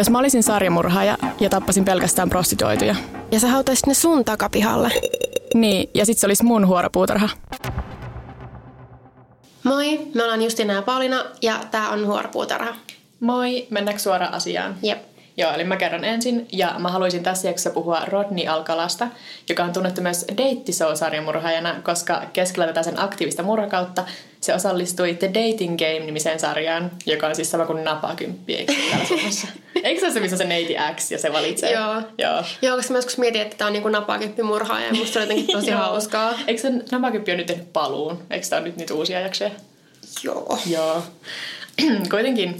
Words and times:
jos 0.00 0.10
mä 0.10 0.18
olisin 0.18 0.42
sarjamurhaaja 0.42 1.18
ja 1.40 1.50
tappasin 1.50 1.84
pelkästään 1.84 2.30
prostituoituja. 2.30 2.96
Ja 3.32 3.40
sä 3.40 3.48
hautaisit 3.48 3.86
ne 3.86 3.94
sun 3.94 4.24
takapihalle. 4.24 4.92
Niin, 5.54 5.90
ja 5.94 6.06
sit 6.06 6.18
se 6.18 6.26
olisi 6.26 6.44
mun 6.44 6.66
huoropuutarha. 6.66 7.28
Moi, 9.64 10.00
me 10.14 10.22
ollaan 10.22 10.42
Justina 10.42 10.72
ja 10.72 10.82
Paulina 10.82 11.24
ja 11.42 11.60
tää 11.70 11.88
on 11.88 12.06
Huoropuutarha. 12.06 12.74
Moi, 13.20 13.66
mennäänkö 13.70 14.02
suoraan 14.02 14.34
asiaan? 14.34 14.76
Jep. 14.82 15.09
Joo, 15.36 15.52
eli 15.52 15.64
mä 15.64 15.76
kerron 15.76 16.04
ensin, 16.04 16.48
ja 16.52 16.74
mä 16.78 16.88
haluaisin 16.88 17.22
tässä 17.22 17.48
jaksossa 17.48 17.70
puhua 17.70 18.04
Rodney 18.06 18.46
Alkalasta, 18.46 19.08
joka 19.48 19.64
on 19.64 19.72
tunnettu 19.72 20.00
myös 20.00 20.26
Deittishow-sarjamurhaajana, 20.36 21.82
koska 21.82 22.22
keskellä 22.32 22.66
tätä 22.66 22.82
sen 22.82 23.00
aktiivista 23.00 23.42
murhakautta 23.42 24.04
se 24.40 24.54
osallistui 24.54 25.14
The 25.14 25.28
Dating 25.28 25.78
Game-nimiseen 25.78 26.40
sarjaan, 26.40 26.90
joka 27.06 27.26
on 27.26 27.34
siis 27.34 27.50
sama 27.50 27.66
kuin 27.66 27.84
napakymppi, 27.84 28.54
eikö 28.54 28.72
se? 29.30 29.48
Eikö 29.84 30.00
se 30.00 30.06
ole 30.06 30.14
se, 30.14 30.20
missä 30.20 30.36
se 30.36 30.44
neiti 30.44 30.76
X 30.96 31.10
ja 31.10 31.18
se 31.18 31.32
valitsee? 31.32 31.72
Joo. 31.72 32.02
Joo. 32.18 32.44
Joo, 32.62 32.76
koska 32.76 32.92
mä 32.92 32.98
joskus 32.98 33.18
mietin, 33.18 33.40
että 33.40 33.56
tää 33.56 33.66
on 33.66 33.72
niinku 33.72 33.88
napakyppi 33.88 34.42
murhaaja 34.42 34.86
ja 34.86 34.94
musta 34.94 35.12
se 35.12 35.18
on 35.18 35.22
jotenkin 35.22 35.46
tosi 35.56 35.70
hauskaa. 35.70 36.38
Eikö 36.46 36.60
se 36.60 36.72
napakymppi 36.92 37.32
on 37.32 37.38
nyt 37.38 37.46
tehnyt 37.46 37.72
paluun? 37.72 38.22
Eikö 38.30 38.46
tämä 38.46 38.60
ole 38.60 38.68
nyt 38.68 38.76
niitä 38.76 38.94
uusia 38.94 39.20
jaksoja? 39.20 39.50
Joo. 40.24 40.58
Joo. 40.66 41.02
Kuitenkin 42.10 42.58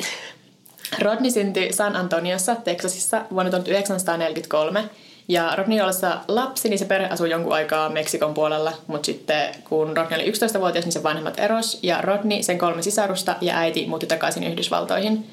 Rodney 0.98 1.30
syntyi 1.30 1.72
San 1.72 1.96
Antoniossa, 1.96 2.54
Texasissa 2.54 3.22
vuonna 3.30 3.50
1943. 3.50 4.84
Ja 5.28 5.56
Rodney 5.56 5.80
ollessa 5.80 6.18
lapsi, 6.28 6.68
niin 6.68 6.78
se 6.78 6.84
perhe 6.84 7.08
asui 7.08 7.30
jonkun 7.30 7.52
aikaa 7.52 7.88
Meksikon 7.88 8.34
puolella, 8.34 8.72
mutta 8.86 9.06
sitten 9.06 9.54
kun 9.68 9.96
Rodney 9.96 10.20
oli 10.20 10.30
11-vuotias, 10.30 10.84
niin 10.84 10.92
sen 10.92 11.02
vanhemmat 11.02 11.38
eros, 11.38 11.78
ja 11.82 12.00
Rodney, 12.00 12.42
sen 12.42 12.58
kolme 12.58 12.82
sisarusta 12.82 13.36
ja 13.40 13.58
äiti 13.58 13.86
muutti 13.86 14.06
takaisin 14.06 14.44
Yhdysvaltoihin. 14.44 15.26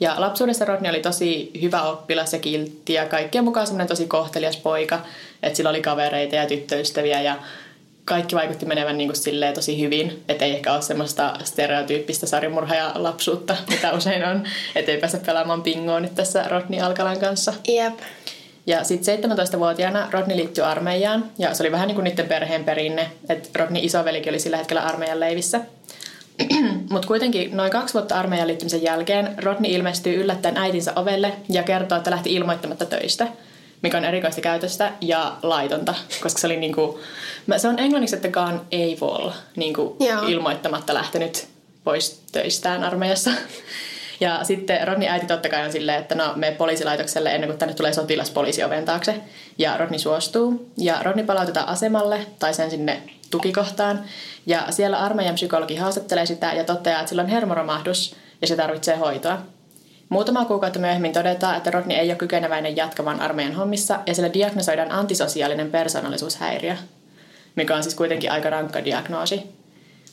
Ja 0.00 0.14
lapsuudessa 0.18 0.64
Rodney 0.64 0.90
oli 0.90 1.00
tosi 1.00 1.50
hyvä 1.62 1.82
oppilas 1.82 2.32
ja 2.32 2.38
kiltti 2.38 2.92
ja 2.92 3.06
kaikkien 3.06 3.44
mukaan 3.44 3.66
semmoinen 3.66 3.88
tosi 3.88 4.06
kohtelias 4.06 4.56
poika, 4.56 5.00
että 5.42 5.56
sillä 5.56 5.70
oli 5.70 5.82
kavereita 5.82 6.36
ja 6.36 6.46
tyttöystäviä 6.46 7.20
ja 7.20 7.36
kaikki 8.08 8.36
vaikutti 8.36 8.66
menevän 8.66 8.98
niin 8.98 9.08
kuin 9.08 9.16
silleen 9.16 9.54
tosi 9.54 9.80
hyvin, 9.80 10.22
että 10.28 10.44
ei 10.44 10.52
ehkä 10.52 10.72
ole 10.72 10.82
semmoista 10.82 11.34
stereotyyppistä 11.44 12.26
sarjamurha 12.26 12.74
lapsuutta, 12.94 13.56
mitä 13.70 13.92
usein 13.92 14.24
on, 14.24 14.46
että 14.74 14.92
ei 14.92 14.98
pääse 14.98 15.18
pelaamaan 15.26 15.62
pingoa 15.62 16.00
nyt 16.00 16.14
tässä 16.14 16.44
Rodney 16.48 16.80
Alkalan 16.80 17.20
kanssa. 17.20 17.54
Jep. 17.68 17.94
Ja 18.66 18.84
sitten 18.84 19.32
17-vuotiaana 19.32 20.08
Rodney 20.10 20.36
liittyi 20.36 20.64
armeijaan, 20.64 21.24
ja 21.38 21.54
se 21.54 21.62
oli 21.62 21.72
vähän 21.72 21.86
niin 21.86 21.94
kuin 21.94 22.04
niiden 22.04 22.28
perheen 22.28 22.64
perinne, 22.64 23.10
että 23.28 23.48
Rodney 23.54 23.82
isovelikin 23.84 24.32
oli 24.32 24.40
sillä 24.40 24.56
hetkellä 24.56 24.82
armeijan 24.82 25.20
leivissä. 25.20 25.60
Mutta 26.90 27.08
kuitenkin 27.08 27.56
noin 27.56 27.70
kaksi 27.70 27.94
vuotta 27.94 28.18
armeijan 28.18 28.48
liittymisen 28.48 28.82
jälkeen 28.82 29.34
Rodney 29.36 29.70
ilmestyy 29.70 30.20
yllättäen 30.20 30.56
äitinsä 30.56 30.92
ovelle 30.96 31.32
ja 31.48 31.62
kertoo, 31.62 31.98
että 31.98 32.10
lähti 32.10 32.34
ilmoittamatta 32.34 32.84
töistä, 32.84 33.26
mikä 33.82 33.98
on 33.98 34.04
erikoista 34.04 34.40
käytöstä 34.40 34.92
ja 35.00 35.36
laitonta, 35.42 35.94
koska 36.22 36.40
se 36.40 36.46
oli 36.46 36.56
niinku, 36.56 37.00
se 37.56 37.68
on 37.68 37.78
englanniksi, 37.78 38.16
että 38.16 38.28
gone 38.28 38.60
AWOL, 38.72 39.30
niinku 39.56 39.96
Joo. 40.00 40.22
ilmoittamatta 40.22 40.94
lähtenyt 40.94 41.48
pois 41.84 42.22
töistään 42.32 42.84
armeijassa. 42.84 43.30
Ja 44.20 44.44
sitten 44.44 44.86
Rodney 44.88 45.08
äiti 45.08 45.26
totta 45.26 45.48
kai 45.48 45.64
on 45.64 45.72
silleen, 45.72 46.00
että 46.00 46.14
no 46.14 46.32
me 46.36 46.50
poliisilaitokselle 46.50 47.34
ennen 47.34 47.48
kuin 47.48 47.58
tänne 47.58 47.74
tulee 47.74 47.92
sotilaspoliisi 47.92 48.64
oven 48.64 48.84
taakse. 48.84 49.14
Ja 49.58 49.76
Rodney 49.76 49.98
suostuu. 49.98 50.72
Ja 50.78 51.02
Rodney 51.02 51.24
palautetaan 51.24 51.68
asemalle 51.68 52.26
tai 52.38 52.54
sen 52.54 52.70
sinne 52.70 53.02
tukikohtaan. 53.30 54.00
Ja 54.46 54.66
siellä 54.70 54.98
armeijan 54.98 55.34
psykologi 55.34 55.76
haastattelee 55.76 56.26
sitä 56.26 56.52
ja 56.52 56.64
toteaa, 56.64 57.00
että 57.00 57.08
sillä 57.08 57.22
on 57.22 57.28
hermoromahdus 57.28 58.16
ja 58.40 58.46
se 58.46 58.56
tarvitsee 58.56 58.96
hoitoa. 58.96 59.38
Muutama 60.08 60.44
kuukautta 60.44 60.78
myöhemmin 60.78 61.12
todetaan, 61.12 61.56
että 61.56 61.70
Rodney 61.70 61.96
ei 61.96 62.08
ole 62.08 62.16
kykeneväinen 62.16 62.76
jatkamaan 62.76 63.20
armeijan 63.20 63.54
hommissa 63.54 64.00
ja 64.06 64.14
sille 64.14 64.30
diagnosoidaan 64.32 64.92
antisosiaalinen 64.92 65.70
persoonallisuushäiriö, 65.70 66.76
mikä 67.56 67.76
on 67.76 67.82
siis 67.82 67.94
kuitenkin 67.94 68.32
aika 68.32 68.50
rankka 68.50 68.84
diagnoosi. 68.84 69.42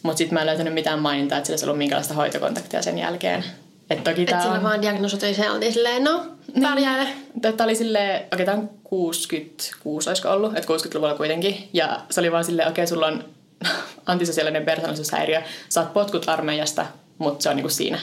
Mutta 0.04 0.18
sitten 0.18 0.34
mä 0.34 0.40
en 0.40 0.48
löytänyt 0.48 0.74
mitään 0.74 1.00
mainintaa, 1.00 1.38
että 1.38 1.46
sillä 1.46 1.54
olisi 1.54 1.66
ollut 1.66 1.78
minkälaista 1.78 2.14
hoitokontaktia 2.14 2.82
sen 2.82 2.98
jälkeen. 2.98 3.46
Et 3.90 4.04
toki 4.04 4.26
tää 4.26 4.42
sillä 4.42 4.56
on... 4.56 4.64
vaan 4.64 4.82
diagnosoitiin 4.82 5.36
se 5.36 5.52
oltiin 5.52 5.74
silleen, 5.74 6.04
no, 6.04 6.26
pärjääle. 6.62 7.08
Tämä 7.42 7.54
oli 7.64 7.76
silleen, 7.76 8.24
okei 8.34 8.46
tämä 8.46 8.58
on 8.58 8.70
66 8.84 10.10
olisiko 10.10 10.30
ollut, 10.30 10.58
että 10.58 10.74
60-luvulla 10.74 11.14
kuitenkin. 11.14 11.70
Ja 11.74 12.00
se 12.10 12.20
oli 12.20 12.32
vaan 12.32 12.46
silleen, 12.46 12.70
okei 12.70 12.88
sulla 12.88 13.08
on 13.08 13.24
antisosiaalinen 14.06 14.66
persoonallisuushäiriö, 14.66 15.42
saat 15.70 15.94
potkut 15.94 16.30
armeijasta, 16.30 16.86
mutta 17.18 17.44
se 17.44 17.50
on 17.50 17.56
niinku 17.56 17.70
siinä. 17.70 18.00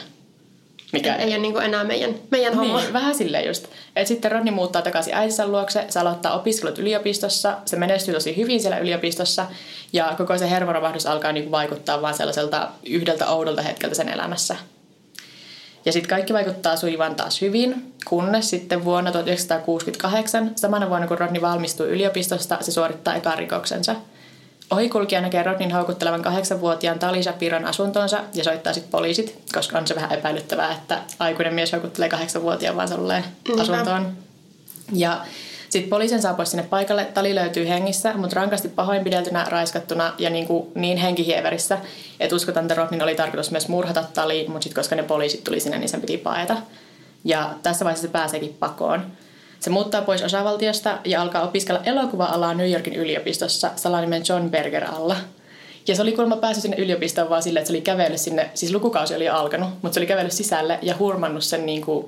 Mikä 0.93 1.15
Ei 1.15 1.27
ole 1.27 1.37
niinku 1.37 1.59
enää 1.59 1.83
meidän, 1.83 2.15
meidän 2.31 2.53
homma. 2.53 2.81
niin, 2.81 2.93
vähän 2.93 3.15
silleen 3.15 3.47
just. 3.47 3.67
Et 3.95 4.07
sitten 4.07 4.31
Rodney 4.31 4.53
muuttaa 4.53 4.81
takaisin 4.81 5.13
äitinsä 5.13 5.47
luokse, 5.47 5.85
se 5.89 5.99
aloittaa 5.99 6.35
opiskelut 6.35 6.79
yliopistossa, 6.79 7.57
se 7.65 7.75
menestyy 7.75 8.13
tosi 8.13 8.37
hyvin 8.37 8.61
siellä 8.61 8.77
yliopistossa 8.77 9.45
ja 9.93 10.13
koko 10.17 10.37
se 10.37 10.49
hermoromahdus 10.49 11.05
alkaa 11.05 11.31
niinku 11.31 11.51
vaikuttaa 11.51 12.01
vaan 12.01 12.13
sellaiselta 12.13 12.69
yhdeltä 12.85 13.27
oudolta 13.27 13.61
hetkeltä 13.61 13.95
sen 13.95 14.09
elämässä. 14.09 14.55
Ja 15.85 15.91
sitten 15.91 16.09
kaikki 16.09 16.33
vaikuttaa 16.33 16.75
sujuvan 16.75 17.15
taas 17.15 17.41
hyvin, 17.41 17.93
kunnes 18.05 18.49
sitten 18.49 18.85
vuonna 18.85 19.11
1968, 19.11 20.51
samana 20.55 20.89
vuonna 20.89 21.07
kun 21.07 21.17
Rodney 21.17 21.41
valmistuu 21.41 21.85
yliopistosta, 21.85 22.57
se 22.61 22.71
suorittaa 22.71 23.15
ekan 23.15 23.37
rikoksensa. 23.37 23.95
Ohikulkija 24.73 25.21
näkee 25.21 25.43
Rodnin 25.43 25.71
houkuttelevan 25.71 26.21
kahdeksanvuotiaan 26.21 26.99
Tali 26.99 27.23
Shapiron 27.23 27.65
asuntoonsa 27.65 28.19
ja 28.33 28.43
soittaa 28.43 28.73
sitten 28.73 28.91
poliisit, 28.91 29.41
koska 29.53 29.77
on 29.77 29.87
se 29.87 29.95
vähän 29.95 30.11
epäilyttävää, 30.11 30.71
että 30.71 31.01
aikuinen 31.19 31.53
mies 31.53 31.71
houkuttelee 31.71 32.09
kahdeksanvuotiaan 32.09 32.75
vaan 32.75 32.87
sellainen 32.87 33.31
Niinpä. 33.47 33.61
asuntoon. 33.61 34.11
Ja 34.93 35.21
sitten 35.69 35.89
poliisin 35.89 36.21
saapui 36.21 36.45
sinne 36.45 36.63
paikalle. 36.63 37.05
Tali 37.05 37.35
löytyy 37.35 37.67
hengissä, 37.67 38.13
mutta 38.13 38.35
rankasti 38.35 38.67
pahoinpideltynä, 38.67 39.45
raiskattuna 39.49 40.13
ja 40.17 40.29
niin, 40.29 40.47
kuin 40.47 40.71
niin 40.75 40.97
henkihieverissä, 40.97 41.77
että 42.19 42.35
uskotaan, 42.35 42.63
että 42.63 42.75
Rodnin 42.75 43.03
oli 43.03 43.15
tarkoitus 43.15 43.51
myös 43.51 43.67
murhata 43.67 44.03
Tali, 44.13 44.45
mutta 44.47 44.63
sitten 44.63 44.81
koska 44.81 44.95
ne 44.95 45.03
poliisit 45.03 45.43
tuli 45.43 45.59
sinne, 45.59 45.77
niin 45.77 45.89
sen 45.89 46.01
piti 46.01 46.17
paeta. 46.17 46.57
Ja 47.23 47.49
tässä 47.63 47.85
vaiheessa 47.85 48.07
se 48.07 48.11
pääseekin 48.11 48.55
pakoon. 48.59 49.05
Se 49.63 49.69
muuttaa 49.69 50.01
pois 50.01 50.23
osavaltiosta 50.23 50.97
ja 51.05 51.21
alkaa 51.21 51.43
opiskella 51.43 51.81
elokuva-alaa 51.85 52.53
New 52.53 52.71
Yorkin 52.71 52.95
yliopistossa 52.95 53.71
salanimen 53.75 54.23
John 54.29 54.49
Berger 54.49 54.85
alla. 54.91 55.15
Ja 55.87 55.95
se 55.95 56.01
oli 56.01 56.11
kuulemma 56.11 56.35
päässyt 56.35 56.61
sinne 56.61 56.77
yliopistoon 56.77 57.29
vaan 57.29 57.43
silleen, 57.43 57.61
että 57.61 57.67
se 57.67 57.73
oli 57.73 57.81
kävellyt 57.81 58.19
sinne, 58.19 58.49
siis 58.53 58.73
lukukausi 58.73 59.15
oli 59.15 59.29
alkanut, 59.29 59.69
mutta 59.81 59.93
se 59.93 59.99
oli 59.99 60.07
kävellyt 60.07 60.31
sisälle 60.31 60.79
ja 60.81 60.95
hurmannut 60.99 61.43
sen 61.43 61.65
niin 61.65 61.81
kuin 61.81 62.05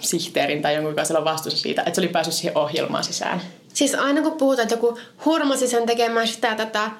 sihteerin 0.00 0.62
tai 0.62 0.74
jonkun, 0.74 0.92
joka 0.92 1.04
siellä 1.04 1.18
on 1.18 1.24
vastuussa 1.24 1.62
siitä, 1.62 1.82
että 1.82 1.94
se 1.94 2.00
oli 2.00 2.08
päässyt 2.08 2.34
siihen 2.34 2.58
ohjelmaan 2.58 3.04
sisään. 3.04 3.42
Siis 3.74 3.94
aina 3.94 4.22
kun 4.22 4.32
puhutaan, 4.32 4.62
että 4.62 4.74
joku 4.74 4.98
hurmasi 5.24 5.68
sen 5.68 5.86
tekemään 5.86 6.28
sitä 6.28 6.54
tätä, 6.54 6.90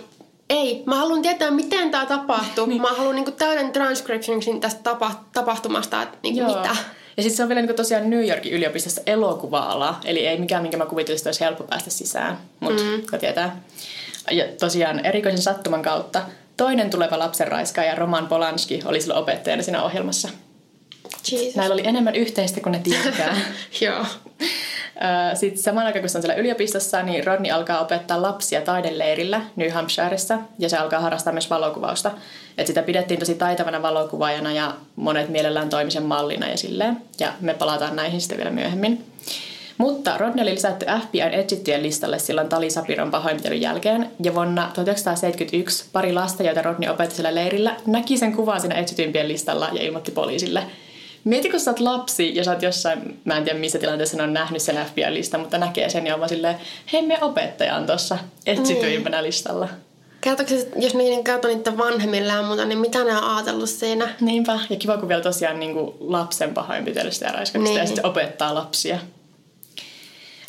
ei, 0.50 0.82
mä 0.86 0.96
haluan 0.96 1.22
tietää, 1.22 1.50
miten 1.50 1.90
tämä 1.90 2.06
tapahtuu. 2.06 2.66
niin. 2.66 2.82
Mä 2.82 2.88
haluan 2.88 3.14
niinku 3.14 3.30
täyden 3.30 3.72
transcriptionin 3.72 4.60
tästä 4.60 4.80
tapa- 4.82 5.24
tapahtumasta, 5.32 6.02
että 6.02 6.18
niinku 6.22 6.44
mitä. 6.44 6.76
Ja 7.16 7.22
sitten 7.22 7.36
se 7.36 7.42
on 7.42 7.48
vielä 7.48 7.62
niin 7.62 7.76
tosiaan 7.76 8.10
New 8.10 8.28
Yorkin 8.28 8.52
yliopistossa 8.52 9.02
elokuva-ala, 9.06 10.00
eli 10.04 10.26
ei 10.26 10.38
mikään, 10.38 10.62
minkä 10.62 10.76
mä 10.76 10.86
kuvittelisin, 10.86 11.22
että 11.22 11.28
olisi 11.28 11.40
helppo 11.40 11.64
päästä 11.64 11.90
sisään, 11.90 12.38
mutta 12.60 12.82
mm. 12.82 13.18
tietää. 13.20 13.60
Ja 14.30 14.44
tosiaan 14.60 15.06
erikoisen 15.06 15.42
sattuman 15.42 15.82
kautta 15.82 16.22
toinen 16.56 16.90
tuleva 16.90 17.18
lapsenraiskaaja 17.18 17.94
Roman 17.94 18.26
Polanski 18.28 18.82
oli 18.84 19.00
sillä 19.00 19.14
opettajana 19.14 19.62
siinä 19.62 19.82
ohjelmassa. 19.82 20.28
Jesus. 21.32 21.56
Näillä 21.56 21.74
oli 21.74 21.86
enemmän 21.86 22.14
yhteistä 22.14 22.60
kuin 22.60 22.72
ne 22.72 22.78
tietää. 22.78 23.36
Joo. 23.80 24.06
Sitten 25.34 25.62
samaan 25.62 25.86
aikaan, 25.86 26.02
kun 26.02 26.08
se 26.08 26.18
on 26.18 26.22
siellä 26.22 26.40
yliopistossa, 26.40 27.02
niin 27.02 27.26
Rodney 27.26 27.52
alkaa 27.52 27.80
opettaa 27.80 28.22
lapsia 28.22 28.60
taideleirillä 28.60 29.40
New 29.56 29.70
Hampshireissa 29.70 30.38
ja 30.58 30.68
se 30.68 30.76
alkaa 30.76 31.00
harrastaa 31.00 31.32
myös 31.32 31.50
valokuvausta. 31.50 32.10
Et 32.58 32.66
sitä 32.66 32.82
pidettiin 32.82 33.20
tosi 33.20 33.34
taitavana 33.34 33.82
valokuvaajana 33.82 34.52
ja 34.52 34.74
monet 34.96 35.28
mielellään 35.28 35.70
toimisen 35.70 36.02
mallina 36.02 36.48
ja 36.48 36.56
silleen. 36.56 36.96
Ja 37.20 37.32
me 37.40 37.54
palataan 37.54 37.96
näihin 37.96 38.20
sitten 38.20 38.38
vielä 38.38 38.50
myöhemmin. 38.50 39.04
Mutta 39.78 40.18
Rodney 40.18 40.42
oli 40.42 40.54
lisätty 40.54 40.86
FBIn 40.86 41.32
etsittyjen 41.32 41.82
listalle 41.82 42.18
silloin 42.18 42.48
Tali 42.48 42.70
Sapiron 42.70 43.10
pahoinpitelyn 43.10 43.60
jälkeen. 43.60 44.10
Ja 44.24 44.34
vuonna 44.34 44.70
1971 44.74 45.84
pari 45.92 46.12
lasta, 46.12 46.42
joita 46.42 46.62
Rodney 46.62 46.90
opetti 46.90 47.14
siellä 47.14 47.34
leirillä, 47.34 47.76
näki 47.86 48.18
sen 48.18 48.36
kuvan 48.36 48.60
siinä 48.60 48.74
etsityimpien 48.74 49.28
listalla 49.28 49.68
ja 49.72 49.82
ilmoitti 49.82 50.10
poliisille. 50.10 50.62
Mieti, 51.24 51.50
kun 51.50 51.60
sä 51.60 51.70
oot 51.70 51.80
lapsi 51.80 52.36
ja 52.36 52.44
sä 52.44 52.50
oot 52.52 52.62
jossain, 52.62 53.20
mä 53.24 53.36
en 53.36 53.44
tiedä 53.44 53.58
missä 53.58 53.78
tilanteessa 53.78 54.16
ne 54.16 54.22
on 54.22 54.32
nähnyt 54.32 54.62
sen 54.62 54.86
FBI-listan, 54.86 55.40
mutta 55.40 55.58
näkee 55.58 55.90
sen 55.90 56.06
ja 56.06 56.14
on 56.14 56.20
vaan 56.20 56.28
silleen, 56.28 56.56
hei 56.92 57.02
meidän 57.02 57.24
opettaja 57.24 57.76
on 57.76 57.86
tossa 57.86 58.18
etsityimpänä 58.46 59.22
listalla. 59.22 59.68
Kertooko 60.20 60.50
se, 60.50 60.68
jos 60.76 60.94
niiden 60.94 61.78
vanhemmille 61.78 62.32
ja 62.32 62.42
muuta, 62.42 62.64
niin 62.64 62.78
mitä 62.78 63.04
ne 63.04 63.16
on 63.16 63.24
ajatellut 63.24 63.68
siinä? 63.70 64.08
Niinpä, 64.20 64.58
ja 64.70 64.76
kiva 64.76 64.98
kun 64.98 65.08
vielä 65.08 65.22
tosiaan 65.22 65.60
niin 65.60 65.72
kuin 65.74 65.94
lapsen 66.00 66.54
pahoinpitelystä 66.54 67.26
ja 67.26 67.32
raiskauksesta 67.32 67.74
Niin. 67.74 67.80
ja 67.80 67.86
sitten 67.86 68.06
opettaa 68.06 68.54
lapsia. 68.54 68.98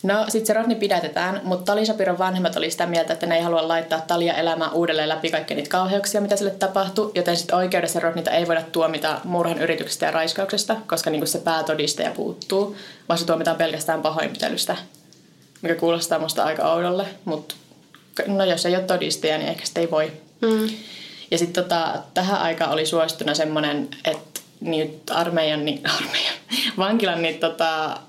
No 0.03 0.25
sit 0.29 0.45
se 0.45 0.53
Rodney 0.53 0.75
pidätetään, 0.75 1.41
mutta 1.43 1.65
Tali 1.65 1.85
Shapiron 1.85 2.17
vanhemmat 2.17 2.55
oli 2.55 2.71
sitä 2.71 2.85
mieltä, 2.85 3.13
että 3.13 3.25
ne 3.25 3.35
ei 3.35 3.41
halua 3.41 3.67
laittaa 3.67 4.01
Talia 4.01 4.33
elämään 4.33 4.73
uudelleen 4.73 5.09
läpi 5.09 5.31
kaikkia 5.31 5.55
niitä 5.55 5.69
kauheuksia, 5.69 6.21
mitä 6.21 6.35
sille 6.35 6.51
tapahtui, 6.51 7.11
joten 7.15 7.37
sitten 7.37 7.55
oikeudessa 7.55 7.99
Rodneyta 7.99 8.31
ei 8.31 8.47
voida 8.47 8.61
tuomita 8.71 9.21
murhan 9.23 9.57
yrityksestä 9.61 10.05
ja 10.05 10.11
raiskauksesta, 10.11 10.75
koska 10.87 11.09
niinku 11.09 11.27
se 11.27 11.39
päätodistaja 11.39 12.11
puuttuu, 12.11 12.75
vaan 13.09 13.17
se 13.17 13.25
tuomitaan 13.25 13.57
pelkästään 13.57 14.01
pahoinpitelystä, 14.01 14.75
mikä 15.61 15.75
kuulostaa 15.75 16.19
musta 16.19 16.43
aika 16.43 16.73
oudolle, 16.73 17.05
mutta 17.25 17.55
no 18.27 18.45
jos 18.45 18.65
ei 18.65 18.75
ole 18.75 18.83
todistaja, 18.83 19.37
niin 19.37 19.49
ehkä 19.49 19.65
sitä 19.65 19.79
ei 19.79 19.91
voi. 19.91 20.11
Mm. 20.41 20.69
Ja 21.31 21.37
sitten 21.37 21.63
tota, 21.63 21.93
tähän 22.13 22.41
aikaan 22.41 22.71
oli 22.71 22.85
suosittuna 22.85 23.33
semmoinen, 23.33 23.89
että 24.05 24.41
niitä 24.59 25.13
armeijan, 25.13 25.65
niin, 25.65 25.81
armeijan, 25.97 26.35
vankilan 26.77 27.21
niitä 27.21 27.49
tota, 27.49 27.99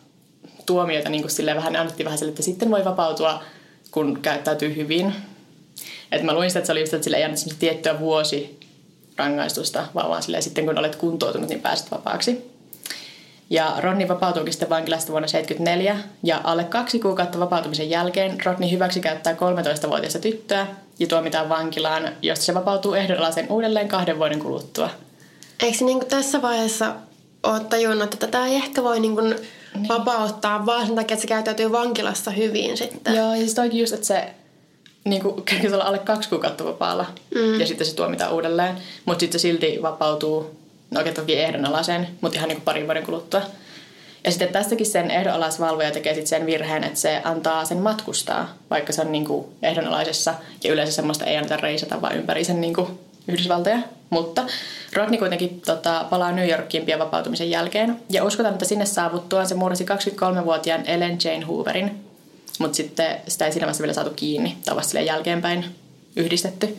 tuomioita 0.67 1.09
niin 1.09 1.23
kuin 1.23 1.47
vähän, 1.57 1.77
annettiin 1.77 2.05
vähän 2.05 2.19
sille, 2.19 2.31
että 2.31 2.43
sitten 2.43 2.71
voi 2.71 2.85
vapautua, 2.85 3.43
kun 3.91 4.19
käyttäytyy 4.23 4.77
hyvin. 4.77 5.15
Et 6.13 6.23
mä 6.23 6.35
luin 6.35 6.51
sitä, 6.51 6.59
että 6.59 6.67
se 6.67 6.73
oli 6.73 6.81
just, 6.81 6.95
että 6.95 7.05
sille 7.05 7.17
ei 7.17 7.25
annettu 7.25 7.51
tiettyä 7.59 8.01
vuosi 8.01 8.61
rangaistusta, 9.17 9.87
vaan 9.95 10.09
vaan 10.09 10.23
silleen, 10.23 10.43
sitten 10.43 10.67
kun 10.67 10.79
olet 10.79 10.97
kuntoutunut, 10.97 11.49
niin 11.49 11.61
pääset 11.61 11.91
vapaaksi. 11.91 12.55
Ja 13.51 13.77
Rodney 13.79 14.09
vapautuukin 14.09 14.53
sitten 14.53 14.71
vankilasta 14.71 15.13
vuonna 15.13 15.29
1974 15.29 16.09
ja 16.23 16.41
alle 16.45 16.65
kaksi 16.65 16.99
kuukautta 16.99 17.41
vapautumisen 17.41 17.91
jälkeen 17.91 18.45
Rodney 18.45 18.71
hyväksikäyttää 18.71 19.33
13-vuotiaista 19.33 20.19
tyttöä 20.19 20.67
ja 20.99 21.07
tuomitaan 21.07 21.49
vankilaan, 21.49 22.09
josta 22.23 22.45
se 22.45 22.55
vapautuu 22.55 22.95
ehdonalaisen 22.95 23.47
uudelleen 23.49 23.89
kahden 23.89 24.19
vuoden 24.19 24.39
kuluttua. 24.39 24.91
Eikö 25.61 25.85
niin 25.85 26.07
tässä 26.07 26.43
vaiheessa 26.43 26.95
ole 27.43 27.61
tajunnut, 27.61 28.15
että 28.15 28.27
tämä 28.27 28.47
ei 28.47 28.55
ehkä 28.55 28.83
voi 28.83 29.01
niin 29.01 29.15
kuin 29.15 29.35
niin. 29.75 29.89
vapauttaa 29.89 30.67
vaan 30.67 30.87
sen 30.87 30.97
takia, 30.97 31.15
että 31.15 31.23
se 31.23 31.29
käyttäytyy 31.29 31.73
vankilassa 31.73 32.31
hyvin 32.31 32.77
sitten? 32.77 33.15
Joo, 33.15 33.31
ja 33.31 33.37
siis 33.37 33.55
toikin 33.55 33.81
just, 33.81 33.93
että 33.93 34.07
se 34.07 34.35
niin 35.05 35.23
kuin, 35.23 35.45
olla 35.75 35.85
alle 35.85 35.99
kaksi 35.99 36.29
kuukautta 36.29 36.65
vapaalla 36.65 37.07
mm. 37.35 37.61
ja 37.61 37.67
sitten 37.67 37.87
se 37.87 37.97
tuomitaan 37.97 38.33
uudelleen, 38.33 38.77
mutta 39.05 39.21
sitten 39.21 39.41
se 39.41 39.43
silti 39.43 39.79
vapautuu 39.83 40.57
no 40.91 40.99
oikein 40.99 41.17
toki 41.17 41.39
ehdonalaisen, 41.39 42.09
mutta 42.21 42.39
ihan 42.39 42.49
niin 42.49 42.57
kuin 42.57 42.65
parin 42.65 42.87
vuoden 42.87 43.05
kuluttua. 43.05 43.43
Ja 44.25 44.31
sitten 44.31 44.49
tästäkin 44.49 44.87
sen 44.87 45.11
ehdonalaisvalvoja 45.11 45.91
tekee 45.91 46.15
sitten 46.15 46.29
sen 46.29 46.47
virheen, 46.47 46.85
että 46.85 47.01
se 47.01 47.21
antaa 47.25 47.65
sen 47.65 47.79
matkustaa, 47.79 48.55
vaikka 48.71 48.93
se 48.93 49.01
on 49.01 49.13
niin 49.13 49.25
kuin 49.25 49.47
ehdonalaisessa 49.63 50.35
ja 50.65 50.73
yleensä 50.73 50.93
semmoista 50.93 51.25
ei 51.25 51.37
anneta 51.37 51.57
reisata 51.57 52.03
vaan 52.03 52.17
ympäri 52.17 52.45
sen 52.45 52.61
niin 52.61 52.75
kuin 52.75 52.99
Yhdysvaltoja. 53.29 53.79
Mutta 54.11 54.45
Rodney 54.93 55.19
kuitenkin 55.19 55.61
tota, 55.61 56.05
palaa 56.11 56.33
New 56.33 56.49
Yorkiin 56.49 56.87
pian 56.87 57.01
vapautumisen 57.01 57.51
jälkeen 57.51 57.97
ja 58.11 58.25
uskotaan, 58.25 58.55
että 58.55 58.65
sinne 58.65 58.87
saavuttuaan 58.87 59.47
se 59.47 59.55
mursi 59.55 59.85
23-vuotiaan 59.85 60.87
Ellen 60.87 61.19
Jane 61.25 61.45
Hooverin, 61.45 62.05
mutta 62.59 62.77
sitten 62.77 63.17
sitä 63.29 63.47
ei 63.47 63.53
siinä 63.53 63.67
vaiheessa 63.67 63.83
vielä 63.83 63.95
saatu 63.95 64.11
kiinni, 64.17 64.57
tavasti 64.65 65.07
jälkeenpäin 65.07 65.65
yhdistetty. 66.17 66.77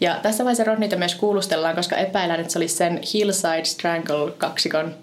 Ja 0.00 0.18
tässä 0.22 0.44
vaiheessa 0.44 0.64
Rodneyta 0.64 0.96
myös 0.96 1.14
kuulustellaan, 1.14 1.76
koska 1.76 1.96
epäillään, 1.96 2.40
että 2.40 2.52
se 2.52 2.58
olisi 2.58 2.76
sen 2.76 3.00
Hillside 3.14 3.64
Strangle-kaksikon 3.64 4.94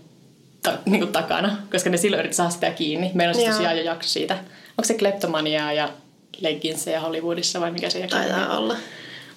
ta- 0.63 0.77
niin 0.85 0.99
kuin 0.99 1.11
takana, 1.11 1.57
koska 1.71 1.89
ne 1.89 1.97
silloin 1.97 2.19
yritti 2.19 2.37
saada 2.37 2.49
sitä 2.51 2.71
kiinni. 2.71 3.11
Meillä 3.13 3.31
on 3.31 3.35
siis 3.35 3.49
tosiaan 3.49 3.77
jo 3.77 3.83
jakso 3.83 4.09
siitä. 4.09 4.33
Onko 4.33 4.83
se 4.83 4.93
kleptomaniaa 4.93 5.73
ja 5.73 5.89
legginsejä 6.41 6.99
Hollywoodissa 6.99 7.61
vai 7.61 7.71
mikä 7.71 7.89
se 7.89 7.99
jakso 7.99 8.17
Taitaa 8.17 8.57
olla. 8.57 8.75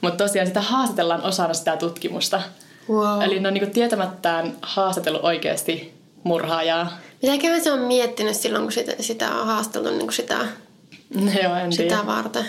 Mutta 0.02 0.24
tosiaan 0.24 0.46
sitä 0.46 0.60
haastatellaan 0.60 1.22
osana 1.22 1.54
sitä 1.54 1.76
tutkimusta. 1.76 2.42
Wow. 2.88 3.22
Eli 3.22 3.40
ne 3.40 3.48
on 3.48 3.54
niin 3.54 3.70
tietämättään 3.70 4.56
haastatellut 4.62 5.24
oikeasti 5.24 5.94
murhaajaa. 6.24 6.98
Mitäköhän 7.22 7.64
se 7.64 7.72
on 7.72 7.80
miettinyt 7.80 8.36
silloin, 8.36 8.64
kun 8.64 8.72
sitä, 8.72 8.92
sitä 9.00 9.34
on 9.34 9.46
haasteltu 9.46 9.90
niin 9.90 10.12
sitä, 10.12 10.38
Joo, 11.42 11.56
en 11.56 11.72
sitä 11.72 12.06
varten? 12.06 12.44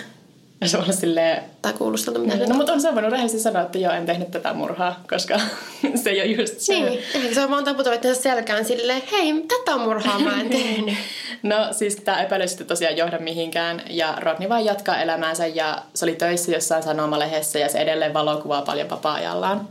Ja 0.64 0.68
se 0.68 0.78
on 0.78 0.92
silleen... 0.92 1.42
Tai 1.62 1.72
kuulostaa 1.72 2.14
mitä 2.18 2.36
No, 2.36 2.54
mutta 2.54 2.72
on 2.72 2.80
se 2.80 2.94
voinut 2.94 3.10
rehellisesti 3.10 3.42
sanoa, 3.42 3.62
että 3.62 3.78
joo, 3.78 3.92
en 3.92 4.06
tehnyt 4.06 4.30
tätä 4.30 4.52
murhaa, 4.52 5.00
koska 5.10 5.40
se 6.02 6.10
ei 6.10 6.20
ole 6.20 6.30
just 6.30 6.60
se. 6.60 6.72
Niin, 6.72 6.98
ehkä 7.14 7.34
se 7.34 7.40
on 7.40 7.50
vaan 7.50 7.64
taputunut 7.64 8.00
selkään 8.12 8.64
silleen, 8.64 9.02
hei, 9.12 9.32
tätä 9.48 9.76
murhaa 9.76 10.18
mä 10.18 10.40
en 10.40 10.48
tehnyt. 10.58 10.94
no 11.42 11.56
siis 11.72 11.96
tämä 11.96 12.22
epäily 12.22 12.48
sitten 12.48 12.66
tosiaan 12.66 12.96
johda 12.96 13.18
mihinkään 13.18 13.82
ja 13.90 14.14
Rodney 14.20 14.48
vaan 14.48 14.64
jatkaa 14.64 15.02
elämäänsä 15.02 15.46
ja 15.46 15.82
se 15.94 16.04
oli 16.04 16.14
töissä 16.14 16.52
jossain 16.52 16.82
sanomalehdessä 16.82 17.58
ja 17.58 17.68
se 17.68 17.78
edelleen 17.78 18.14
valokuvaa 18.14 18.62
paljon 18.62 18.90
vapaa-ajallaan. 18.90 19.68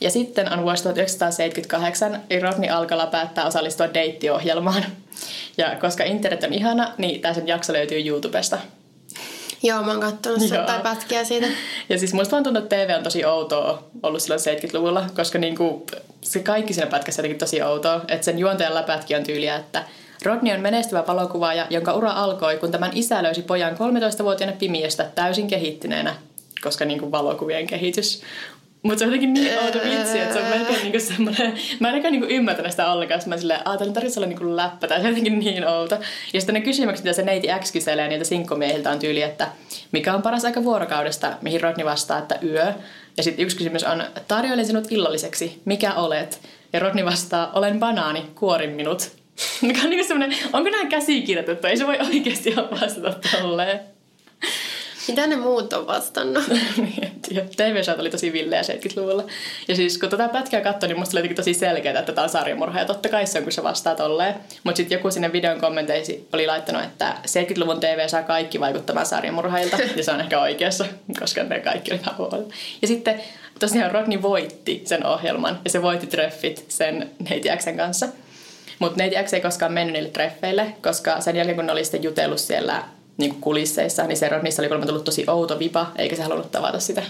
Ja 0.00 0.10
sitten 0.10 0.52
on 0.52 0.62
vuosi 0.62 0.82
1978, 0.82 2.22
ja 2.30 2.40
Rodney 2.40 2.70
Alkala 2.70 3.06
päättää 3.06 3.46
osallistua 3.46 3.94
deittiohjelmaan. 3.94 4.84
Ja 5.58 5.76
koska 5.80 6.04
internet 6.04 6.44
on 6.44 6.52
ihana, 6.52 6.92
niin 6.98 7.20
tämä 7.20 7.34
sen 7.34 7.48
jakso 7.48 7.72
löytyy 7.72 8.08
YouTubesta. 8.08 8.58
Joo, 9.64 9.82
mä 9.82 9.90
oon 9.90 10.00
kattonut 10.00 10.48
sen 10.48 10.64
tai 10.64 10.80
pätkiä 10.80 11.24
siitä. 11.24 11.46
Ja 11.88 11.98
siis 11.98 12.14
musta 12.14 12.32
vaan 12.32 12.44
tuntuu, 12.44 12.62
että 12.62 12.76
TV 12.76 12.94
on 12.96 13.02
tosi 13.02 13.24
outoa 13.24 13.82
ollut 14.02 14.22
silloin 14.22 14.40
70-luvulla, 14.40 15.04
koska 15.16 15.38
niinku, 15.38 15.86
se 16.20 16.38
kaikki 16.38 16.74
siinä 16.74 16.90
pätkässä 16.90 17.20
jotenkin 17.20 17.38
tosi 17.38 17.62
outoa. 17.62 18.00
Että 18.08 18.24
sen 18.24 18.38
juontajan 18.38 18.74
läpätkin 18.74 19.16
on 19.16 19.24
tyyliä, 19.24 19.56
että 19.56 19.84
Rodney 20.24 20.54
on 20.54 20.60
menestyvä 20.60 21.04
valokuvaaja, 21.06 21.66
jonka 21.70 21.94
ura 21.94 22.10
alkoi, 22.10 22.56
kun 22.56 22.70
tämän 22.70 22.90
isä 22.94 23.22
löysi 23.22 23.42
pojan 23.42 23.74
13-vuotiaana 23.74 24.56
pimiöstä 24.58 25.10
täysin 25.14 25.46
kehittyneenä, 25.46 26.14
koska 26.62 26.84
niin 26.84 27.00
kuin 27.00 27.12
valokuvien 27.12 27.66
kehitys 27.66 28.22
mutta 28.84 28.98
se 28.98 29.04
on 29.04 29.10
jotenkin 29.10 29.34
niin 29.34 29.58
outo 29.58 29.78
vitsi, 29.78 30.18
että 30.18 30.34
se 30.34 30.40
on 30.40 30.50
melkein 30.50 30.82
niinku 30.82 31.00
semmoinen... 31.00 31.54
Mä 31.80 31.90
en 31.90 32.02
niinku 32.02 32.26
ymmärtänyt 32.30 32.70
sitä 32.70 32.92
ollenkaan, 32.92 33.20
mä 33.26 33.36
silleen, 33.36 33.58
että 33.58 33.64
tarvitsisi 33.70 33.94
tarvitse 33.94 34.20
olla 34.20 34.26
niinku 34.26 34.56
läppä, 34.56 34.88
tai 34.88 35.00
se 35.00 35.06
on 35.06 35.10
jotenkin 35.10 35.38
niin 35.38 35.68
outo. 35.68 35.94
Ja 36.32 36.40
sitten 36.40 36.54
ne 36.54 36.60
kysymykset, 36.60 37.04
mitä 37.04 37.16
se 37.16 37.22
neiti 37.22 37.48
X 37.60 37.72
kyselee 37.72 38.08
niiltä 38.08 38.24
sinkkomiehiltä 38.24 38.90
on 38.90 38.98
tyyli, 38.98 39.22
että 39.22 39.48
mikä 39.92 40.14
on 40.14 40.22
paras 40.22 40.44
aika 40.44 40.64
vuorokaudesta, 40.64 41.32
mihin 41.42 41.60
Rodney 41.60 41.86
vastaa, 41.86 42.18
että 42.18 42.38
yö. 42.42 42.72
Ja 43.16 43.22
sitten 43.22 43.44
yksi 43.44 43.56
kysymys 43.56 43.84
on, 43.84 44.04
tarjoilen 44.28 44.66
sinut 44.66 44.92
illalliseksi, 44.92 45.62
mikä 45.64 45.94
olet? 45.94 46.40
Ja 46.72 46.80
Rodney 46.80 47.04
vastaa, 47.04 47.52
olen 47.52 47.80
banaani, 47.80 48.22
kuorin 48.34 48.70
minut. 48.70 49.10
Mikä 49.62 49.82
on 49.82 49.90
niinku 49.90 50.08
semmoinen, 50.08 50.38
onko 50.52 50.70
nämä 50.70 50.88
käsikirjoitettu? 50.90 51.66
Ei 51.66 51.76
se 51.76 51.86
voi 51.86 51.98
oikeasti 52.00 52.54
vastata 52.56 53.28
tolleen. 53.30 53.93
Mitä 55.08 55.26
ne 55.26 55.36
muut 55.36 55.72
on 55.72 55.86
vastannut? 55.86 56.44
TV-showt 57.56 58.00
oli 58.00 58.10
tosi 58.10 58.32
villejä 58.32 58.62
70-luvulla. 58.62 59.24
Ja 59.68 59.76
siis 59.76 59.98
kun 59.98 60.08
tätä 60.08 60.28
pätkää 60.28 60.60
katsoin, 60.60 60.88
niin 60.88 60.98
musta 60.98 61.18
oli 61.18 61.28
tosi 61.28 61.54
selkeää, 61.54 61.98
että 61.98 62.12
tämä 62.12 62.22
on 62.22 62.28
sarjamurha. 62.28 62.78
Ja 62.78 62.84
totta 62.84 63.08
kai 63.08 63.26
se 63.26 63.38
on, 63.38 63.44
kun 63.44 63.52
se 63.52 63.62
vastaa 63.62 63.94
tolleen. 63.94 64.34
Mutta 64.64 64.76
sitten 64.76 64.96
joku 64.96 65.10
sinne 65.10 65.32
videon 65.32 65.60
kommenteisi 65.60 66.28
oli 66.32 66.46
laittanut, 66.46 66.84
että 66.84 67.14
70-luvun 67.26 67.80
TV 67.80 68.08
saa 68.08 68.22
kaikki 68.22 68.60
vaikuttamaan 68.60 69.06
sarjamurhailta. 69.06 69.76
ja 69.96 70.04
se 70.04 70.10
on 70.10 70.20
ehkä 70.20 70.40
oikeassa, 70.40 70.84
koska 71.20 71.42
ne 71.42 71.60
kaikki 71.60 71.92
oli 71.92 72.00
vähän 72.06 72.44
Ja 72.82 72.88
sitten 72.88 73.22
tosiaan 73.58 73.90
Rodney 73.90 74.22
voitti 74.22 74.82
sen 74.84 75.06
ohjelman. 75.06 75.60
Ja 75.64 75.70
se 75.70 75.82
voitti 75.82 76.06
treffit 76.06 76.64
sen 76.68 77.10
Neiti 77.30 77.48
Xen 77.56 77.76
kanssa. 77.76 78.08
Mutta 78.78 78.98
Neiti 78.98 79.16
X 79.24 79.32
ei 79.32 79.40
koskaan 79.40 79.72
mennyt 79.72 79.92
niille 79.92 80.10
treffeille, 80.10 80.74
koska 80.82 81.20
sen 81.20 81.36
jälkeen 81.36 81.56
kun 81.56 81.66
ne 81.66 81.72
oli 81.72 81.84
sitten 81.84 82.02
jutellut 82.02 82.38
siellä 82.38 82.82
niin 83.16 83.30
kuin 83.30 83.40
kulisseissa, 83.40 84.06
niin 84.06 84.16
se 84.16 84.30
niissä 84.42 84.62
oli 84.62 84.68
kuulemma 84.68 84.86
tullut 84.86 85.04
tosi 85.04 85.24
outo 85.28 85.58
vipa, 85.58 85.92
eikä 85.96 86.16
se 86.16 86.22
halunnut 86.22 86.52
tavata 86.52 86.80
sitä. 86.80 87.02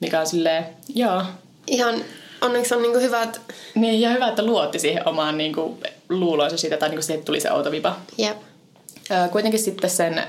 Mikä 0.00 0.20
on 0.20 0.26
silleen, 0.26 0.66
joo. 0.94 1.22
Ihan 1.66 1.94
onneksi 2.40 2.74
on 2.74 2.82
niin 2.82 2.92
kuin 2.92 3.02
hyvät... 3.02 3.40
Niin, 3.74 4.00
ja 4.00 4.10
hyvä, 4.10 4.28
että 4.28 4.46
luotti 4.46 4.78
siihen 4.78 5.08
omaan 5.08 5.38
niin 5.38 5.54
kuin, 5.54 5.78
luuloonsa 6.08 6.56
siitä, 6.56 6.76
tai 6.76 6.88
niin 6.88 6.96
kuin 6.96 7.04
siihen 7.04 7.24
tuli 7.24 7.40
se 7.40 7.52
outo 7.52 7.70
vipa. 7.70 7.96
Jep. 8.18 8.36
Kuitenkin 9.32 9.60
sitten 9.60 9.90
sen 9.90 10.18
äh, 10.18 10.26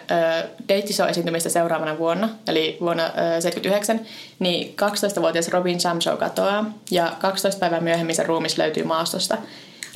Date 0.70 1.10
esiintymistä 1.10 1.50
seuraavana 1.50 1.98
vuonna, 1.98 2.30
eli 2.48 2.78
vuonna 2.82 3.04
1979, 3.04 3.96
äh, 3.96 4.06
niin 4.40 4.76
12-vuotias 5.18 5.48
Robin 5.48 5.80
Samshaw 5.80 6.18
katoaa, 6.18 6.74
ja 6.92 7.14
12 7.20 7.60
päivää 7.60 7.80
myöhemmin 7.80 8.16
se 8.16 8.24
ruumis 8.24 8.58
löytyy 8.58 8.84
maastosta. 8.84 9.38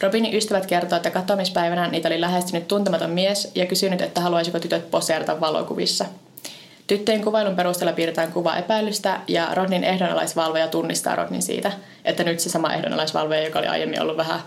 Robinin 0.01 0.35
ystävät 0.35 0.65
kertoo, 0.65 0.95
että 0.95 1.09
katoamispäivänä 1.09 1.87
niitä 1.87 2.09
oli 2.09 2.21
lähestynyt 2.21 2.67
tuntematon 2.67 3.09
mies 3.09 3.51
ja 3.55 3.65
kysynyt, 3.65 4.01
että 4.01 4.21
haluaisiko 4.21 4.59
tytöt 4.59 4.91
poseerata 4.91 5.39
valokuvissa. 5.39 6.05
Tyttöjen 6.87 7.23
kuvailun 7.23 7.55
perusteella 7.55 7.93
piirretään 7.93 8.31
kuva 8.31 8.55
epäilystä 8.57 9.19
ja 9.27 9.49
Rodnin 9.53 9.83
ehdonalaisvalvoja 9.83 10.67
tunnistaa 10.67 11.15
Rodnin 11.15 11.41
siitä, 11.41 11.71
että 12.05 12.23
nyt 12.23 12.39
se 12.39 12.49
sama 12.49 12.73
ehdonalaisvalvoja, 12.73 13.43
joka 13.43 13.59
oli 13.59 13.67
aiemmin 13.67 14.01
ollut 14.01 14.17
vähän 14.17 14.39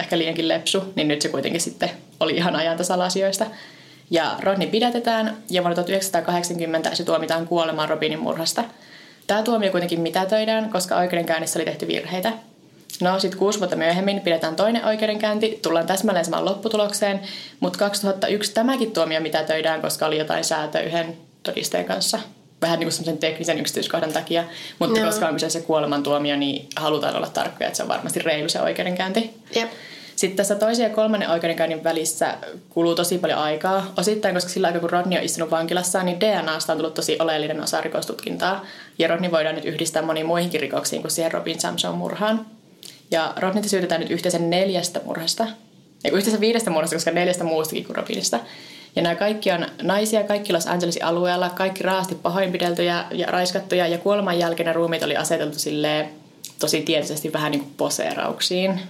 ehkä 0.00 0.18
liiankin 0.18 0.48
lepsu, 0.48 0.92
niin 0.96 1.08
nyt 1.08 1.22
se 1.22 1.28
kuitenkin 1.28 1.60
sitten 1.60 1.90
oli 2.20 2.36
ihan 2.36 2.56
ajantasalla 2.56 3.04
asioista. 3.04 3.46
Ja 4.10 4.36
Rodney 4.40 4.68
pidätetään 4.68 5.36
ja 5.50 5.62
vuonna 5.62 5.74
1980 5.74 6.94
se 6.94 7.04
tuomitaan 7.04 7.46
kuolemaan 7.46 7.88
Robinin 7.88 8.18
murhasta. 8.18 8.64
Tämä 9.26 9.42
tuomio 9.42 9.70
kuitenkin 9.70 10.00
mitätöidään, 10.00 10.70
koska 10.70 10.96
oikeudenkäynnissä 10.96 11.58
oli 11.58 11.64
tehty 11.64 11.86
virheitä– 11.86 12.32
No 13.00 13.20
sitten 13.20 13.38
kuusi 13.38 13.58
vuotta 13.58 13.76
myöhemmin 13.76 14.20
pidetään 14.20 14.56
toinen 14.56 14.84
oikeudenkäynti, 14.84 15.58
tullaan 15.62 15.86
täsmälleen 15.86 16.24
samaan 16.24 16.44
lopputulokseen, 16.44 17.20
mutta 17.60 17.78
2001 17.78 18.54
tämäkin 18.54 18.92
tuomio 18.92 19.20
mitätöidään, 19.20 19.80
koska 19.80 20.06
oli 20.06 20.18
jotain 20.18 20.44
säätöä 20.44 20.80
yhden 20.80 21.16
todisteen 21.42 21.84
kanssa. 21.84 22.18
Vähän 22.62 22.78
niin 22.78 22.86
kuin 22.86 22.92
semmoisen 22.92 23.18
teknisen 23.18 23.58
yksityiskohdan 23.58 24.12
takia, 24.12 24.44
mutta 24.78 25.00
no. 25.00 25.06
koska 25.06 25.26
on 25.26 25.32
kyseessä 25.32 25.60
kuolemantuomio, 25.60 26.36
niin 26.36 26.68
halutaan 26.76 27.16
olla 27.16 27.28
tarkkoja, 27.28 27.68
että 27.68 27.76
se 27.76 27.82
on 27.82 27.88
varmasti 27.88 28.20
reilu 28.20 28.48
se 28.48 28.60
oikeudenkäynti. 28.60 29.34
Yep. 29.56 29.70
Sitten 30.16 30.36
tässä 30.36 30.54
toisen 30.54 30.84
ja 30.84 30.90
kolmannen 30.90 31.30
oikeudenkäynnin 31.30 31.84
välissä 31.84 32.34
kuluu 32.68 32.94
tosi 32.94 33.18
paljon 33.18 33.38
aikaa. 33.38 33.92
Osittain, 33.96 34.34
koska 34.34 34.50
sillä 34.50 34.66
aikaa 34.66 34.80
kun 34.80 34.90
Rodney 34.90 35.18
on 35.18 35.24
istunut 35.24 35.50
vankilassa, 35.50 36.02
niin 36.02 36.20
DNAsta 36.20 36.72
on 36.72 36.78
tullut 36.78 36.94
tosi 36.94 37.16
oleellinen 37.18 37.62
osa 37.62 37.80
rikostutkintaa. 37.80 38.66
Ja 38.98 39.08
Rodney 39.08 39.30
voidaan 39.30 39.54
nyt 39.54 39.64
yhdistää 39.64 40.02
moniin 40.02 40.26
muihinkin 40.26 40.60
rikoksiin 40.60 41.02
kuin 41.02 41.10
siihen 41.12 41.32
Robin 41.32 41.60
Samson 41.60 41.94
murhaan. 41.94 42.46
Ja 43.10 43.32
Rodneyta 43.36 43.68
syytetään 43.68 44.00
nyt 44.00 44.10
yhteensä 44.10 44.38
neljästä 44.38 45.00
murhasta. 45.04 45.46
Ei 46.04 46.12
yhteensä 46.12 46.40
viidestä 46.40 46.70
murhasta, 46.70 46.96
koska 46.96 47.10
neljästä 47.10 47.44
muustakin 47.44 47.84
kuin 47.84 47.96
Robinista. 47.96 48.40
Ja 48.96 49.02
nämä 49.02 49.14
kaikki 49.14 49.50
on 49.50 49.66
naisia, 49.82 50.24
kaikki 50.24 50.52
Los 50.52 50.66
Angelesin 50.66 51.04
alueella, 51.04 51.50
kaikki 51.50 51.82
raasti 51.82 52.14
pahoinpideltyjä 52.14 53.04
ja 53.10 53.26
raiskattuja. 53.26 53.86
Ja 53.86 53.98
kuoleman 53.98 54.38
jälkeen 54.38 54.74
ruumiit 54.74 55.02
oli 55.02 55.16
aseteltu 55.16 55.58
silleen 55.58 56.08
tosi 56.58 56.82
tietoisesti 56.82 57.32
vähän 57.32 57.52
niin 57.52 57.60
kuin 57.60 57.74
poseerauksiin. 57.76 58.80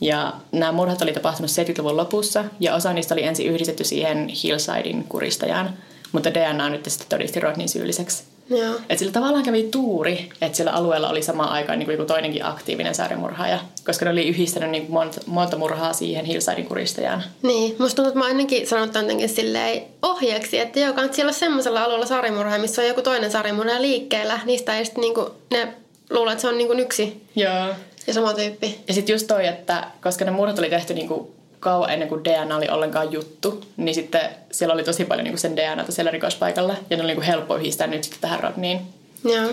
Ja 0.00 0.32
nämä 0.52 0.72
murhat 0.72 1.02
oli 1.02 1.12
tapahtunut 1.12 1.50
70-luvun 1.50 1.96
lopussa 1.96 2.44
ja 2.60 2.74
osa 2.74 2.92
niistä 2.92 3.14
oli 3.14 3.22
ensin 3.22 3.46
yhdistetty 3.46 3.84
siihen 3.84 4.28
Hillsidein 4.28 5.04
kuristajaan, 5.04 5.70
mutta 6.12 6.34
DNA 6.34 6.68
nyt 6.68 6.84
sitten 6.84 7.08
todisti 7.08 7.40
Rodnin 7.40 7.68
syylliseksi. 7.68 8.24
Joo. 8.56 8.74
Et 8.88 8.98
sillä 8.98 9.12
tavallaan 9.12 9.44
kävi 9.44 9.68
tuuri, 9.70 10.28
että 10.40 10.56
sillä 10.56 10.70
alueella 10.70 11.08
oli 11.08 11.22
samaan 11.22 11.50
aikaan 11.50 11.78
niin 11.78 11.86
kuin 11.86 11.94
joku 11.94 12.06
toinenkin 12.06 12.44
aktiivinen 12.44 12.94
sarjamurhaaja, 12.94 13.58
koska 13.86 14.04
ne 14.04 14.10
oli 14.10 14.28
yhdistänyt 14.28 14.70
niin 14.70 14.82
kuin 14.82 14.92
monta, 14.92 15.20
monta 15.26 15.56
murhaa 15.58 15.92
siihen 15.92 16.24
Hillsidein 16.24 16.66
kuristajaan. 16.66 17.22
Niin, 17.42 17.76
musta 17.78 17.96
tuntuu, 17.96 18.08
että 18.08 18.18
mä 18.18 18.24
oon 18.24 18.30
ennenkin 18.30 18.66
sanonut 18.66 18.94
jotenkin 18.94 19.28
silleen 19.28 19.82
ohjeeksi, 20.02 20.58
että 20.58 20.80
joo, 20.80 20.92
kannattaa 20.92 21.22
olla 21.22 21.32
semmoisella 21.32 21.82
alueella 21.82 22.06
sarjamurhaaja, 22.06 22.60
missä 22.62 22.82
on 22.82 22.88
joku 22.88 23.02
toinen 23.02 23.30
sarjamurhaaja 23.30 23.82
liikkeellä. 23.82 24.40
Niistä 24.44 24.78
ei 24.78 24.84
sitten 24.84 25.02
niinku, 25.02 25.30
ne 25.50 25.74
luulee, 26.10 26.32
että 26.32 26.42
se 26.42 26.48
on 26.48 26.58
niinku 26.58 26.74
yksi 26.74 27.22
Joo. 27.36 27.66
ja 28.06 28.14
sama 28.14 28.34
tyyppi. 28.34 28.78
Ja 28.88 28.94
sitten 28.94 29.14
just 29.14 29.26
toi, 29.26 29.46
että 29.46 29.84
koska 30.02 30.24
ne 30.24 30.30
murhat 30.30 30.58
oli 30.58 30.70
tehty 30.70 30.94
niinku 30.94 31.34
kauan 31.62 31.90
ennen 31.90 32.08
kuin 32.08 32.24
DNA 32.24 32.56
oli 32.56 32.68
ollenkaan 32.68 33.12
juttu, 33.12 33.64
niin 33.76 33.94
sitten 33.94 34.20
siellä 34.50 34.74
oli 34.74 34.84
tosi 34.84 35.04
paljon 35.04 35.24
niinku 35.24 35.38
sen 35.38 35.56
DNAta 35.56 35.92
siellä 35.92 36.10
rikospaikalla. 36.10 36.74
Ja 36.90 36.96
ne 36.96 37.02
oli 37.02 37.12
niinku 37.12 37.26
helppo 37.26 37.56
yhdistää 37.56 37.86
nyt 37.86 38.04
sitten 38.04 38.20
tähän 38.20 38.40
Rodneyin 38.40 38.80
Joo. 39.24 39.48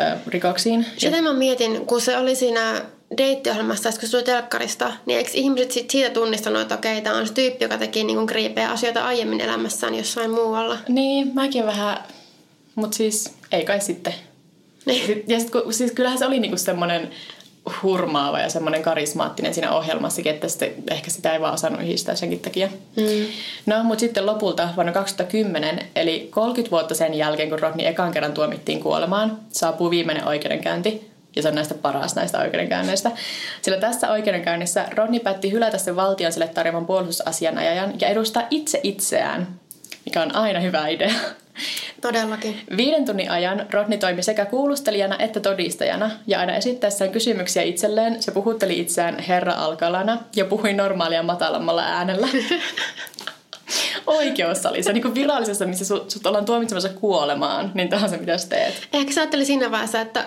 ö, 0.00 0.16
rikoksiin. 0.26 0.86
Sitä 0.96 1.22
mä 1.22 1.32
mietin, 1.32 1.86
kun 1.86 2.00
se 2.00 2.16
oli 2.16 2.34
siinä 2.34 2.82
deittiohjelmassa, 3.18 3.90
kun 3.90 4.00
se 4.00 4.10
tuli 4.10 4.22
telkkarista, 4.22 4.92
niin 5.06 5.18
eikö 5.18 5.30
ihmiset 5.34 5.70
sit 5.70 5.90
siitä 5.90 6.10
tunnistanut, 6.10 6.62
että 6.62 6.74
okei, 6.74 7.02
tämä 7.02 7.16
on 7.16 7.26
se 7.26 7.32
tyyppi, 7.32 7.64
joka 7.64 7.78
teki 7.78 8.04
niin 8.04 8.26
kriipejä 8.26 8.70
asioita 8.70 9.04
aiemmin 9.04 9.40
elämässään 9.40 9.94
jossain 9.94 10.30
muualla. 10.30 10.78
Niin, 10.88 11.30
mäkin 11.34 11.66
vähän, 11.66 11.98
mutta 12.74 12.96
siis 12.96 13.34
ei 13.52 13.64
kai 13.64 13.80
sitten. 13.80 14.14
Niin. 14.86 15.24
Ja 15.26 15.40
sit, 15.40 15.50
kun, 15.50 15.74
siis 15.74 15.92
kyllähän 15.92 16.18
se 16.18 16.26
oli 16.26 16.40
niinku 16.40 16.56
semmoinen 16.56 17.10
hurmaava 17.82 18.40
ja 18.40 18.48
semmoinen 18.48 18.82
karismaattinen 18.82 19.54
siinä 19.54 19.72
ohjelmassakin, 19.72 20.34
että 20.34 20.48
sitten 20.48 20.74
ehkä 20.90 21.10
sitä 21.10 21.32
ei 21.32 21.40
vaan 21.40 21.54
osannut 21.54 21.82
yhdistää 21.82 22.14
senkin 22.14 22.40
takia. 22.40 22.68
Mm. 22.96 23.26
No, 23.66 23.84
mutta 23.84 24.00
sitten 24.00 24.26
lopulta 24.26 24.68
vuonna 24.76 24.92
2010, 24.92 25.86
eli 25.96 26.28
30 26.30 26.70
vuotta 26.70 26.94
sen 26.94 27.14
jälkeen, 27.14 27.50
kun 27.50 27.58
Rodney 27.58 27.86
ekan 27.86 28.12
kerran 28.12 28.32
tuomittiin 28.32 28.80
kuolemaan, 28.80 29.38
saapuu 29.52 29.90
viimeinen 29.90 30.28
oikeudenkäynti. 30.28 31.10
Ja 31.36 31.42
se 31.42 31.48
on 31.48 31.54
näistä 31.54 31.74
paras 31.74 32.14
näistä 32.14 32.38
oikeudenkäynneistä. 32.38 33.10
Sillä 33.62 33.78
tässä 33.78 34.10
oikeudenkäynnissä 34.10 34.88
Rodney 34.94 35.20
päätti 35.20 35.52
hylätä 35.52 35.78
sen 35.78 35.96
valtion 35.96 36.32
sille 36.32 36.48
tarjoaman 36.48 36.86
puolustusasianajajan 36.86 38.00
ja 38.00 38.08
edustaa 38.08 38.42
itse 38.50 38.80
itseään, 38.82 39.48
mikä 40.06 40.22
on 40.22 40.34
aina 40.34 40.60
hyvä 40.60 40.88
idea. 40.88 41.10
Todellakin. 42.00 42.60
Viiden 42.76 43.04
tunnin 43.04 43.30
ajan 43.30 43.66
Rodney 43.70 43.98
toimi 43.98 44.22
sekä 44.22 44.44
kuulustelijana 44.44 45.16
että 45.18 45.40
todistajana, 45.40 46.10
ja 46.26 46.40
aina 46.40 46.54
esittäessään 46.54 47.10
kysymyksiä 47.10 47.62
itselleen 47.62 48.22
se 48.22 48.32
puhutteli 48.32 48.80
itseään 48.80 49.18
herra 49.18 49.52
Alkalana 49.52 50.18
ja 50.36 50.44
puhui 50.44 50.72
normaalia 50.72 51.22
matalammalla 51.22 51.82
äänellä. 51.82 52.28
Oikeussalissa, 54.06 54.92
niin 54.92 55.02
kuin 55.02 55.14
virallisessa, 55.14 55.66
missä 55.66 55.84
sut, 55.84 56.10
sut 56.10 56.26
ollaan 56.26 56.44
tuomitsemassa 56.44 56.88
kuolemaan, 56.88 57.70
niin 57.74 57.88
tämä 57.88 58.02
on 58.02 58.10
se, 58.10 58.16
mitä 58.16 58.38
sä 58.38 58.48
teet. 58.48 58.88
Ehkä 58.92 59.12
sä 59.12 59.26
siinä 59.44 59.70
vaiheessa, 59.70 60.00
että, 60.00 60.24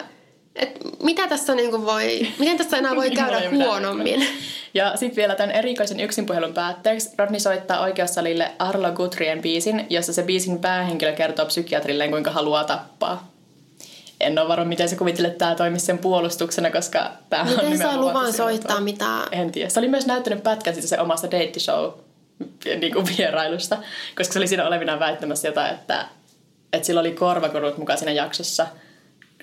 että 0.56 0.80
mitä 1.04 1.28
tässä 1.28 1.56
niinku 1.56 1.86
voi, 1.86 2.28
miten 2.40 2.58
tässä 2.58 2.78
enää 2.78 2.96
voi 2.96 3.12
käydä 3.12 3.42
huonommin. 3.52 4.28
Ja 4.74 4.98
sitten 4.98 5.16
vielä 5.16 5.36
tämän 5.36 5.56
erikoisen 5.56 6.00
yksinpuhelun 6.00 6.54
päätteeksi 6.54 7.10
Rodney 7.18 7.40
soittaa 7.40 7.82
oikeussalille 7.82 8.52
Arlo 8.60 8.92
Guthrien 8.92 9.42
biisin, 9.42 9.86
jossa 9.90 10.14
se 10.14 10.24
biisin 10.24 10.60
päähenkilö 10.60 11.14
kertoo 11.14 11.46
psykiatrilleen, 11.46 12.12
kuinka 12.12 12.32
haluaa 12.32 12.64
tappaa. 12.64 13.34
En 14.20 14.40
ole 14.40 14.48
varma, 14.48 14.66
miten 14.66 14.90
se 14.90 14.96
kuvittelee, 14.96 15.32
että 15.32 15.46
tämä 15.46 15.56
toimisi 15.56 15.86
sen 15.86 15.98
puolustuksena, 15.98 16.72
koska 16.72 17.12
tämä 17.30 17.44
on 17.44 17.50
Miten 17.50 17.78
saa 17.78 17.98
luvan 17.98 18.34
soittaa 18.34 18.82
mitään? 18.82 19.28
En 19.32 19.52
tiedä. 19.52 19.70
Se 19.70 19.80
oli 19.80 19.88
myös 19.88 20.06
näyttänyt 20.06 20.44
pätkän 20.44 20.74
siitä 20.74 20.88
se 20.88 21.00
omasta 21.00 21.32
deittishow 21.32 21.92
niin 22.80 22.94
kuin 22.94 23.06
vierailusta, 23.18 23.78
koska 24.18 24.34
se 24.34 24.40
oli 24.40 24.48
siinä 24.48 24.68
olevinaan 24.68 25.00
väittämässä 25.00 25.48
jotain, 25.48 25.74
että, 25.74 26.06
että 26.74 26.86
sillä 26.86 27.02
oli 27.02 27.12
korvakorut 27.12 27.78
mukaan 27.78 28.00
siinä 28.00 28.12
jaksossa. 28.12 28.68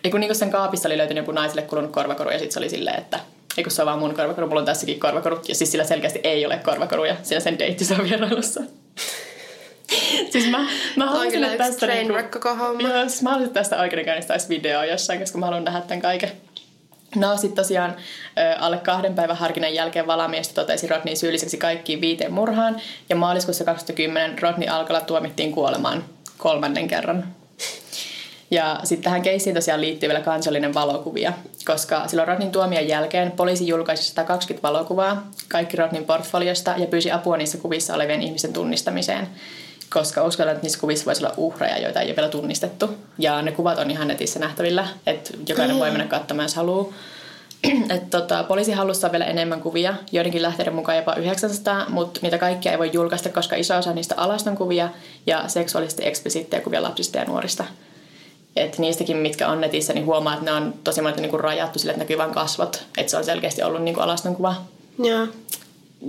Ei 0.04 0.10
kun, 0.10 0.20
niin 0.20 0.34
sen 0.34 0.50
kaapista 0.50 0.88
oli 0.88 0.98
löytynyt 0.98 1.22
joku 1.22 1.32
naiselle 1.32 1.62
kulunut 1.62 1.90
korvakoru 1.90 2.30
ja 2.30 2.38
sitten 2.38 2.52
se 2.52 2.58
oli 2.58 2.68
silleen, 2.68 2.98
että 2.98 3.20
ei 3.56 3.64
kun 3.64 3.70
se 3.70 3.82
on 3.82 3.86
vaan 3.86 3.98
mun 3.98 4.14
korvakoru, 4.14 4.46
mulla 4.46 4.60
on 4.60 4.66
tässäkin 4.66 5.00
korvakorut. 5.00 5.48
Ja 5.48 5.54
siis 5.54 5.72
sillä 5.72 5.84
selkeästi 5.84 6.20
ei 6.24 6.46
ole 6.46 6.60
korvakoruja 6.64 7.16
siinä 7.22 7.40
sen 7.40 7.58
deittishow 7.58 8.02
vierailussa. 8.02 8.60
siis 10.32 10.50
mä, 10.50 10.66
mä 10.96 11.06
haluaisin, 11.06 11.44
että 11.44 11.64
tästä... 11.64 11.86
niinku-. 11.86 12.18
Joo, 12.82 13.08
siis 13.08 13.22
mä 13.22 13.30
haluaisin, 13.30 13.46
että 13.46 13.60
tästä 13.60 13.80
oikeudenkäynnistä 13.80 14.34
olisi 14.34 14.48
video 14.48 14.82
jossain, 14.82 15.20
koska 15.20 15.38
mä 15.38 15.46
haluan 15.46 15.64
nähdä 15.64 15.80
tämän 15.80 16.02
kaiken. 16.02 16.30
No 17.16 17.36
sitten 17.36 17.64
tosiaan 17.64 17.96
alle 18.58 18.78
kahden 18.78 19.14
päivän 19.14 19.36
harkinnan 19.36 19.74
jälkeen 19.74 20.06
valamiestö 20.06 20.54
totesi 20.54 20.86
Rodney 20.86 21.16
syylliseksi 21.16 21.56
kaikkiin 21.56 22.00
viiteen 22.00 22.32
murhaan 22.32 22.80
ja 23.08 23.16
maaliskuussa 23.16 23.64
2010 23.64 24.38
Rodney 24.38 24.68
Alkala 24.68 25.00
tuomittiin 25.00 25.52
kuolemaan 25.52 26.04
kolmannen 26.38 26.88
kerran. 26.88 27.39
Ja 28.50 28.80
sitten 28.84 29.04
tähän 29.04 29.22
keissiin 29.22 29.54
tosiaan 29.54 29.80
liittyy 29.80 30.08
vielä 30.08 30.20
kansallinen 30.20 30.74
valokuvia, 30.74 31.32
koska 31.64 32.08
silloin 32.08 32.28
Rodnin 32.28 32.52
tuomion 32.52 32.88
jälkeen 32.88 33.32
poliisi 33.32 33.66
julkaisi 33.66 34.04
120 34.04 34.68
valokuvaa, 34.68 35.26
kaikki 35.48 35.76
Rodnin 35.76 36.04
portfoliosta 36.04 36.74
ja 36.76 36.86
pyysi 36.86 37.12
apua 37.12 37.36
niissä 37.36 37.58
kuvissa 37.58 37.94
olevien 37.94 38.22
ihmisten 38.22 38.52
tunnistamiseen, 38.52 39.28
koska 39.90 40.24
uskallan, 40.24 40.54
että 40.54 40.62
niissä 40.62 40.80
kuvissa 40.80 41.06
voisi 41.06 41.24
olla 41.24 41.34
uhreja, 41.36 41.78
joita 41.78 42.00
ei 42.00 42.08
ole 42.08 42.16
vielä 42.16 42.28
tunnistettu. 42.28 42.90
Ja 43.18 43.42
ne 43.42 43.52
kuvat 43.52 43.78
on 43.78 43.90
ihan 43.90 44.08
netissä 44.08 44.38
nähtävillä, 44.38 44.86
että 45.06 45.30
jokainen 45.48 45.78
voi 45.78 45.90
mennä 45.90 46.06
katsomaan, 46.06 46.44
jos 46.44 46.54
haluaa. 46.54 46.92
Et 47.94 48.10
tota, 48.10 48.44
poliisi 48.44 48.72
halussa 48.72 49.06
on 49.06 49.12
vielä 49.12 49.24
enemmän 49.24 49.60
kuvia, 49.60 49.94
joidenkin 50.12 50.42
lähteiden 50.42 50.74
mukaan 50.74 50.98
jopa 50.98 51.14
900, 51.14 51.86
mutta 51.88 52.20
niitä 52.22 52.38
kaikkia 52.38 52.72
ei 52.72 52.78
voi 52.78 52.90
julkaista, 52.92 53.28
koska 53.28 53.56
iso 53.56 53.76
osa 53.76 53.92
niistä 53.92 54.14
alaston 54.16 54.56
kuvia 54.56 54.88
ja 55.26 55.44
seksuaalisesti 55.48 56.06
eksplisiittejä 56.06 56.62
kuvia 56.62 56.82
lapsista 56.82 57.18
ja 57.18 57.24
nuorista. 57.24 57.64
Et 58.56 58.78
niistäkin, 58.78 59.16
mitkä 59.16 59.48
on 59.48 59.60
netissä, 59.60 59.92
niin 59.92 60.06
huomaa, 60.06 60.32
että 60.32 60.44
ne 60.44 60.52
on 60.52 60.74
tosi 60.84 61.02
monta 61.02 61.20
niinku 61.20 61.38
rajattu 61.38 61.78
sille, 61.78 61.90
että 61.92 62.04
näkyy 62.04 62.18
vain 62.18 62.34
kasvot. 62.34 62.86
Että 62.98 63.10
se 63.10 63.16
on 63.16 63.24
selkeästi 63.24 63.62
ollut 63.62 63.82
niinku 63.82 64.00
alaston 64.00 64.36
kuva. 64.36 64.54
Joo. 64.98 65.26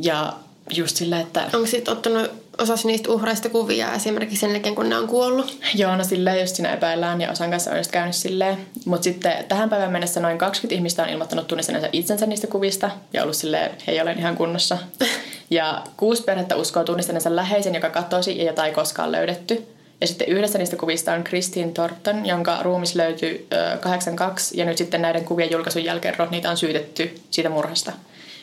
Ja 0.01 0.33
just 0.73 0.97
sillä, 0.97 1.19
että 1.19 1.49
Onko 1.53 1.67
sitten 1.67 1.91
ottanut 1.91 2.31
osasi 2.57 2.87
niistä 2.87 3.11
uhreista 3.11 3.49
kuvia 3.49 3.93
esimerkiksi 3.93 4.37
sen 4.37 4.51
jälkeen, 4.51 4.75
kun 4.75 4.89
ne 4.89 4.97
on 4.97 5.07
kuollut? 5.07 5.57
joo, 5.75 5.95
no 5.95 6.03
silleen 6.03 6.39
just 6.39 6.55
siinä 6.55 6.73
epäillään 6.73 7.21
ja 7.21 7.31
osan 7.31 7.51
kanssa 7.51 7.71
on 7.71 7.77
just 7.77 7.91
käynyt 7.91 8.15
silleen. 8.15 8.57
Mutta 8.85 9.03
sitten 9.03 9.45
tähän 9.47 9.69
päivään 9.69 9.91
mennessä 9.91 10.19
noin 10.19 10.37
20 10.37 10.75
ihmistä 10.75 11.03
on 11.03 11.09
ilmoittanut 11.09 11.47
tunnistaneensa 11.47 11.89
itsensä 11.91 12.25
niistä 12.25 12.47
kuvista 12.47 12.91
ja 13.13 13.23
ollut 13.23 13.35
silleen, 13.35 13.71
hei 13.87 14.01
olen 14.01 14.19
ihan 14.19 14.35
kunnossa. 14.35 14.77
Ja 15.49 15.83
kuusi 15.97 16.23
perhettä 16.23 16.55
uskoo 16.55 16.83
tunnistaneensa 16.83 17.35
läheisen, 17.35 17.75
joka 17.75 17.89
katosi 17.89 18.37
ja 18.37 18.43
jota 18.43 18.65
ei 18.65 18.71
koskaan 18.71 19.11
löydetty. 19.11 19.67
Ja 20.01 20.07
sitten 20.07 20.27
yhdessä 20.27 20.57
niistä 20.57 20.75
kuvista 20.75 21.13
on 21.13 21.23
Christine 21.23 21.71
Thornton, 21.71 22.25
jonka 22.25 22.63
ruumis 22.63 22.95
löytyi 22.95 23.47
ö, 23.53 23.77
82 23.77 24.57
ja 24.57 24.65
nyt 24.65 24.77
sitten 24.77 25.01
näiden 25.01 25.25
kuvien 25.25 25.51
julkaisun 25.51 25.83
jälkeen 25.83 26.19
Rodneyta 26.19 26.49
on 26.49 26.57
syytetty 26.57 27.15
siitä 27.31 27.49
murhasta. 27.49 27.91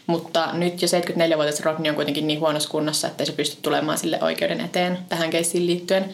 Mutta 0.07 0.49
nyt 0.53 0.83
jo 0.83 0.89
74-vuotias 0.89 1.61
Rodney 1.61 1.91
on 1.91 1.97
kuitenkin 1.97 2.27
niin 2.27 2.41
huonossa 2.41 2.69
kunnossa, 2.69 3.09
että 3.09 3.25
se 3.25 3.33
pysty 3.33 3.57
tulemaan 3.63 3.99
sille 3.99 4.19
oikeuden 4.23 4.61
eteen 4.61 4.99
tähän 5.09 5.31
keissiin 5.31 5.67
liittyen. 5.67 6.05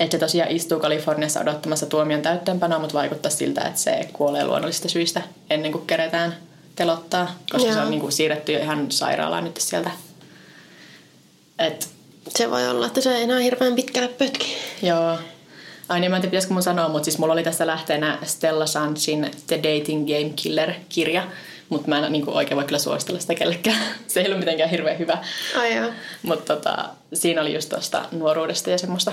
Että 0.00 0.12
se 0.14 0.18
tosiaan 0.18 0.50
istuu 0.50 0.80
Kaliforniassa 0.80 1.40
odottamassa 1.40 1.86
tuomion 1.86 2.22
täytteenpanoa, 2.22 2.78
mutta 2.78 2.98
vaikuttaa 2.98 3.30
siltä, 3.30 3.60
että 3.60 3.80
se 3.80 4.08
kuolee 4.12 4.44
luonnollisista 4.44 4.88
syistä 4.88 5.22
ennen 5.50 5.72
kuin 5.72 5.86
keretään 5.86 6.36
telottaa, 6.76 7.34
koska 7.52 7.68
se 7.68 7.74
Joo. 7.74 7.84
on 7.84 7.90
niin 7.90 8.00
kuin 8.00 8.12
siirretty 8.12 8.52
jo 8.52 8.58
ihan 8.58 8.92
sairaalaan 8.92 9.44
nyt 9.44 9.56
sieltä. 9.56 9.90
Et, 11.58 11.88
Se 12.28 12.50
voi 12.50 12.68
olla, 12.68 12.86
että 12.86 13.00
se 13.00 13.16
ei 13.16 13.22
enää 13.22 13.38
hirveän 13.38 13.74
pitkälle 13.74 14.08
pötki. 14.08 14.56
joo. 14.82 15.18
Ai 15.88 16.00
niin, 16.00 16.10
mä 16.10 16.16
en 16.16 16.22
tiedä, 16.22 16.30
pitäisikö 16.30 16.54
mun 16.54 16.62
sanoa, 16.62 16.88
mutta 16.88 17.04
siis 17.04 17.18
mulla 17.18 17.32
oli 17.32 17.42
tässä 17.42 17.66
lähteenä 17.66 18.18
Stella 18.22 18.66
Sanchin 18.66 19.30
The 19.46 19.56
Dating 19.56 20.06
Game 20.06 20.32
Killer-kirja, 20.36 21.22
mutta 21.68 21.88
mä 21.88 22.06
en 22.06 22.12
niin 22.12 22.24
kuin 22.24 22.36
oikein 22.36 22.56
voi 22.56 22.64
kyllä 22.64 22.78
suositella 22.78 23.20
sitä 23.20 23.34
kellekään. 23.34 23.78
Se 24.06 24.20
ei 24.20 24.26
ollut 24.26 24.38
mitenkään 24.38 24.70
hirveän 24.70 24.98
hyvä. 24.98 25.18
Ai 25.58 25.76
joo. 25.76 25.90
Mutta 26.22 26.56
tota, 26.56 26.88
siinä 27.14 27.40
oli 27.40 27.54
just 27.54 27.68
tuosta 27.68 28.04
nuoruudesta 28.12 28.70
ja 28.70 28.78
semmoista. 28.78 29.12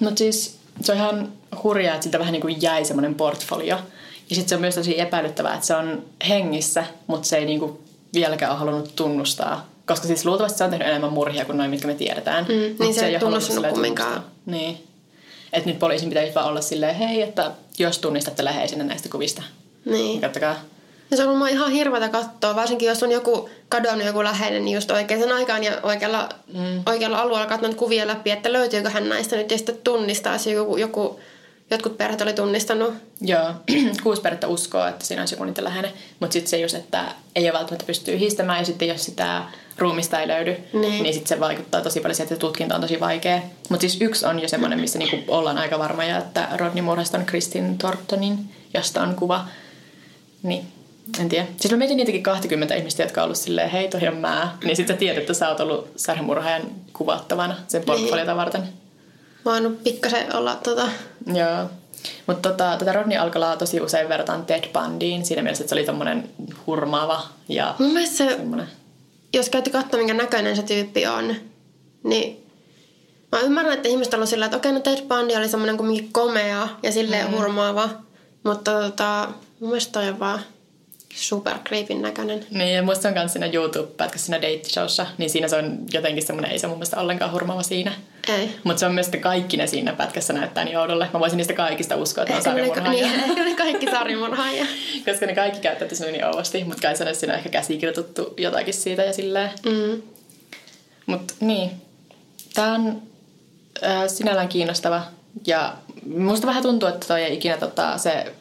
Mutta 0.00 0.18
siis 0.18 0.58
se 0.80 0.92
on 0.92 0.98
ihan 0.98 1.32
hurjaa, 1.62 1.94
että 1.94 2.04
siltä 2.04 2.18
vähän 2.18 2.32
niin 2.32 2.42
kuin 2.42 2.62
jäi 2.62 2.84
semmoinen 2.84 3.14
portfolio. 3.14 3.76
Ja 4.30 4.36
sitten 4.36 4.48
se 4.48 4.54
on 4.54 4.60
myös 4.60 4.74
tosi 4.74 5.00
epäilyttävää, 5.00 5.54
että 5.54 5.66
se 5.66 5.74
on 5.74 6.04
hengissä, 6.28 6.84
mutta 7.06 7.28
se 7.28 7.36
ei 7.36 7.44
niin 7.44 7.60
kuin 7.60 7.78
vieläkään 8.14 8.50
ole 8.52 8.58
halunnut 8.58 8.96
tunnustaa. 8.96 9.75
Koska 9.86 10.06
siis 10.06 10.24
luultavasti 10.24 10.58
se 10.58 10.64
on 10.64 10.70
tehnyt 10.70 10.88
enemmän 10.88 11.12
murhia 11.12 11.44
kuin 11.44 11.58
noin, 11.58 11.70
mitkä 11.70 11.86
me 11.86 11.94
tiedetään. 11.94 12.44
Mm, 12.44 12.54
niin 12.54 12.76
Mut 12.78 12.94
se 12.94 13.06
ei 13.06 13.12
ole 13.12 13.20
tunnustanut 13.20 13.66
kumminkaan. 13.66 14.24
Niin. 14.46 14.86
Että 15.52 15.70
nyt 15.70 15.78
poliisin 15.78 16.08
pitäisi 16.08 16.34
vaan 16.34 16.46
olla 16.46 16.60
silleen, 16.60 16.94
hei, 16.94 17.22
että 17.22 17.50
jos 17.78 17.98
tunnistatte 17.98 18.44
läheisinä 18.44 18.84
näistä 18.84 19.08
kuvista, 19.08 19.42
niin 19.84 19.94
Niin. 19.94 20.20
kattokaa. 20.20 20.56
Ja 21.10 21.16
se 21.16 21.22
on 21.24 21.28
ollut 21.28 21.48
ihan 21.48 21.70
hirveätä 21.70 22.08
katsoa, 22.08 22.56
varsinkin 22.56 22.88
jos 22.88 23.02
on 23.02 23.12
joku 23.12 23.48
kadonnut 23.68 24.06
joku 24.06 24.24
läheinen, 24.24 24.64
niin 24.64 24.74
just 24.74 24.90
oikeaan 24.90 25.32
aikaan 25.32 25.64
ja 25.64 25.72
oikealla, 25.82 26.28
mm. 26.52 26.82
oikealla 26.86 27.18
alueella 27.18 27.46
katsonut 27.46 27.76
kuvia 27.76 28.06
läpi, 28.06 28.30
että 28.30 28.52
löytyykö 28.52 28.90
hän 28.90 29.08
näistä 29.08 29.36
nyt 29.36 29.50
ja 29.50 29.56
sitten 29.56 29.78
tunnistaa, 29.84 30.32
jos 30.32 30.46
joku, 30.46 30.76
joku, 30.76 31.20
jotkut 31.70 31.98
perheet 31.98 32.20
oli 32.20 32.32
tunnistanut. 32.32 32.94
Joo, 33.20 33.50
kuusi 34.02 34.22
perhettä 34.22 34.48
uskoo, 34.48 34.86
että 34.86 35.06
siinä 35.06 35.22
olisi 35.22 35.34
joku 35.34 35.44
niitä 35.44 35.64
läheinen. 35.64 35.92
Mutta 36.20 36.32
sitten 36.32 36.50
se 36.50 36.58
just, 36.58 36.74
että 36.74 37.04
ei 37.36 37.44
ole 37.44 37.58
välttämättä 37.58 37.86
pysty 37.86 38.12
yhdistämään 38.12 38.58
ja 38.58 38.64
sitten 38.64 38.88
jos 38.88 39.04
sitä 39.04 39.42
ruumista 39.78 40.20
ei 40.20 40.28
löydy, 40.28 40.50
Niin. 40.50 40.80
niin, 40.80 41.02
niin 41.02 41.14
sitten 41.14 41.28
se 41.28 41.40
vaikuttaa 41.40 41.80
tosi 41.80 42.00
paljon 42.00 42.14
siihen, 42.14 42.32
että 42.32 42.40
tutkinta 42.40 42.74
on 42.74 42.80
tosi 42.80 43.00
vaikea. 43.00 43.40
Mutta 43.68 43.80
siis 43.80 44.00
yksi 44.00 44.26
on 44.26 44.42
jo 44.42 44.48
semmoinen, 44.48 44.80
missä 44.80 44.98
niinku 44.98 45.16
ollaan 45.28 45.58
aika 45.58 45.78
varmoja, 45.78 46.18
että 46.18 46.48
Rodney 46.56 46.82
murhasta 46.82 47.18
on 47.18 47.26
Kristin 47.26 47.78
Thorntonin, 47.78 48.38
josta 48.74 49.02
on 49.02 49.14
kuva. 49.14 49.44
Niin, 50.42 50.66
en 51.20 51.28
tiedä. 51.28 51.46
Siis 51.56 51.70
mä 51.72 51.76
mietin 51.78 51.96
niitäkin 51.96 52.22
20 52.22 52.74
ihmistä, 52.74 53.02
jotka 53.02 53.20
on 53.20 53.24
ollut 53.24 53.38
silleen, 53.38 53.70
hei 53.70 53.88
toi 53.88 54.08
on 54.08 54.16
mä. 54.16 54.56
Niin 54.64 54.76
sitten 54.76 54.96
sä 54.96 54.98
tiedät, 54.98 55.18
että 55.20 55.34
sä 55.34 55.48
oot 55.48 55.60
ollut 55.60 55.90
sarjamurhaajan 55.96 56.62
kuvattavana 56.92 57.56
sen 57.68 57.82
portfoliota 57.84 58.36
varten. 58.36 58.62
Voinut 59.44 59.84
pikkasen 59.84 60.36
olla 60.36 60.54
tota... 60.54 60.88
Joo. 61.34 61.70
Mutta 62.26 62.48
tota, 62.50 62.76
tätä 62.78 62.92
Rodney 62.92 63.18
Alkalaa 63.18 63.56
tosi 63.56 63.80
usein 63.80 64.08
verrataan 64.08 64.46
Ted 64.46 64.64
Bundyin 64.72 65.26
siinä 65.26 65.42
mielessä, 65.42 65.64
että 65.64 65.68
se 65.68 65.74
oli 65.74 65.84
tommonen 65.84 66.28
hurmaava 66.66 67.22
ja 67.48 67.74
Mun 67.78 67.92
mielestä 67.92 68.16
se, 68.16 68.28
semmonen. 68.36 68.66
Jos 69.32 69.50
käytte 69.50 69.70
katsoa, 69.70 69.98
minkä 69.98 70.14
näköinen 70.14 70.56
se 70.56 70.62
tyyppi 70.62 71.06
on, 71.06 71.34
niin 72.04 72.46
mä 73.32 73.40
ymmärrän, 73.40 73.74
että 73.74 73.88
ihmiset 73.88 74.14
on 74.14 74.26
sillä, 74.26 74.44
että 74.44 74.56
okei, 74.56 74.72
no 74.72 74.80
Ted 74.80 75.02
Bundy 75.08 75.34
oli 75.36 75.48
semmoinen 75.48 75.76
kumminkin 75.76 76.12
komea 76.12 76.68
ja 76.82 76.92
silleen 76.92 77.26
mm. 77.26 77.36
hurmaava, 77.36 77.88
mutta 78.42 78.80
tota, 78.80 79.28
mun 79.60 79.70
mielestä 79.70 79.92
toi 79.92 80.08
on 80.08 80.18
vaan 80.18 80.40
super 81.14 81.58
creepin 81.58 82.02
näköinen. 82.02 82.46
Niin, 82.50 82.74
ja 82.74 82.82
musta 82.82 83.08
on 83.08 83.14
myös 83.14 83.32
siinä 83.32 83.46
YouTube-pätkässä 83.52 84.26
siinä 84.26 84.38
date-showssa, 84.38 85.06
niin 85.18 85.30
siinä 85.30 85.48
se 85.48 85.56
on 85.56 85.78
jotenkin 85.92 86.26
semmoinen, 86.26 86.50
ei 86.50 86.58
se 86.58 86.66
mun 86.66 86.76
mielestä 86.76 87.00
ollenkaan 87.00 87.32
hurmaava 87.32 87.62
siinä. 87.62 87.92
Ei. 88.28 88.50
Mutta 88.64 88.80
se 88.80 88.86
on 88.86 88.94
myös, 88.94 89.06
että 89.06 89.18
kaikki 89.18 89.56
ne 89.56 89.66
siinä 89.66 89.92
pätkässä 89.92 90.32
näyttää 90.32 90.64
niin 90.64 90.78
oudolle. 90.78 91.08
Mä 91.12 91.20
voisin 91.20 91.36
niistä 91.36 91.54
kaikista 91.54 91.96
uskoa, 91.96 92.24
että 92.24 92.36
on 92.36 92.42
sarjamurhaajia. 92.42 93.06
niin, 93.06 93.20
ehkä 93.20 93.44
ne 93.44 93.54
kaikki 93.54 93.86
sarjamurhaajia. 93.90 94.66
Koska 95.06 95.26
ne 95.26 95.34
kaikki 95.34 95.60
käyttäytyy 95.60 96.12
niin 96.12 96.24
oudosti, 96.24 96.64
mutta 96.64 96.82
kai 96.82 96.96
se 96.96 97.08
on 97.08 97.14
siinä 97.14 97.34
ehkä 97.34 97.48
käsikirjoitettu 97.48 98.34
jotakin 98.36 98.74
siitä 98.74 99.02
ja 99.02 99.12
silleen. 99.12 99.50
Mm. 99.66 100.02
Mutta 101.06 101.34
niin, 101.40 101.70
tämä 102.54 102.74
on 102.74 103.02
äh, 103.84 104.02
sinällään 104.06 104.48
kiinnostava. 104.48 105.02
Ja 105.46 105.74
musta 106.16 106.46
vähän 106.46 106.62
tuntuu, 106.62 106.88
että 106.88 107.06
toi 107.06 107.22
ei 107.22 107.34
ikinä 107.34 107.56
tota, 107.56 107.98
se, 107.98 108.32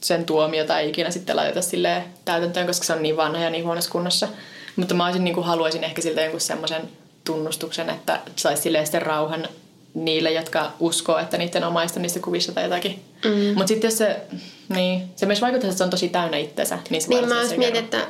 sen 0.00 0.24
tuomiota 0.24 0.78
ei 0.78 0.88
ikinä 0.88 1.10
sitten 1.10 1.36
laiteta 1.36 1.62
sille 1.62 2.04
täytäntöön, 2.24 2.66
koska 2.66 2.86
se 2.86 2.92
on 2.92 3.02
niin 3.02 3.16
vanha 3.16 3.42
ja 3.42 3.50
niin 3.50 3.64
huonossa 3.64 3.90
kunnossa. 3.90 4.28
Mutta 4.76 4.94
mä 4.94 5.04
olisin, 5.04 5.24
niin 5.24 5.34
kuin, 5.34 5.46
haluaisin 5.46 5.84
ehkä 5.84 6.02
siltä 6.02 6.20
jonkun 6.20 6.40
semmoisen 6.40 6.82
tunnustuksen, 7.26 7.90
että 7.90 8.20
saisi 8.36 8.62
silleen 8.62 8.86
sitten 8.86 9.02
rauhan 9.02 9.48
niille, 9.94 10.32
jotka 10.32 10.72
uskoo, 10.80 11.18
että 11.18 11.38
niiden 11.38 11.64
omaista 11.64 12.00
niistä 12.00 12.20
kuvissa 12.20 12.52
tai 12.52 12.64
jotakin. 12.64 13.04
Mm. 13.24 13.30
Mutta 13.54 13.66
sitten 13.66 13.88
jos 13.88 13.98
se, 13.98 14.20
niin, 14.68 15.02
se 15.16 15.26
myös 15.26 15.40
vaikuttaa, 15.40 15.68
että 15.68 15.78
se 15.78 15.84
on 15.84 15.90
tosi 15.90 16.08
täynnä 16.08 16.36
itsensä. 16.36 16.78
Niin, 16.90 17.02
se 17.02 17.08
Niin 17.08 17.28
mä 17.28 17.34
myös 17.34 17.56
mietin, 17.56 17.84
että 17.84 18.06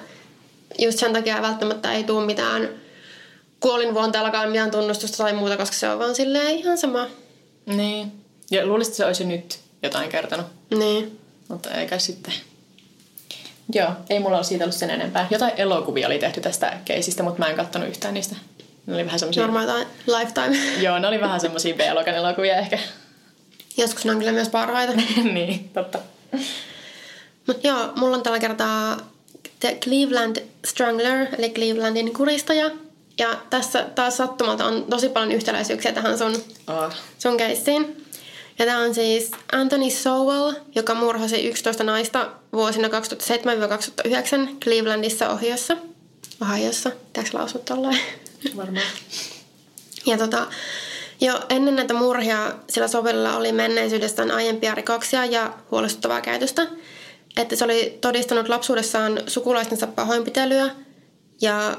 just 0.78 0.98
sen 0.98 1.12
takia 1.12 1.42
välttämättä 1.42 1.92
ei 1.92 2.04
tule 2.04 2.26
mitään 2.26 2.68
kuolinvuonteellakaan 3.60 4.50
mitään 4.50 4.70
tunnustusta 4.70 5.16
tai 5.16 5.32
muuta, 5.32 5.56
koska 5.56 5.76
se 5.76 5.88
on 5.88 5.98
vaan 5.98 6.14
silleen 6.14 6.58
ihan 6.58 6.78
sama. 6.78 7.06
Niin. 7.66 8.12
Ja 8.50 8.66
luulisin, 8.66 8.90
että 8.90 8.96
se 8.96 9.04
olisi 9.04 9.24
nyt 9.24 9.58
jotain 9.82 10.08
kertonut. 10.08 10.46
Niin. 10.70 11.18
Mutta 11.48 11.70
eikä 11.70 11.98
sitten. 11.98 12.34
Joo, 13.74 13.90
ei 14.10 14.20
mulla 14.20 14.36
ole 14.36 14.44
siitä 14.44 14.64
ollut 14.64 14.76
sen 14.76 14.90
enempää. 14.90 15.28
Jotain 15.30 15.52
elokuvia 15.56 16.06
oli 16.06 16.18
tehty 16.18 16.40
tästä 16.40 16.78
keisistä, 16.84 17.22
mutta 17.22 17.38
mä 17.38 17.48
en 17.48 17.56
kattonut 17.56 17.88
yhtään 17.88 18.14
niistä. 18.14 18.36
Ne 18.86 18.94
oli 18.94 19.04
vähän. 19.06 19.20
Varmaan 19.36 19.64
jotain 19.66 19.86
lifetime. 20.06 20.56
Joo, 20.84 20.98
ne 20.98 21.08
oli 21.08 21.20
vähän 21.20 21.40
semmosia 21.40 21.74
B-luokan 21.74 22.14
elokuvia 22.14 22.56
ehkä. 22.56 22.78
Joskus 23.76 24.04
ne 24.04 24.10
on 24.10 24.18
kyllä 24.18 24.32
myös 24.32 24.48
parhaita. 24.48 24.92
niin, 25.32 25.68
totta. 25.74 25.98
Mutta 27.46 27.66
joo, 27.68 27.92
mulla 27.96 28.16
on 28.16 28.22
tällä 28.22 28.38
kertaa 28.38 28.96
The 29.60 29.78
Cleveland 29.84 30.36
Strangler, 30.66 31.26
eli 31.38 31.50
Clevelandin 31.50 32.12
kuristaja. 32.14 32.70
Ja 33.18 33.28
tässä 33.50 33.86
taas 33.94 34.16
sattumalta 34.16 34.64
on 34.64 34.84
tosi 34.90 35.08
paljon 35.08 35.32
yhtäläisyyksiä 35.32 35.92
tähän 35.92 36.18
sun, 36.18 36.36
Oh. 36.66 36.92
sun 37.18 37.36
keissiin. 37.36 38.06
Ja 38.58 38.66
tämä 38.66 38.78
on 38.78 38.94
siis 38.94 39.30
Anthony 39.52 39.90
Sowell, 39.90 40.52
joka 40.74 40.94
murhasi 40.94 41.48
11 41.48 41.84
naista 41.84 42.30
vuosina 42.52 42.88
2007-2009 42.88 42.90
Clevelandissa 44.64 45.28
Ohiossa. 45.28 45.76
Ohiossa, 46.42 46.90
pitääkö 46.90 47.30
lausua 47.32 47.60
tollain? 47.64 47.98
Varmaan. 48.56 48.86
Ja 50.06 50.18
tota, 50.18 50.46
jo 51.20 51.40
ennen 51.48 51.76
näitä 51.76 51.94
murhia 51.94 52.52
sillä 52.70 52.88
sovellella 52.88 53.36
oli 53.36 53.52
menneisyydestään 53.52 54.30
aiempia 54.30 54.74
rikoksia 54.74 55.24
ja 55.24 55.54
huolestuttavaa 55.70 56.20
käytöstä. 56.20 56.66
Että 57.36 57.56
se 57.56 57.64
oli 57.64 57.98
todistanut 58.00 58.48
lapsuudessaan 58.48 59.20
sukulaistensa 59.26 59.86
pahoinpitelyä 59.86 60.70
ja 61.40 61.76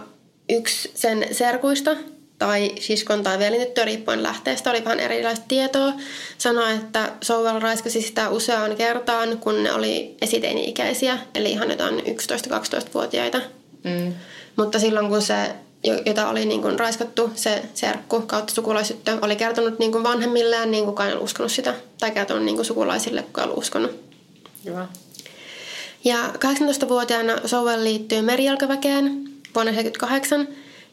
yksi 0.50 0.91
sen 0.96 1.28
serkuista 1.32 1.96
tai 2.39 2.72
siskon 2.80 3.24
tai 3.24 3.39
velinyttyä 3.39 3.86
riippuen 3.86 4.24
lähteestä 4.24 4.70
oli 4.70 4.86
vähän 4.86 5.00
erilaista 5.00 5.46
tietoa. 5.48 5.93
Sanoi, 6.38 6.74
että 6.74 7.12
Sowell 7.22 7.60
raiskasi 7.60 8.02
sitä 8.02 8.30
useaan 8.30 8.76
kertaan, 8.76 9.38
kun 9.38 9.63
ne 9.63 9.74
oli 9.74 10.17
esiteini-ikäisiä, 10.22 11.17
eli 11.36 11.52
ihan 11.52 11.70
jotain 11.70 12.00
11-12-vuotiaita. 12.00 13.41
Mm. 13.84 14.13
Mutta 14.56 14.80
silloin 14.80 15.10
kun 15.10 15.22
se, 15.22 15.36
jota 16.05 16.29
oli 16.29 16.45
niin 16.45 16.61
kuin 16.61 16.79
raiskattu, 16.79 17.29
se 17.35 17.63
serkku 17.73 18.21
kautta 18.21 18.53
sukulaisyttö, 18.53 19.17
oli 19.21 19.35
kertonut 19.35 19.79
niin 19.79 19.91
kuin 19.91 20.03
vanhemmilleen, 20.03 20.71
niin 20.71 20.85
kukaan 20.85 21.09
ei 21.09 21.13
ollut 21.13 21.25
uskonut 21.25 21.51
sitä. 21.51 21.73
Tai 21.99 22.11
kertonut 22.11 22.43
niin 22.43 22.55
kuin 22.55 22.65
sukulaisille, 22.65 23.21
kukaan 23.21 23.47
ei 23.47 23.51
ollut 23.51 23.63
uskonut. 23.63 23.91
Hyvä. 24.65 24.87
Ja 26.03 26.17
18-vuotiaana 26.27 27.33
Sowell 27.45 27.83
liittyy 27.83 28.21
merijalkaväkeen 28.21 29.03
vuonna 29.55 29.71
1978. 29.71 30.47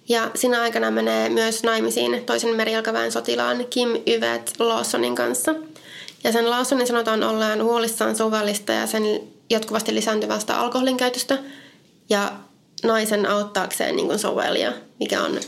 Ja 0.09 0.31
siinä 0.35 0.63
aikana 0.63 0.91
menee 0.91 1.29
myös 1.29 1.63
naimisiin 1.63 2.25
toisen 2.27 2.57
merijalkaväen 2.57 3.13
sotilaan 3.13 3.67
Kim 3.71 3.89
Yvette 4.07 4.65
Lawsonin 4.65 5.15
kanssa. 5.15 5.55
Ja 6.25 6.33
sen 6.33 6.51
Lawsonin 6.51 6.87
sanotaan 6.87 7.23
olleen 7.23 7.65
huolissaan 7.65 8.17
Sowellista 8.17 8.73
ja 8.73 8.87
sen 8.87 9.03
jatkuvasti 9.51 9.95
lisääntyvästä 9.95 10.61
alkoholin 10.61 10.97
käytöstä. 10.97 11.39
Ja 12.09 12.33
naisen 12.85 13.27
auttaakseen 13.27 13.97
niin 13.97 14.07
kuin 14.07 14.19
Sowellia, 14.19 14.73
mikä 15.01 15.23
on... 15.23 15.41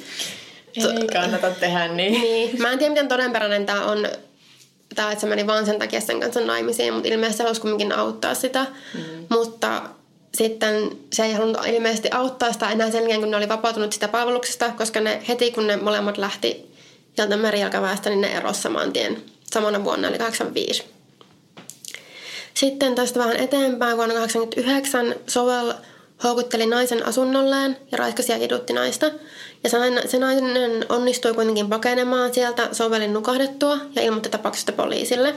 Ei 0.77 1.07
kannata 1.13 1.51
tehdä 1.51 1.89
niin. 1.89 2.21
Niin, 2.21 2.63
mä 2.63 2.73
en 2.73 2.79
tiedä 2.79 2.91
miten 2.91 3.09
todenperäinen 3.09 3.67
tämä 3.67 3.85
on, 3.85 4.09
tää, 4.95 5.13
että 5.13 5.21
se 5.21 5.27
meni 5.27 5.47
vaan 5.47 5.67
sen 5.67 5.79
takia 5.79 6.01
sen 6.01 6.21
kanssa 6.21 6.41
naimisiin, 6.41 6.95
mutta 6.95 7.09
ilmeisesti 7.09 7.37
se 7.37 7.43
halusi 7.43 7.61
kumminkin 7.61 7.93
auttaa 7.93 8.35
sitä. 8.35 8.67
Mm. 8.95 9.01
Mutta 9.31 9.83
sitten 10.35 10.91
se 11.13 11.25
ei 11.25 11.33
halunnut 11.33 11.67
ilmeisesti 11.67 12.09
auttaa 12.13 12.53
sitä 12.53 12.71
enää 12.71 12.91
sen 12.91 13.01
jälkeen, 13.01 13.21
kun 13.21 13.31
ne 13.31 13.37
oli 13.37 13.49
vapautunut 13.49 13.93
sitä 13.93 14.09
palveluksesta, 14.09 14.69
koska 14.69 15.01
ne 15.01 15.23
heti 15.29 15.51
kun 15.51 15.67
ne 15.67 15.77
molemmat 15.77 16.19
lähti 16.19 16.77
sieltä 17.17 17.37
merijalkaväestä, 17.37 18.11
niin 18.11 18.21
ne 18.21 18.37
erosi 18.37 18.63
saman 18.63 18.93
tien 18.93 19.23
samana 19.53 19.85
vuonna, 19.85 20.09
eli 20.09 20.19
85. 20.19 20.85
Sitten 22.55 22.95
tästä 22.95 23.19
vähän 23.21 23.37
eteenpäin 23.37 23.97
vuonna 23.97 24.15
1989 24.15 25.15
Sowell 25.27 25.73
houkutteli 26.25 26.67
naisen 26.67 27.07
asunnolleen 27.07 27.77
ja 27.93 27.99
raiskasi 27.99 28.33
ja 28.33 28.39
kidutti 28.39 28.73
naista. 28.73 29.07
Ja 29.65 29.71
se, 30.07 30.19
nainen- 30.19 30.87
onnistui 30.89 31.35
kuitenkin 31.35 31.69
pakenemaan 31.69 32.35
sieltä 32.35 32.69
Sowellin 32.73 33.13
nukahdettua 33.13 33.79
ja 33.95 34.03
ilmoitti 34.03 34.29
tapauksesta 34.29 34.73
poliisille. 34.73 35.35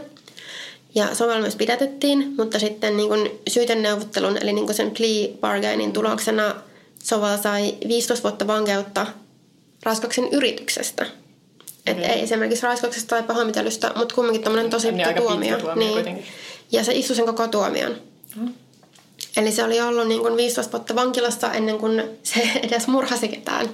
Ja 0.95 1.15
Sowell 1.15 1.41
myös 1.41 1.55
pidätettiin, 1.55 2.33
mutta 2.37 2.59
sitten 2.59 2.97
niin 2.97 3.09
kuin 3.09 3.31
syyteneuvottelun 3.49 4.37
eli 4.41 4.53
niin 4.53 4.65
kuin 4.65 4.75
sen 4.75 4.91
plea 4.91 5.27
bargainin 5.41 5.93
tuloksena 5.93 6.55
Sowell 7.03 7.37
sai 7.37 7.75
15 7.87 8.23
vuotta 8.23 8.47
vankeutta 8.47 9.05
raiskauksen 9.83 10.27
yrityksestä. 10.31 11.05
Et 11.85 11.97
Okei. 11.97 12.09
ei 12.11 12.23
esimerkiksi 12.23 12.63
raiskauksesta 12.63 13.09
tai 13.09 13.23
pahoinpitelystä, 13.23 13.91
mutta 13.95 14.15
kumminkin 14.15 14.43
tämmöinen 14.43 14.69
tosi 14.69 14.91
Niin, 14.91 15.07
pitkä 15.07 15.21
tuomio. 15.21 15.57
kuitenkin. 15.93 16.25
Ja 16.71 16.83
se 16.83 16.93
istui 16.93 17.15
sen 17.15 17.25
koko 17.25 17.47
tuomion. 17.47 17.95
Mm. 18.35 18.53
Eli 19.37 19.51
se 19.51 19.63
oli 19.63 19.81
ollut 19.81 20.07
niin 20.07 20.21
kuin 20.21 20.37
15 20.37 20.71
vuotta 20.71 20.95
vankilassa 20.95 21.53
ennen 21.53 21.77
kuin 21.77 22.03
se 22.23 22.39
edes 22.63 22.87
murhasi 22.87 23.27
ketään. 23.27 23.69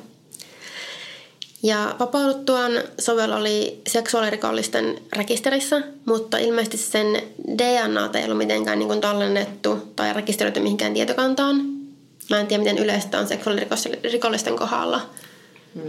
Ja 1.64 1.96
vapauduttuaan 2.00 2.72
Sovel 3.00 3.32
oli 3.32 3.82
seksuaalirikollisten 3.88 5.02
rekisterissä, 5.14 5.82
mutta 6.06 6.38
ilmeisesti 6.38 6.78
sen 6.78 7.24
DNA 7.58 8.10
ei 8.14 8.24
ollut 8.24 8.38
mitenkään 8.38 8.80
niin 8.80 8.88
kuin 8.88 9.02
tallennettu 9.02 9.94
tai 9.96 10.14
rekisteröity 10.14 10.60
mihinkään 10.60 10.94
tietokantaan. 10.94 11.56
Mä 12.30 12.40
en 12.40 12.48
tiedä, 12.48 12.64
miten 12.64 12.78
yleistä 12.78 13.20
on 13.20 13.28
seksuaalirikollisten 13.28 14.56
kohdalla. 14.56 15.02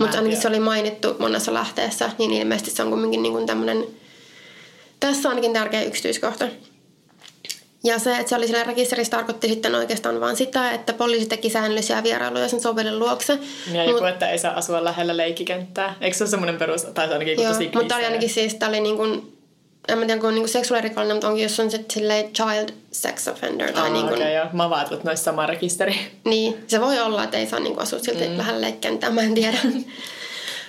Mutta 0.01 0.19
ainakin 0.19 0.40
se 0.40 0.49
oli 0.49 0.61
mainittu 0.61 1.16
monessa 1.19 1.55
lähteessä, 1.55 2.11
niin 2.19 2.33
ilmeisesti 2.33 2.71
se 2.71 2.83
on 2.83 2.90
kuitenkin 2.90 3.23
niin 3.23 3.47
tämmöinen... 3.47 3.85
Tässä 5.01 5.29
on 5.29 5.31
ainakin 5.31 5.53
tärkeä 5.53 5.83
yksityiskohta. 5.83 6.49
Ja 7.87 7.99
se, 7.99 8.16
että 8.16 8.29
se 8.29 8.37
oli 8.37 8.46
siellä 8.46 8.64
rekisterissä, 8.64 9.11
tarkoitti 9.11 9.49
sitten 9.49 9.75
oikeastaan 9.75 10.20
vain 10.20 10.37
sitä, 10.37 10.72
että 10.72 10.92
poliisi 10.92 11.27
teki 11.27 11.51
säännöllisiä 11.51 12.03
vierailuja 12.03 12.49
sen 12.49 12.61
sovellin 12.61 12.99
luokse. 12.99 13.38
Ja 13.72 13.85
joku, 13.85 14.01
Mut, 14.01 14.09
että 14.09 14.31
ei 14.31 14.38
saa 14.38 14.55
asua 14.55 14.85
lähellä 14.85 15.16
leikkikenttää. 15.16 15.94
Eikö 16.01 16.16
se 16.16 16.25
ole 16.25 16.31
semmoinen 16.31 16.59
perus, 16.59 16.83
tai 16.83 17.07
se 17.07 17.12
ainakin 17.12 17.42
joo, 17.42 17.53
tosi 17.53 17.70
mutta 17.75 17.96
oli 17.96 18.05
ainakin 18.05 18.31
siis, 18.31 18.55
tämä 18.55 18.68
oli 18.68 18.81
niin 18.81 18.96
kuin, 18.96 19.37
en 19.88 19.99
mä 19.99 20.07
tiedä, 20.07 20.20
kun 20.20 20.29
on 20.29 20.35
niin 20.35 20.49
seksuaalirikollinen, 20.49 21.16
mutta 21.16 21.29
onkin 21.29 21.42
jos 21.42 21.61
on 21.61 21.70
sitten 21.70 22.03
child 22.35 22.68
sex 22.90 23.29
offender. 23.29 23.72
Tai 23.72 23.87
ah, 23.87 23.92
niin 23.92 24.09
kuin, 24.09 24.20
okay, 24.20 24.33
joo. 24.33 24.46
Mä 24.53 24.70
vaan 24.70 24.83
että 24.83 24.99
noissa 25.05 25.25
sama 25.25 25.46
rekisteri. 25.46 25.96
Niin, 26.25 26.64
se 26.66 26.81
voi 26.81 27.01
olla, 27.01 27.25
että 27.25 27.37
ei 27.37 27.46
saa 27.46 27.61
niin 27.61 27.75
kuin 27.75 27.83
asua 27.83 27.99
silti 27.99 28.29
mm. 28.29 28.38
lähellä 28.38 28.61
leikkikenttää, 28.61 29.11
mä 29.11 29.20
en 29.20 29.35
tiedä. 29.35 29.59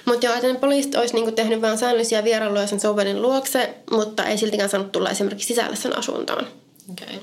Mutta 0.05 0.25
joo, 0.25 0.35
että 0.35 0.47
ne 0.47 0.55
poliisit 0.59 0.95
olisi 0.95 1.13
niinku 1.13 1.31
tehnyt 1.31 1.61
vain 1.61 1.77
säännöllisiä 1.77 2.23
vierailuja 2.23 2.67
sen 2.67 2.79
sovellin 2.79 3.21
luokse, 3.21 3.73
mutta 3.91 4.25
ei 4.25 4.37
siltikään 4.37 4.69
saanut 4.69 4.91
tulla 4.91 5.09
esimerkiksi 5.09 5.47
sisälle 5.47 5.75
sen 5.75 5.97
asuntoon. 5.97 6.47
Okay. 6.91 7.19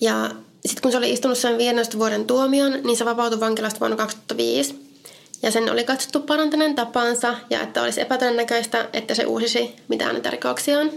Ja 0.00 0.30
sitten 0.66 0.82
kun 0.82 0.92
se 0.92 0.98
oli 0.98 1.12
istunut 1.12 1.38
sen 1.38 1.58
15 1.58 1.98
vuoden 1.98 2.24
tuomion, 2.24 2.72
niin 2.84 2.96
se 2.96 3.04
vapautui 3.04 3.40
vankilasta 3.40 3.80
vuonna 3.80 3.96
2005. 3.96 4.86
Ja 5.42 5.50
sen 5.50 5.72
oli 5.72 5.84
katsottu 5.84 6.20
parantaneen 6.20 6.74
tapansa 6.74 7.34
ja 7.50 7.62
että 7.62 7.82
olisi 7.82 8.00
epätodennäköistä, 8.00 8.88
että 8.92 9.14
se 9.14 9.24
uusisi 9.24 9.74
mitään 9.88 10.12
näitä 10.12 10.30
rikoksiaan. 10.30 10.90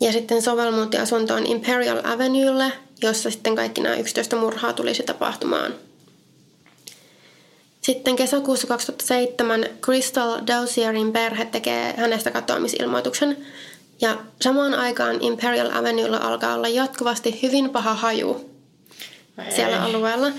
Ja 0.00 0.12
sitten 0.12 0.42
Sovel 0.42 0.72
muutti 0.72 0.98
asuntoon 0.98 1.46
Imperial 1.46 2.00
Avenuelle, 2.04 2.72
jossa 3.02 3.30
sitten 3.30 3.56
kaikki 3.56 3.80
nämä 3.80 3.96
11 3.96 4.36
murhaa 4.36 4.72
tulisi 4.72 5.02
tapahtumaan. 5.02 5.74
Sitten 7.82 8.16
kesäkuussa 8.16 8.66
2007 8.66 9.66
Crystal 9.84 10.40
Dozierin 10.46 11.12
perhe 11.12 11.44
tekee 11.44 11.94
hänestä 11.96 12.30
katoamisilmoituksen– 12.30 13.36
ja 14.00 14.16
samaan 14.40 14.74
aikaan 14.74 15.16
Imperial 15.20 15.70
Avenuella 15.74 16.16
alkaa 16.16 16.54
olla 16.54 16.68
jatkuvasti 16.68 17.42
hyvin 17.42 17.70
paha 17.70 17.94
haju 17.94 18.50
Ei. 19.38 19.52
siellä 19.52 19.82
alueella. 19.82 20.30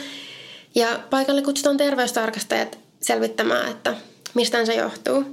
Ja 0.75 0.99
paikalle 1.09 1.41
kutsutaan 1.41 1.77
terveystarkastajat 1.77 2.77
selvittämään, 3.01 3.71
että 3.71 3.95
mistä 4.33 4.65
se 4.65 4.73
johtuu. 4.73 5.23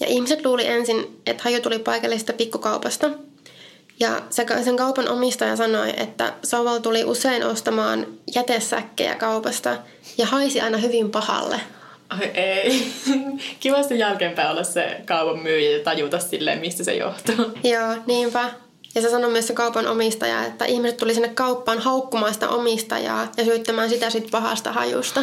Ja 0.00 0.06
ihmiset 0.06 0.44
luuli 0.44 0.66
ensin, 0.66 1.20
että 1.26 1.42
haju 1.42 1.60
tuli 1.60 1.78
paikallisesta 1.78 2.32
pikkukaupasta. 2.32 3.10
Ja 4.00 4.22
sen 4.64 4.76
kaupan 4.76 5.08
omistaja 5.08 5.56
sanoi, 5.56 5.92
että 5.96 6.32
Soval 6.44 6.78
tuli 6.78 7.04
usein 7.04 7.46
ostamaan 7.46 8.06
jätesäkkejä 8.34 9.14
kaupasta 9.14 9.76
ja 10.18 10.26
haisi 10.26 10.60
aina 10.60 10.78
hyvin 10.78 11.10
pahalle. 11.10 11.60
Ei. 12.34 12.92
Kiva 13.60 13.78
sitten 13.78 13.98
jälkeenpäin 13.98 14.50
olla 14.50 14.64
se 14.64 15.00
kaupan 15.06 15.38
myyjä 15.38 15.70
ja 15.70 15.84
tajuta 15.84 16.18
silleen, 16.18 16.58
mistä 16.58 16.84
se 16.84 16.94
johtuu. 16.94 17.52
Joo, 17.64 17.96
niinpä. 18.06 18.50
Ja 18.94 19.02
se 19.02 19.10
sanoi 19.10 19.30
myös 19.30 19.46
se 19.46 19.52
kaupan 19.52 19.86
omistaja, 19.86 20.44
että 20.44 20.64
ihmiset 20.64 20.96
tuli 20.96 21.14
sinne 21.14 21.28
kauppaan 21.28 21.78
haukkumaan 21.78 22.34
sitä 22.34 22.48
omistajaa 22.48 23.32
ja 23.36 23.44
syyttämään 23.44 23.90
sitä 23.90 24.10
sit 24.10 24.30
pahasta 24.30 24.72
hajusta. 24.72 25.22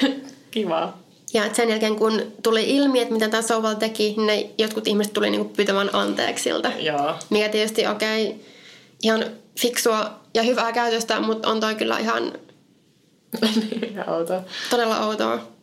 Kiva. 0.50 0.94
Ja 1.34 1.44
et 1.44 1.54
sen 1.54 1.68
jälkeen 1.68 1.96
kun 1.96 2.22
tuli 2.42 2.76
ilmi, 2.76 3.00
että 3.00 3.14
mitä 3.14 3.28
tämä 3.28 3.42
Soval 3.42 3.74
teki, 3.74 4.14
niin 4.16 4.26
ne 4.26 4.50
jotkut 4.58 4.88
ihmiset 4.88 5.12
tuli 5.12 5.30
niinku 5.30 5.52
pyytämään 5.56 5.90
anteeksi 5.92 6.44
siltä. 6.44 6.72
Joo. 6.78 7.14
Mikä 7.30 7.48
tietysti 7.48 7.86
okei, 7.86 8.26
okay, 8.26 8.38
ihan 9.02 9.24
fiksua 9.60 10.10
ja 10.34 10.42
hyvää 10.42 10.72
käytöstä, 10.72 11.20
mutta 11.20 11.48
on 11.48 11.60
toi 11.60 11.74
kyllä 11.74 11.98
ihan... 11.98 12.32
outoa. 14.16 14.42
Todella 14.70 15.06
outoa. 15.06 15.57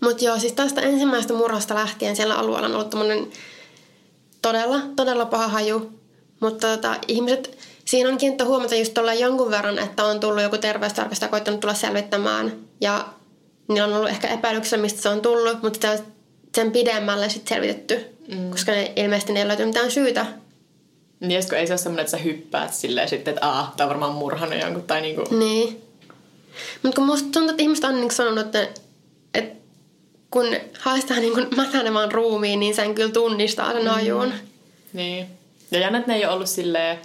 Mutta 0.00 0.24
joo, 0.24 0.38
siis 0.38 0.52
tästä 0.52 0.80
ensimmäisestä 0.80 1.34
murhasta 1.34 1.74
lähtien 1.74 2.16
siellä 2.16 2.34
alueella 2.34 2.68
on 2.68 2.74
ollut 2.74 2.94
todella, 4.42 4.80
todella 4.96 5.26
paha 5.26 5.48
haju. 5.48 5.92
Mutta 6.40 6.66
tota, 6.76 6.96
ihmiset, 7.08 7.58
siinä 7.84 8.08
on 8.08 8.18
kiinnittää 8.18 8.46
huomata 8.46 8.74
just 8.74 8.94
tuolla 8.94 9.14
jonkun 9.14 9.50
verran, 9.50 9.78
että 9.78 10.04
on 10.04 10.20
tullut 10.20 10.42
joku 10.42 10.58
terveystarkastaja 10.58 11.30
koittanut 11.30 11.60
tulla 11.60 11.74
selvittämään. 11.74 12.52
Ja 12.80 13.08
niillä 13.68 13.84
on 13.84 13.94
ollut 13.94 14.10
ehkä 14.10 14.28
epäilyksiä, 14.28 14.78
mistä 14.78 15.02
se 15.02 15.08
on 15.08 15.20
tullut, 15.20 15.62
mutta 15.62 15.76
sitä 15.76 15.90
on 15.90 15.98
sen 16.54 16.72
pidemmälle 16.72 17.28
sitten 17.28 17.54
selvitetty. 17.56 18.18
Mm. 18.28 18.50
Koska 18.50 18.72
ne, 18.72 18.92
ilmeisesti 18.96 19.32
ne 19.32 19.40
ei 19.40 19.48
löytynyt 19.48 19.68
mitään 19.68 19.90
syytä. 19.90 20.26
Niin, 21.20 21.32
ei 21.56 21.66
se 21.66 21.72
ole 21.72 21.78
semmoinen, 21.78 22.00
että 22.04 22.10
sä 22.10 22.22
hyppäät 22.22 22.74
silleen 22.74 23.08
sitten, 23.08 23.34
että 23.34 23.46
aah, 23.46 23.72
tää 23.76 23.86
on 23.86 23.88
varmaan 23.88 24.14
murhannut 24.14 24.60
jonkun 24.60 24.82
tai 24.82 25.00
niinku... 25.00 25.24
Niin. 25.30 25.82
Mutta 26.82 26.96
kun 26.96 27.06
musta 27.06 27.28
tuntuu, 27.32 27.50
että 27.50 27.62
ihmiset 27.62 27.84
on 27.84 27.94
niin 27.94 28.10
sanonut, 28.10 28.46
että, 28.46 28.68
että 29.34 29.58
kun 30.30 30.46
haistaa 30.80 31.16
niin 31.16 31.48
mätänevän 31.56 32.12
ruumiin, 32.12 32.60
niin 32.60 32.74
sen 32.74 32.94
kyllä 32.94 33.12
tunnistaa 33.12 33.72
sen 33.72 33.88
ajuun. 33.88 34.26
Mm. 34.28 34.32
Niin. 34.92 35.26
Ja 35.70 35.78
jännät 35.78 36.06
ne 36.06 36.16
ei 36.16 36.24
ole 36.24 36.34
ollut 36.34 36.48
silleen 36.48 36.98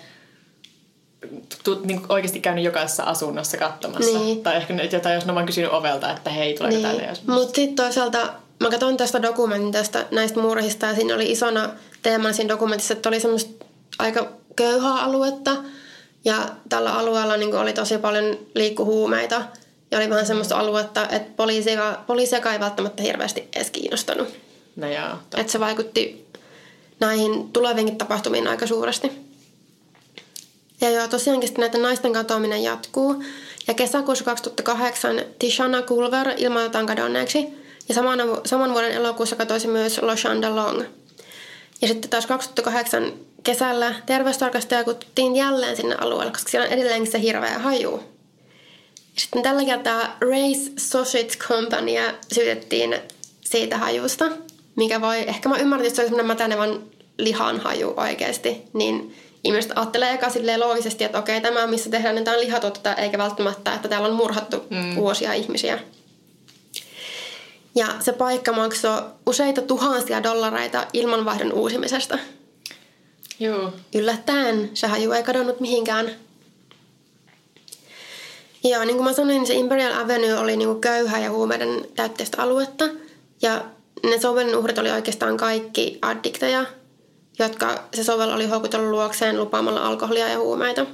tu, 1.63 1.81
niin 1.83 2.01
oikeasti 2.09 2.39
käynyt 2.39 2.63
jokaisessa 2.63 3.03
asunnossa 3.03 3.57
katsomassa. 3.57 4.19
Niin. 4.19 4.43
Tai 4.43 4.55
ehkä 4.55 4.73
jotain, 4.91 5.15
jos 5.15 5.25
ne 5.25 5.35
vaan 5.35 5.45
kysynyt 5.45 5.71
ovelta, 5.71 6.11
että 6.11 6.29
hei, 6.29 6.53
tuleeko 6.53 6.77
niin. 6.77 6.87
tänne. 6.87 7.13
Mutta 7.27 7.55
sitten 7.55 7.75
toisaalta 7.75 8.33
mä 8.59 8.69
katsoin 8.69 8.97
tästä 8.97 9.21
dokumentista 9.21 10.05
näistä 10.11 10.39
murhista 10.39 10.85
ja 10.85 10.95
siinä 10.95 11.15
oli 11.15 11.31
isona 11.31 11.69
teemana 12.01 12.33
siinä 12.33 12.49
dokumentissa, 12.49 12.93
että 12.93 13.09
oli 13.09 13.19
semmoista 13.19 13.65
aika 13.99 14.27
köyhää 14.55 15.03
aluetta. 15.03 15.55
Ja 16.25 16.49
tällä 16.69 16.93
alueella 16.93 17.37
niin 17.37 17.55
oli 17.55 17.73
tosi 17.73 17.97
paljon 17.97 18.37
liikkuhuumeita. 18.55 19.41
Ja 19.93 19.99
oli 19.99 20.09
vähän 20.09 20.25
semmoista 20.25 20.59
aluetta, 20.59 21.07
että 21.09 21.31
poliisia, 21.35 21.97
poliisia 22.07 22.51
ei 22.51 22.59
välttämättä 22.59 23.03
hirveästi 23.03 23.47
edes 23.55 23.71
kiinnostanut. 23.71 24.27
No 24.75 24.87
joo. 24.87 25.09
Että 25.37 25.51
se 25.51 25.59
vaikutti 25.59 26.25
näihin 26.99 27.49
tuleviinkin 27.49 27.97
tapahtumiin 27.97 28.47
aika 28.47 28.67
suuresti. 28.67 29.11
Ja 30.81 30.89
joo, 30.89 31.07
tosiaankin 31.07 31.47
sitten 31.47 31.61
näiden 31.61 31.81
naisten 31.81 32.13
katoaminen 32.13 32.63
jatkuu. 32.63 33.23
Ja 33.67 33.73
kesäkuussa 33.73 34.25
2008 34.25 35.21
Tishana 35.39 35.81
Culver 35.81 36.33
ilmoitetaan 36.37 36.85
kadonneeksi. 36.85 37.47
Ja 37.89 37.95
saman, 37.95 38.19
saman 38.45 38.73
vuoden 38.73 38.91
elokuussa 38.91 39.35
katoisi 39.35 39.67
myös 39.67 40.01
Loshanda 40.01 40.55
Long. 40.55 40.83
Ja 41.81 41.87
sitten 41.87 42.09
taas 42.09 42.25
2008 42.25 43.13
kesällä 43.43 43.95
terveystarkastaja 44.05 44.83
kutsuttiin 44.83 45.35
jälleen 45.35 45.75
sinne 45.75 45.95
alueelle, 45.95 46.31
koska 46.31 46.51
siellä 46.51 46.67
on 46.67 46.73
edelleenkin 46.73 47.11
se 47.11 47.21
hirveä 47.21 47.59
haju. 47.59 48.12
Sitten 49.15 49.43
tällä 49.43 49.65
kertaa 49.65 50.17
Race 50.21 50.71
Sausage 50.77 51.37
Companyaa 51.37 52.11
syytettiin 52.33 52.95
siitä 53.41 53.77
hajusta, 53.77 54.25
mikä 54.75 55.01
voi, 55.01 55.19
ehkä 55.19 55.49
mä 55.49 55.57
ymmärrän, 55.57 55.87
että 55.87 55.95
se 55.95 56.01
on 56.01 56.07
semmoinen 56.07 56.27
mätänevän 56.27 56.79
lihan 57.17 57.59
haju 57.59 57.93
oikeasti, 57.97 58.61
niin 58.73 59.15
ihmiset 59.43 59.71
ajattelee 59.75 60.13
eka 60.13 60.29
silleen 60.29 60.59
loogisesti, 60.59 61.03
että 61.03 61.19
okei, 61.19 61.41
tämä 61.41 61.67
missä 61.67 61.89
tehdään 61.89 62.17
jotain 62.17 62.39
lihatuotetta, 62.39 62.93
eikä 62.93 63.17
välttämättä, 63.17 63.73
että 63.73 63.87
täällä 63.87 64.07
on 64.07 64.13
murhattu 64.13 64.63
mm. 64.69 64.95
vuosia 64.95 65.33
ihmisiä. 65.33 65.79
Ja 67.75 67.87
se 67.99 68.13
paikka 68.13 68.51
maksoi 68.51 69.01
useita 69.25 69.61
tuhansia 69.61 70.23
dollareita 70.23 70.87
ilmanvaihdon 70.93 71.53
uusimisesta. 71.53 72.17
Joo. 73.39 73.73
Yllättäen 73.95 74.69
se 74.73 74.87
haju 74.87 75.11
ei 75.11 75.23
kadonnut 75.23 75.59
mihinkään. 75.59 76.11
Joo, 78.63 78.83
niin 78.83 78.95
kuin 78.95 79.05
mä 79.05 79.13
sanoin, 79.13 79.47
se 79.47 79.53
Imperial 79.53 80.01
Avenue 80.01 80.39
oli 80.39 80.57
niin 80.57 80.67
kuin 80.67 80.81
köyhä 80.81 81.19
ja 81.19 81.31
huumeiden 81.31 81.85
täytteistä 81.95 82.41
aluetta. 82.41 82.85
Ja 83.41 83.65
ne 84.03 84.19
sovellin 84.19 84.57
uhrit 84.57 84.77
oli 84.77 84.91
oikeastaan 84.91 85.37
kaikki 85.37 85.99
addikteja, 86.01 86.65
jotka 87.39 87.83
se 87.93 88.03
sovel 88.03 88.29
oli 88.29 88.47
houkutellut 88.47 88.89
luokseen 88.89 89.39
lupaamalla 89.39 89.81
alkoholia 89.87 90.29
ja 90.29 90.39
huumeita. 90.39 90.85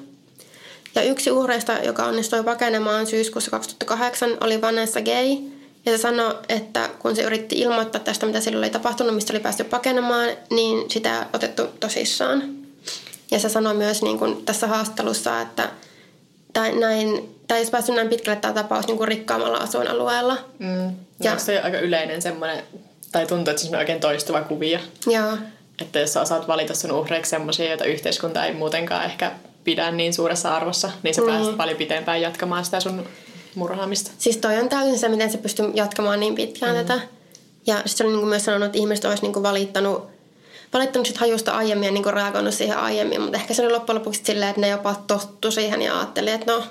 Ja 0.95 1.03
yksi 1.03 1.31
uhreista, 1.31 1.73
joka 1.73 2.05
onnistui 2.05 2.43
pakenemaan 2.43 3.07
syyskuussa 3.07 3.51
2008, 3.51 4.37
oli 4.41 4.61
Vanessa 4.61 5.01
Gay. 5.01 5.37
Ja 5.85 5.91
se 5.91 5.97
sanoi, 5.97 6.35
että 6.49 6.89
kun 6.99 7.15
se 7.15 7.21
yritti 7.21 7.59
ilmoittaa 7.59 8.01
tästä, 8.01 8.25
mitä 8.25 8.41
sillä 8.41 8.57
oli 8.57 8.69
tapahtunut, 8.69 9.15
mistä 9.15 9.33
oli 9.33 9.39
päästy 9.39 9.63
pakenemaan, 9.63 10.29
niin 10.49 10.91
sitä 10.91 11.25
otettu 11.33 11.63
tosissaan. 11.79 12.43
Ja 13.31 13.39
se 13.39 13.49
sanoi 13.49 13.73
myös 13.73 14.01
niin 14.01 14.19
kuin 14.19 14.45
tässä 14.45 14.67
haastattelussa, 14.67 15.41
että 15.41 15.69
tai 16.53 16.75
näin 16.75 17.35
tai 17.47 17.59
jos 17.59 17.69
päässyt 17.69 17.95
näin 17.95 18.09
pitkälle 18.09 18.39
tämä 18.39 18.53
tapaus 18.53 18.87
niin 18.87 18.97
kuin 18.97 19.07
rikkaammalla 19.07 19.57
asuinalueella. 19.57 20.37
Mm. 20.59 20.95
Ja 21.23 21.37
se 21.37 21.61
aika 21.61 21.79
yleinen 21.79 22.21
semmoinen, 22.21 22.63
tai 23.11 23.25
tuntuu, 23.25 23.51
että 23.51 23.63
se 23.63 23.69
on 23.69 23.75
oikein 23.75 23.99
toistuva 23.99 24.41
kuvia. 24.41 24.79
Joo. 25.07 25.37
Että 25.81 25.99
jos 25.99 26.13
sä 26.13 26.21
osaat 26.21 26.47
valita 26.47 26.75
sun 26.75 26.91
uhreiksi 26.91 27.29
semmoisia, 27.29 27.67
joita 27.67 27.85
yhteiskunta 27.85 28.45
ei 28.45 28.53
muutenkaan 28.53 29.05
ehkä 29.05 29.31
pidä 29.63 29.91
niin 29.91 30.13
suuressa 30.13 30.55
arvossa, 30.55 30.91
niin 31.03 31.15
sä 31.15 31.21
mm. 31.21 31.27
pääset 31.27 31.57
paljon 31.57 31.77
pitempään 31.77 32.21
jatkamaan 32.21 32.65
sitä 32.65 32.79
sun 32.79 33.05
murhaamista. 33.55 34.11
Siis 34.17 34.37
toi 34.37 34.57
on 34.57 34.69
täysin 34.69 34.99
se, 34.99 35.09
miten 35.09 35.31
se 35.31 35.37
pystyy 35.37 35.71
jatkamaan 35.73 36.19
niin 36.19 36.35
pitkään 36.35 36.75
mm. 36.75 36.85
tätä. 36.85 37.01
Ja 37.67 37.75
sitten 37.75 37.97
se 37.97 38.03
oli 38.03 38.11
niin 38.11 38.19
kuin 38.19 38.29
myös 38.29 38.45
sanonut, 38.45 38.65
että 38.65 38.77
ihmiset 38.77 39.05
olisi 39.05 39.23
niin 39.23 39.33
kuin 39.33 39.43
valittanut, 39.43 40.07
valittanut 40.73 41.07
sit 41.07 41.17
hajusta 41.17 41.51
aiemmin 41.51 41.85
ja 41.85 41.91
niin 41.91 42.03
kuin 42.03 42.13
reagoinut 42.13 42.53
siihen 42.53 42.77
aiemmin, 42.77 43.21
mutta 43.21 43.37
ehkä 43.37 43.53
se 43.53 43.61
oli 43.61 43.71
loppujen 43.71 43.99
lopuksi 43.99 44.21
silleen, 44.23 44.49
että 44.49 44.61
ne 44.61 44.67
jopa 44.67 44.95
tottu 45.07 45.51
siihen 45.51 45.81
ja 45.81 45.97
ajatteli, 45.97 46.31
että 46.31 46.51
no, 46.51 46.63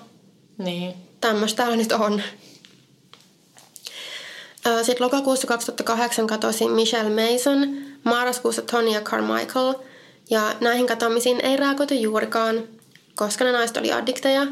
Niin. 0.58 0.94
Tämmöistä 1.20 1.56
täällä 1.56 1.76
nyt 1.76 1.92
on. 1.92 2.22
Sitten 4.82 5.04
lokakuussa 5.04 5.46
2008 5.46 6.26
katosi 6.26 6.68
Michelle 6.68 7.22
Mason, 7.22 7.76
marraskuussa 8.04 8.62
Tonya 8.62 9.00
Carmichael 9.00 9.74
ja 10.30 10.54
näihin 10.60 10.86
katoamisiin 10.86 11.40
ei 11.40 11.56
reagoitu 11.56 11.94
juurikaan, 11.94 12.62
koska 13.14 13.44
ne 13.44 13.52
naiset 13.52 13.76
oli 13.76 13.92
addikteja. 13.92 14.46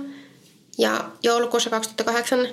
Ja 0.79 1.05
joulukuussa 1.23 1.71
2008 1.71 2.49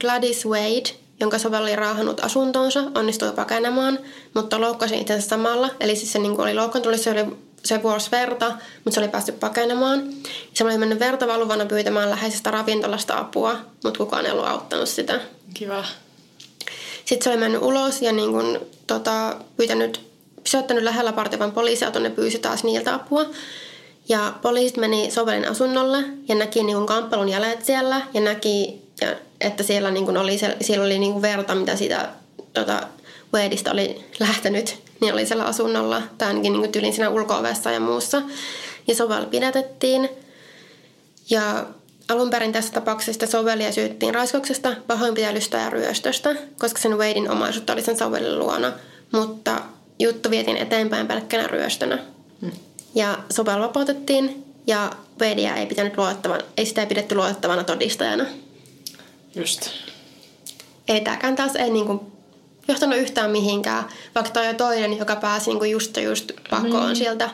Gladys 0.00 0.46
Wade, 0.46 1.01
jonka 1.22 1.38
sovelli 1.38 1.70
oli 1.70 1.76
raahannut 1.76 2.24
asuntonsa, 2.24 2.84
onnistui 2.94 3.32
pakenemaan, 3.32 3.98
mutta 4.34 4.60
loukkasi 4.60 4.98
itsensä 4.98 5.28
samalla. 5.28 5.70
Eli 5.80 5.96
siis 5.96 6.12
se 6.12 6.18
niin 6.18 6.40
oli 6.40 6.54
loukkaantunut, 6.54 7.00
se 7.00 7.10
oli 7.10 7.26
se 7.64 7.82
vuosi 7.82 8.10
verta, 8.10 8.52
mutta 8.84 8.90
se 8.90 9.00
oli 9.00 9.08
päässyt 9.08 9.40
pakenemaan. 9.40 10.02
Se 10.54 10.64
oli 10.64 10.78
mennyt 10.78 10.98
verta 10.98 11.26
valuvana 11.26 11.66
pyytämään 11.66 12.10
läheisestä 12.10 12.50
ravintolasta 12.50 13.18
apua, 13.18 13.56
mutta 13.84 13.98
kukaan 13.98 14.26
ei 14.26 14.32
ollut 14.32 14.46
auttanut 14.46 14.88
sitä. 14.88 15.20
Kiva. 15.54 15.84
Sitten 17.04 17.24
se 17.24 17.30
oli 17.30 17.38
mennyt 17.38 17.62
ulos 17.62 18.02
ja 18.02 18.12
niin 18.12 18.32
kun, 18.32 18.60
tota, 18.86 19.36
pyytänyt, 19.56 20.00
pysäyttänyt 20.42 20.84
lähellä 20.84 21.12
partivan 21.12 21.52
poliisiauton 21.52 22.04
ja 22.04 22.10
pyysi 22.10 22.38
taas 22.38 22.64
niiltä 22.64 22.94
apua. 22.94 23.26
Ja 24.08 24.32
poliisit 24.42 24.76
meni 24.76 25.10
Sovelin 25.10 25.48
asunnolle 25.48 26.04
ja 26.28 26.34
näki 26.34 26.62
niin 26.62 26.76
kun, 26.76 26.86
kamppelun 26.86 27.28
jäljet 27.28 27.64
siellä 27.64 28.00
ja 28.14 28.20
näki, 28.20 28.82
että 29.42 29.62
siellä, 29.62 29.90
niin 29.90 30.06
kun, 30.06 30.16
oli, 30.16 30.38
siellä 30.60 30.84
oli 30.84 30.98
niin 30.98 31.12
kun, 31.12 31.22
verta, 31.22 31.54
mitä 31.54 31.76
siitä 31.76 32.08
tota, 32.52 32.80
Wadeista 33.34 33.72
oli 33.72 34.04
lähtenyt. 34.20 34.76
Niin 35.00 35.14
oli 35.14 35.26
siellä 35.26 35.44
asunnolla 35.44 36.02
tai 36.18 36.28
ainakin 36.28 36.52
niin 36.52 36.72
tyylin 36.72 36.92
siinä 36.92 37.08
ulko 37.08 37.34
ja 37.72 37.80
muussa. 37.80 38.22
Ja 38.86 38.94
Sovel 38.94 39.26
pidätettiin. 39.26 40.08
Ja 41.30 41.66
Alun 42.08 42.30
perin 42.30 42.52
tässä 42.52 42.72
tapauksessa 42.72 43.26
sovelia 43.26 43.72
syyttiin 43.72 44.14
raiskauksesta, 44.14 44.76
pahoinpitelystä 44.86 45.58
ja 45.58 45.70
ryöstöstä, 45.70 46.34
koska 46.58 46.80
sen 46.80 46.98
Wadein 46.98 47.30
omaisuutta 47.30 47.72
oli 47.72 47.82
sen 47.82 47.98
sovelin 47.98 48.38
luona, 48.38 48.72
mutta 49.12 49.60
juttu 49.98 50.30
vietiin 50.30 50.56
eteenpäin 50.56 51.06
pelkkänä 51.06 51.46
ryöstönä. 51.46 51.98
Hmm. 52.40 52.52
Ja 52.94 53.18
sovel 53.32 53.60
vapautettiin 53.60 54.44
ja 54.66 54.90
Wadea 55.20 55.56
ei, 55.56 55.66
pitänyt 55.66 55.98
luotettavan, 55.98 56.40
ei 56.56 56.66
sitä 56.66 56.80
ei 56.80 56.86
pidetty 56.86 57.14
luotettavana 57.14 57.64
todistajana. 57.64 58.24
Just. 59.34 59.70
Ei 60.88 61.00
tämäkään 61.00 61.36
taas 61.36 61.56
ei 61.56 61.70
niinku 61.70 62.12
johtanut 62.68 62.98
yhtään 62.98 63.30
mihinkään, 63.30 63.84
vaikka 64.14 64.32
toi 64.32 64.48
on 64.48 64.56
toinen, 64.56 64.98
joka 64.98 65.16
pääsi 65.16 65.50
niinku 65.50 65.64
just 65.64 65.96
just 65.96 66.32
pakoon 66.50 66.86
hmm. 66.86 66.94
sieltä 66.94 67.30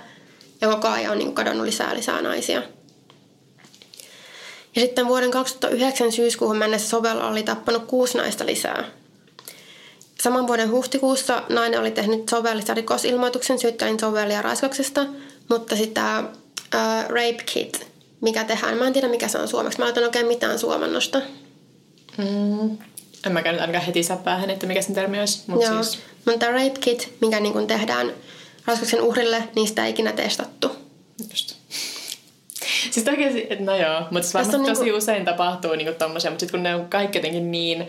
ja 0.61 0.69
koko 0.69 0.89
ajan 0.89 1.13
on 1.13 1.19
niinku 1.19 1.35
kadonnut 1.35 1.67
lisää 1.67 1.95
lisää 1.95 2.23
naisia. 2.23 2.63
Ja 4.77 4.83
sitten 4.83 5.09
vuoden 5.09 5.31
2009 5.31 6.13
syyskuuhun 6.13 6.57
mennessä 6.57 6.89
sovella 6.89 7.29
oli 7.29 7.43
tappanut 7.43 7.85
kuusi 7.87 8.19
naista 8.19 8.47
lisää. 8.47 8.85
Saman 10.21 10.47
vuoden 10.47 10.71
huhtikuussa 10.71 11.43
nainen 11.49 11.81
oli 11.81 11.91
tehnyt 11.91 12.29
sovellista 12.29 12.75
rikosilmoituksen 12.75 13.59
syyttäjän 13.59 14.01
sovellia 14.01 14.43
raiskauksesta, 14.43 15.07
mutta 15.49 15.77
sitä 15.77 16.19
uh, 16.21 17.09
rape 17.09 17.43
kit, 17.53 17.87
mikä 18.21 18.45
tehdään, 18.45 18.79
mä 18.79 18.87
en 18.87 18.93
tiedä 18.93 19.09
mikä 19.09 19.29
se 19.29 19.39
on 19.39 19.49
suomeksi. 19.49 19.79
Mä 19.79 19.89
en 19.89 20.05
oikein 20.05 20.27
mitään 20.27 20.59
suomannosta. 20.59 21.21
Mm. 22.19 22.79
En 23.27 23.33
mä 23.33 23.43
käynyt 23.43 23.61
ainakaan 23.61 23.85
heti 23.85 24.01
päähän, 24.25 24.51
että 24.51 24.67
mikä 24.67 24.83
sen 24.83 24.95
termi 24.95 25.21
olisi. 25.21 25.43
Mut 25.47 25.63
Joo, 25.63 25.83
siis... 25.83 25.99
mutta 26.25 26.51
rape 26.51 26.79
kit, 26.81 27.15
mikä 27.21 27.41
niin 27.41 27.67
tehdään 27.67 28.13
raiskauksen 28.67 29.03
uhrille, 29.03 29.49
niistä 29.57 29.85
ei 29.85 29.91
ikinä 29.91 30.13
testattu. 30.13 30.77
Just. 31.31 31.55
Siis 32.91 33.09
oikeasti, 33.09 33.47
että 33.51 33.65
no 33.65 33.77
joo, 33.77 34.01
mutta 34.01 34.23
siis 34.23 34.35
varmasti 34.35 34.57
tosi 34.67 34.83
niinku... 34.83 34.99
usein 34.99 35.25
tapahtuu 35.25 35.75
niinku 35.75 35.95
tommosia, 35.99 36.31
mutta 36.31 36.41
sitten 36.41 36.61
kun 36.61 36.63
ne 36.63 36.75
on 36.75 36.89
kaikki 36.89 37.19
jotenkin 37.19 37.51
niin 37.51 37.89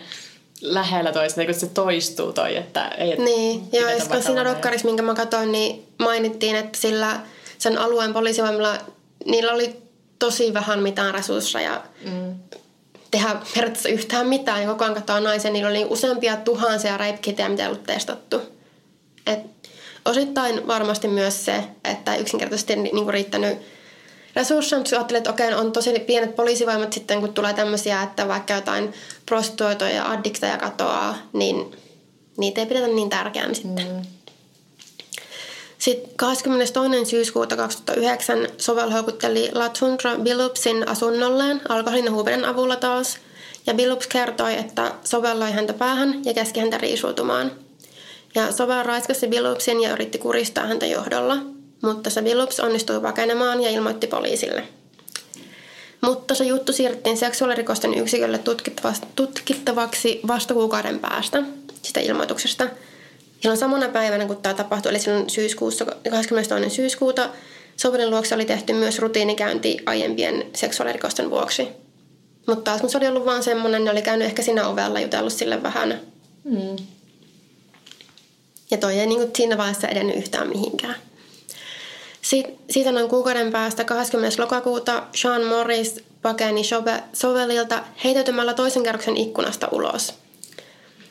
lähellä 0.61 1.11
toista, 1.11 1.45
kun 1.45 1.53
se 1.53 1.67
toistuu 1.67 2.33
toi, 2.33 2.55
että 2.55 2.87
ei... 2.87 3.17
Niin, 3.17 3.63
joo, 3.73 3.91
koska 3.91 4.21
siinä 4.21 4.45
dokkarissa, 4.45 4.87
minkä 4.87 5.03
mä 5.03 5.13
katsoin, 5.13 5.51
niin 5.51 5.87
mainittiin, 5.97 6.55
että 6.55 6.77
sillä 6.77 7.19
sen 7.57 7.77
alueen 7.77 8.13
poliisivoimilla, 8.13 8.77
niillä 9.25 9.53
oli 9.53 9.75
tosi 10.19 10.53
vähän 10.53 10.79
mitään 10.79 11.13
resursseja 11.13 11.83
mm. 12.05 12.35
Tehdä 13.11 13.35
periaatteessa 13.55 13.89
yhtään 13.89 14.27
mitään. 14.27 14.61
Ja 14.61 14.67
koko 14.67 14.83
ajan 14.83 14.95
katsoa 14.95 15.19
naisen, 15.19 15.53
niillä 15.53 15.69
oli 15.69 15.85
useampia 15.89 16.37
tuhansia 16.37 16.97
rape 16.97 17.19
mitä 17.25 17.63
ei 17.63 17.67
ollut 17.67 17.83
testattu. 17.83 18.41
Et 19.25 19.39
osittain 20.05 20.67
varmasti 20.67 21.07
myös 21.07 21.45
se, 21.45 21.63
että 21.83 22.15
yksinkertaisesti 22.15 22.75
niin 22.75 23.03
kuin 23.03 23.13
riittänyt 23.13 23.57
resursseja, 24.35 24.79
mutta 24.79 24.95
ajattelin, 24.95 25.17
että 25.17 25.29
okei, 25.29 25.53
on 25.53 25.71
tosi 25.71 25.99
pienet 25.99 26.35
poliisivoimat 26.35 26.93
sitten, 26.93 27.19
kun 27.19 27.33
tulee 27.33 27.53
tämmöisiä, 27.53 28.03
että 28.03 28.27
vaikka 28.27 28.53
jotain 28.53 28.93
prostituoitoja 29.25 29.95
ja 29.95 30.11
addikteja 30.11 30.57
katoaa, 30.57 31.17
niin 31.33 31.75
niitä 32.37 32.61
ei 32.61 32.67
pidetä 32.67 32.87
niin 32.87 33.09
tärkeänä 33.09 33.53
sitten. 33.53 33.87
Mm. 33.87 34.01
Sitten 35.79 36.11
22. 36.15 37.05
syyskuuta 37.05 37.57
2009 37.57 38.47
Sovel 38.57 38.91
houkutteli 38.91 39.49
Latundra 39.53 40.15
Billupsin 40.15 40.89
asunnolleen 40.89 41.61
alkoholin 41.69 42.05
ja 42.05 42.49
avulla 42.49 42.75
taas. 42.75 43.17
Ja 43.67 43.73
Billups 43.73 44.07
kertoi, 44.07 44.57
että 44.57 44.91
Sovel 45.03 45.39
loi 45.39 45.51
häntä 45.51 45.73
päähän 45.73 46.25
ja 46.25 46.33
käski 46.33 46.59
häntä 46.59 46.77
riisuutumaan. 46.77 47.51
Ja 48.35 48.51
Sovel 48.51 48.83
raiskasi 48.83 49.27
Billupsin 49.27 49.81
ja 49.81 49.91
yritti 49.91 50.17
kuristaa 50.17 50.67
häntä 50.67 50.85
johdolla– 50.85 51.37
mutta 51.81 52.09
se 52.09 52.21
Willops 52.21 52.59
onnistui 52.59 53.01
pakenemaan 53.01 53.61
ja 53.63 53.69
ilmoitti 53.69 54.07
poliisille. 54.07 54.63
Mutta 56.01 56.35
se 56.35 56.43
juttu 56.43 56.73
siirrettiin 56.73 57.17
seksuaalirikosten 57.17 57.93
yksikölle 57.93 58.39
tutkittavaksi 59.15 60.19
vasta 60.27 60.53
kuukauden 60.53 60.99
päästä 60.99 61.43
sitä 61.81 61.99
ilmoituksesta. 61.99 62.67
Silloin 63.39 63.59
samana 63.59 63.89
päivänä, 63.89 64.25
kun 64.25 64.37
tämä 64.37 64.53
tapahtui, 64.55 64.89
eli 64.89 64.99
silloin 64.99 65.29
syyskuussa, 65.29 65.85
22. 65.85 66.69
syyskuuta, 66.75 67.29
Sovelin 67.77 68.09
luokse 68.09 68.35
oli 68.35 68.45
tehty 68.45 68.73
myös 68.73 68.99
rutiinikäynti 68.99 69.77
aiempien 69.85 70.45
seksuaalirikosten 70.55 71.29
vuoksi. 71.29 71.67
Mutta 72.47 72.63
taas 72.63 72.81
kun 72.81 72.89
se 72.89 72.97
oli 72.97 73.07
ollut 73.07 73.25
vaan 73.25 73.43
semmoinen, 73.43 73.85
ne 73.85 73.91
oli 73.91 74.01
käynyt 74.01 74.25
ehkä 74.25 74.41
siinä 74.41 74.67
ovella 74.67 74.99
jutellut 74.99 75.33
sille 75.33 75.63
vähän. 75.63 76.01
Mm. 76.43 76.75
Ja 78.71 78.77
toi 78.77 78.99
ei 78.99 79.07
niin 79.07 79.19
kuin 79.19 79.31
siinä 79.35 79.57
vaiheessa 79.57 79.87
edennyt 79.87 80.17
yhtään 80.17 80.47
mihinkään. 80.49 80.95
Siitä 82.69 82.91
noin 82.91 83.09
kuukauden 83.09 83.51
päästä 83.51 83.83
20. 83.83 84.41
lokakuuta 84.41 85.03
Sean 85.15 85.45
Morris 85.45 86.03
pakeni 86.21 86.61
sovelilta 87.13 87.83
heitäytymällä 88.03 88.53
toisen 88.53 88.83
kerroksen 88.83 89.17
ikkunasta 89.17 89.67
ulos. 89.71 90.13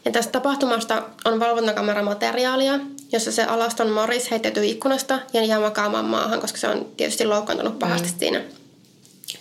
Ja 0.09 0.13
tästä 0.13 0.33
tapahtumasta 0.33 1.03
on 1.25 1.41
valvontakameramateriaalia, 1.41 2.81
jossa 3.13 3.33
se 3.33 3.45
alaston 3.45 3.91
Morris 3.91 4.31
heittäytyy 4.31 4.65
ikkunasta 4.65 5.19
ja 5.33 5.45
jää 5.45 5.61
makaamaan 5.61 6.05
maahan, 6.05 6.41
koska 6.41 6.59
se 6.59 6.69
on 6.69 6.87
tietysti 6.97 7.27
loukkaantunut 7.27 7.79
pahasti 7.79 8.09
mm. 8.09 8.19
siinä. 8.19 8.43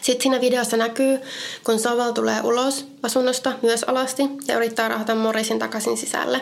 Sitten 0.02 0.22
siinä 0.22 0.42
videossa 0.42 0.78
näkyy, 0.78 1.20
kun 1.64 1.80
Sovel 1.80 2.12
tulee 2.12 2.42
ulos 2.44 2.86
asunnosta 3.04 3.54
myös 3.62 3.84
alasti 3.84 4.24
ja 4.48 4.56
yrittää 4.56 4.88
rahata 4.88 5.16
Morrisin 5.16 5.60
takaisin 5.60 5.98
sisälle. 5.98 6.42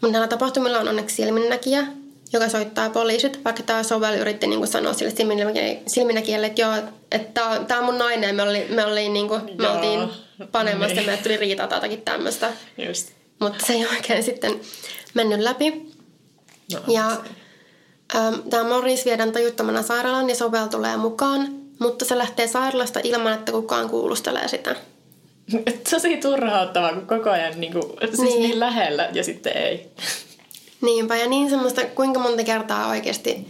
Mutta 0.00 0.12
näillä 0.12 0.28
tapahtumilla 0.28 0.78
on 0.78 0.88
onneksi 0.88 1.16
silminnäkijä, 1.16 1.86
joka 2.32 2.48
soittaa 2.48 2.90
poliisit, 2.90 3.44
vaikka 3.44 3.62
tämä 3.62 3.82
Sovel 3.82 4.14
yritti 4.14 4.46
niin 4.46 4.66
sanoa 4.66 4.92
sille 4.92 5.12
silminnäkijälle, 5.86 6.46
että 6.46 6.62
joo, 6.62 6.74
että 7.12 7.60
tämä 7.68 7.80
on 7.80 7.86
mun 7.86 7.98
nainen 7.98 8.34
me, 8.34 8.42
oli, 8.42 8.66
me, 8.68 8.84
oli, 8.84 9.08
niin 9.08 9.28
kuin, 9.28 9.40
me 9.58 9.68
oltiin 9.68 10.08
panemassa 10.52 10.94
niin. 10.94 11.06
ja 11.06 11.12
me 11.12 11.22
tuli 11.22 11.36
riitaa 11.36 11.68
tai 11.68 11.76
jotakin 11.76 12.02
tämmöistä. 12.02 12.52
Mutta 13.42 13.66
se 13.66 13.72
ei 13.72 13.86
oikein 13.86 14.22
sitten 14.22 14.60
mennyt 15.14 15.40
läpi. 15.40 15.92
No, 16.72 16.78
ja 16.88 17.10
ähm, 18.16 18.34
tämä 18.50 18.68
Morris 18.68 19.04
viedään 19.04 19.32
tajuttomana 19.32 19.82
sairaalaan 19.82 20.28
ja 20.28 20.34
Sovel 20.34 20.66
tulee 20.66 20.96
mukaan, 20.96 21.48
mutta 21.78 22.04
se 22.04 22.18
lähtee 22.18 22.48
sairaalasta 22.48 23.00
ilman, 23.04 23.32
että 23.32 23.52
kukaan 23.52 23.90
kuulustelee 23.90 24.48
sitä. 24.48 24.76
Tosi 25.90 26.16
turhauttavaa, 26.16 26.92
kun 26.92 27.06
koko 27.06 27.30
ajan 27.30 27.60
niin, 27.60 27.72
kuin, 27.72 27.84
siis 28.00 28.20
niin. 28.20 28.42
niin 28.42 28.60
lähellä 28.60 29.08
ja 29.12 29.24
sitten 29.24 29.56
ei. 29.56 29.90
Niinpä, 30.80 31.16
ja 31.16 31.28
niin 31.28 31.50
semmoista, 31.50 31.84
kuinka 31.84 32.20
monta 32.20 32.44
kertaa 32.44 32.88
oikeasti 32.88 33.46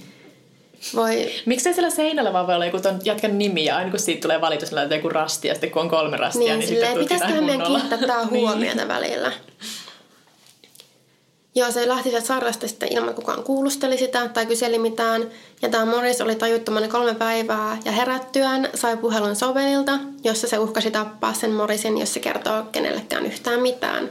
voi... 0.94 1.32
Miksei 1.46 1.74
siellä 1.74 1.90
seinällä 1.90 2.32
vaan 2.32 2.46
voi 2.46 2.54
olla 2.54 2.66
joku 2.66 2.80
ton 2.80 3.00
jatkan 3.04 3.38
nimi 3.38 3.64
ja 3.64 3.76
aina 3.76 3.90
kun 3.90 4.00
siitä 4.00 4.22
tulee 4.22 4.40
valitus, 4.40 4.72
että 4.72 4.94
joku 4.94 5.08
rasti 5.08 5.48
ja 5.48 5.54
sitten 5.54 5.70
kun 5.70 5.82
on 5.82 5.88
kolme 5.88 6.16
rastia, 6.16 6.42
niin, 6.42 6.58
niin 6.58 6.68
sitten 6.68 6.98
pitäisiköhän 6.98 7.44
meidän 7.44 7.66
kiinnittää 7.66 7.98
tää 7.98 8.24
niin. 8.30 8.30
huomiota 8.30 8.76
niin. 8.76 8.88
välillä. 8.88 9.32
Joo, 11.54 11.70
se 11.70 11.88
lähti 11.88 12.10
sieltä 12.10 12.26
sairaalasta 12.26 12.68
sitten 12.68 12.92
ilman 12.92 13.14
kukaan 13.14 13.42
kuulusteli 13.42 13.98
sitä 13.98 14.28
tai 14.28 14.46
kyseli 14.46 14.78
mitään. 14.78 15.30
Ja 15.62 15.68
tämä 15.68 15.84
Morris 15.84 16.20
oli 16.20 16.36
tajuttomana 16.36 16.88
kolme 16.88 17.14
päivää 17.14 17.78
ja 17.84 17.92
herättyään 17.92 18.68
sai 18.74 18.96
puhelun 18.96 19.36
sovelilta, 19.36 19.98
jossa 20.24 20.48
se 20.48 20.58
uhkasi 20.58 20.90
tappaa 20.90 21.34
sen 21.34 21.50
Morrisin, 21.50 21.98
jos 21.98 22.14
se 22.14 22.20
kertoo 22.20 22.62
kenellekään 22.72 23.26
yhtään 23.26 23.60
mitään. 23.60 24.10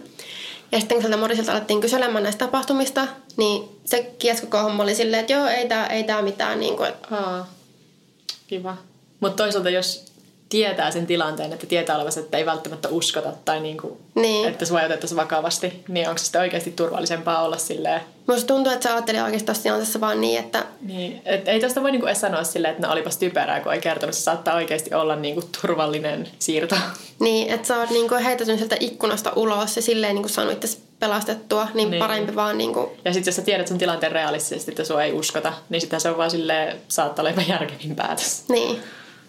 Ja 0.71 0.80
sitten 0.80 0.95
kun 0.95 1.01
sieltä 1.01 1.17
Morisilta 1.17 1.51
alettiin 1.51 1.82
kyselemään 1.82 2.23
näistä 2.23 2.45
tapahtumista, 2.45 3.08
niin 3.38 3.69
se 3.86 4.04
kies 4.19 4.43
oli 4.80 4.95
silleen, 4.95 5.21
että 5.21 5.34
joo, 5.34 5.47
ei 5.47 5.67
tää, 5.67 5.88
ei 5.88 6.04
tää 6.04 6.21
mitään. 6.21 6.60
Niin 6.60 6.77
kuin, 6.77 6.89
että... 6.89 7.15
Aa, 7.15 7.49
kiva. 8.47 8.77
Mutta 9.19 9.43
toisaalta 9.43 9.69
jos 9.69 10.11
tietää 10.52 10.92
sen 10.92 11.08
tilanteen, 11.08 11.54
että 11.54 11.68
tietää 11.68 11.96
olevansa, 11.96 12.20
että 12.20 12.38
ei 12.38 12.46
välttämättä 12.46 12.88
uskota 12.90 13.34
tai 13.46 13.60
niin 13.60 13.78
kuin, 13.78 13.98
Niin. 14.16 14.48
että 14.50 14.66
sua 14.66 14.80
ei 14.80 14.86
otettaisi 14.86 15.16
vakavasti, 15.16 15.84
niin 15.88 16.08
onko 16.10 16.18
se 16.18 16.24
sitten 16.24 16.42
oikeasti 16.42 16.72
turvallisempaa 16.72 17.42
olla 17.44 17.58
silleen, 17.58 18.02
Musta 18.28 18.48
tuntuu, 18.48 18.74
että 18.74 18.84
sä 18.84 18.96
ajattelit 18.96 19.22
oikeasti 19.22 19.46
tässä 19.46 19.64
tilanteessa 19.64 20.02
vaan 20.02 20.22
niin, 20.22 20.40
että 20.40 20.66
niin, 20.82 21.22
et 21.26 21.48
ei 21.48 21.60
tästä 21.60 21.82
voi 21.84 21.92
niinku 21.92 22.08
edes 22.08 22.22
sanoa 22.22 22.44
silleen, 22.44 22.74
että 22.76 22.88
no 22.88 22.94
olipas 22.94 23.18
typerää, 23.18 23.60
kun 23.60 23.74
ei 23.74 23.82
kertonut. 23.82 24.16
Se 24.16 24.22
saattaa 24.22 24.56
oikeasti 24.56 24.94
olla 24.94 25.16
niinku 25.16 25.44
turvallinen 25.62 26.28
siirto. 26.40 26.76
Niin, 27.20 27.50
että 27.54 27.68
sä 27.68 27.78
oot 27.80 27.90
niinku 27.90 28.16
heitetyn 28.24 28.58
sieltä 28.58 28.76
ikkunasta 28.80 29.34
ulos 29.36 29.76
ja 29.76 29.82
silleen 29.82 30.16
niinku 30.16 30.30
saanut 30.30 30.54
itse 30.54 30.78
pelastettua, 31.00 31.68
niin, 31.74 31.92
Niin. 31.92 32.00
parempi 32.00 32.36
vaan 32.36 32.58
niinku, 32.58 32.92
Ja 33.06 33.14
sitten 33.14 33.30
jos 33.32 33.36
sä 33.36 33.42
tiedät 33.42 33.68
sen 33.68 33.78
tilanteen 33.78 34.12
realistisesti, 34.12 34.72
että 34.72 34.84
sua 34.84 35.04
ei 35.04 35.14
uskota, 35.14 35.54
niin 35.70 35.82
sitten 35.82 36.02
se 36.02 36.10
on 36.10 36.18
vaan 36.18 36.32
silleen, 36.32 36.78
saattaa 36.88 37.26
olla 37.26 37.44
järkevin 37.48 37.96
päätös. 37.96 38.44
niin, 38.50 38.80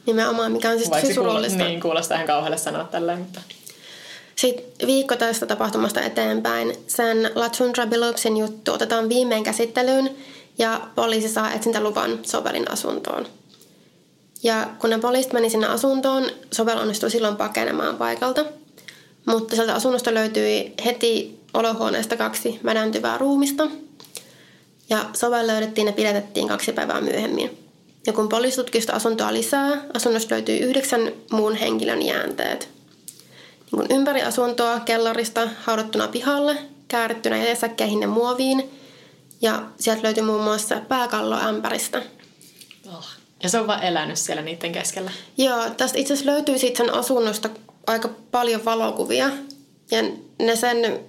nimenomaan, 0.07 0.53
mikä 0.53 0.71
on 0.71 0.79
siis 0.79 0.91
Vaikka 0.91 1.07
tosi 1.09 1.15
se 1.15 1.21
kuul- 1.21 1.25
surullista. 1.25 1.65
niin, 1.65 1.81
kuulostaa 1.81 2.15
ihan 2.17 2.27
kauhealle 2.27 2.59
sanoa 2.59 2.85
tälleen, 2.85 3.19
mutta... 3.19 3.41
Sitten 4.37 4.87
viikko 4.89 5.17
tästä 5.17 5.47
tapahtumasta 5.47 6.01
eteenpäin 6.01 6.77
sen 6.87 7.31
Lachundra 7.35 7.87
Billups 7.87 8.25
juttu 8.39 8.73
otetaan 8.73 9.09
viimein 9.09 9.45
käsittelyyn 9.45 10.11
ja 10.59 10.81
poliisi 10.95 11.29
saa 11.29 11.53
etsintäluvan 11.53 12.19
Sovelin 12.23 12.71
asuntoon. 12.71 13.27
Ja 14.43 14.67
kun 14.79 14.91
ne 14.91 14.99
poliisit 14.99 15.33
meni 15.33 15.51
sinne 15.51 15.67
asuntoon, 15.67 16.25
Sovel 16.53 16.79
onnistui 16.79 17.11
silloin 17.11 17.37
pakenemaan 17.37 17.97
paikalta. 17.97 18.45
Mutta 19.27 19.55
sieltä 19.57 19.75
asunnosta 19.75 20.15
löytyi 20.15 20.73
heti 20.85 21.41
olohuoneesta 21.55 22.17
kaksi 22.17 22.61
mädäntyvää 22.63 23.19
ruumista. 23.19 23.69
Ja 24.91 25.05
Sovel 25.13 25.47
löydettiin 25.47 25.87
ja 25.87 25.93
pidätettiin 25.93 26.49
kaksi 26.49 26.73
päivää 26.73 27.01
myöhemmin. 27.01 27.62
Ja 28.07 28.13
kun 28.13 28.29
poliisi 28.29 28.57
tutki 28.57 28.81
asuntoa 28.93 29.33
lisää, 29.33 29.85
asunnosta 29.95 30.35
löytyi 30.35 30.59
yhdeksän 30.59 31.13
muun 31.31 31.55
henkilön 31.55 32.03
jäänteet 32.03 32.69
niin 33.73 33.89
kuin 33.89 33.99
ympäri 33.99 34.23
asuntoa 34.23 34.81
kellarista 34.81 35.49
haudattuna 35.63 36.09
pihalle, 36.09 36.59
käärittynä 36.89 37.37
jäsäkkeihin 37.37 38.03
ja 38.03 38.09
muoviin. 38.09 38.71
Ja 39.43 39.63
sieltä 39.81 40.03
löytyi 40.03 40.23
muun 40.23 40.43
muassa 40.43 40.81
pääkallo 40.89 41.37
ämpäristä. 41.37 42.03
Oh. 42.97 43.07
Ja 43.43 43.49
se 43.49 43.61
on 43.61 43.67
vaan 43.67 43.83
elänyt 43.83 44.19
siellä 44.19 44.43
niiden 44.43 44.73
keskellä. 44.73 45.11
Joo, 45.39 45.71
tästä 45.71 45.99
itse 45.99 46.15
asiassa 46.15 46.31
löytyy 46.31 46.59
siitä 46.59 46.77
sen 46.77 46.95
asunnosta 46.95 47.51
aika 47.87 48.09
paljon 48.31 48.65
valokuvia. 48.65 49.31
Ja 49.91 50.03
ne 50.39 50.57
sen 50.57 51.01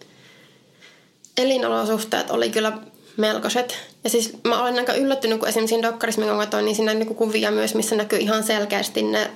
elinolosuhteet 1.38 2.29
oli 2.29 2.49
kyllä 2.49 2.77
melkoiset. 3.17 3.78
Ja 4.04 4.10
siis 4.10 4.34
mä 4.43 4.62
olen 4.62 4.78
aika 4.78 4.93
yllättynyt, 4.93 5.39
kun 5.39 5.47
esimerkiksi 5.47 5.76
siinä 5.76 5.88
dokkarissa, 5.88 6.21
minkä 6.21 6.38
katsoin, 6.38 6.65
niin 6.65 6.76
siinä 6.76 6.91
on 6.91 6.99
niinku 6.99 7.13
kuvia 7.13 7.52
myös, 7.52 7.76
missä 7.76 7.95
näkyy 7.95 8.19
ihan 8.19 8.43
selkeästi 8.43 9.02
ne 9.02 9.32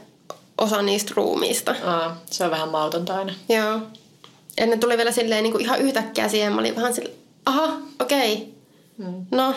osa 0.57 0.81
niistä 0.81 1.13
ruumiista. 1.15 1.75
Aa, 1.83 2.21
se 2.31 2.43
on 2.43 2.51
vähän 2.51 2.69
mautonta 2.69 3.15
aina. 3.15 3.33
Joo. 3.49 3.79
Ja 4.57 4.65
ne 4.65 4.77
tuli 4.77 4.97
vielä 4.97 5.11
silleen 5.11 5.43
niin 5.43 5.51
kuin 5.51 5.61
ihan 5.61 5.79
yhtäkkiä 5.81 6.29
siihen. 6.29 6.53
Mä 6.53 6.59
olin 6.59 6.75
vähän 6.75 6.93
silleen, 6.93 7.17
aha, 7.45 7.77
okei. 7.99 8.33
Okay. 8.33 8.47
Mm. 8.97 9.25
No. 9.31 9.55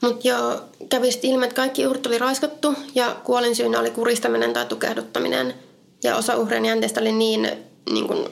Mut 0.00 0.24
joo, 0.24 0.60
kävi 0.88 1.12
sitten 1.12 1.30
ilmi, 1.30 1.44
että 1.44 1.56
kaikki 1.56 1.86
uhrit 1.86 2.06
oli 2.06 2.18
raiskattu 2.18 2.74
ja 2.94 3.16
kuolinsyynä 3.24 3.80
oli 3.80 3.90
kuristaminen 3.90 4.52
tai 4.52 4.66
tukehduttaminen. 4.66 5.54
Ja 6.04 6.16
osa 6.16 6.36
uhrien 6.36 6.64
jänteistä 6.64 7.00
oli 7.00 7.12
niin, 7.12 7.50
niin 7.90 8.06
kuin, 8.06 8.28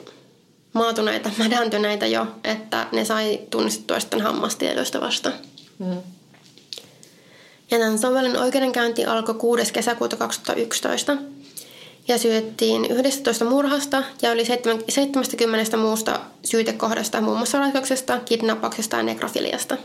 maatuneita, 0.75 1.31
mädäntyneitä 1.37 2.05
jo, 2.07 2.27
että 2.43 2.87
ne 2.91 3.05
sai 3.05 3.39
tunnistettua 3.49 3.99
sitten 3.99 4.21
hammastiedoista 4.21 5.01
vasta. 5.01 5.31
Mm. 5.79 5.97
Ja 7.71 7.79
tämän 7.79 7.99
Sovelin 7.99 8.37
oikeudenkäynti 8.37 9.05
alkoi 9.05 9.35
6. 9.35 9.73
kesäkuuta 9.73 10.15
2011 10.15 11.17
ja 12.07 12.17
syytettiin 12.17 12.85
11 12.91 13.45
murhasta 13.45 14.03
ja 14.21 14.33
yli 14.33 14.45
70 14.89 15.77
muusta 15.77 16.19
syytekohdasta, 16.43 17.21
muun 17.21 17.37
muassa 17.37 17.59
raiskauksesta, 17.59 18.19
kidnappauksesta 18.25 18.97
ja 18.97 19.03
nekrofiliasta. 19.03 19.77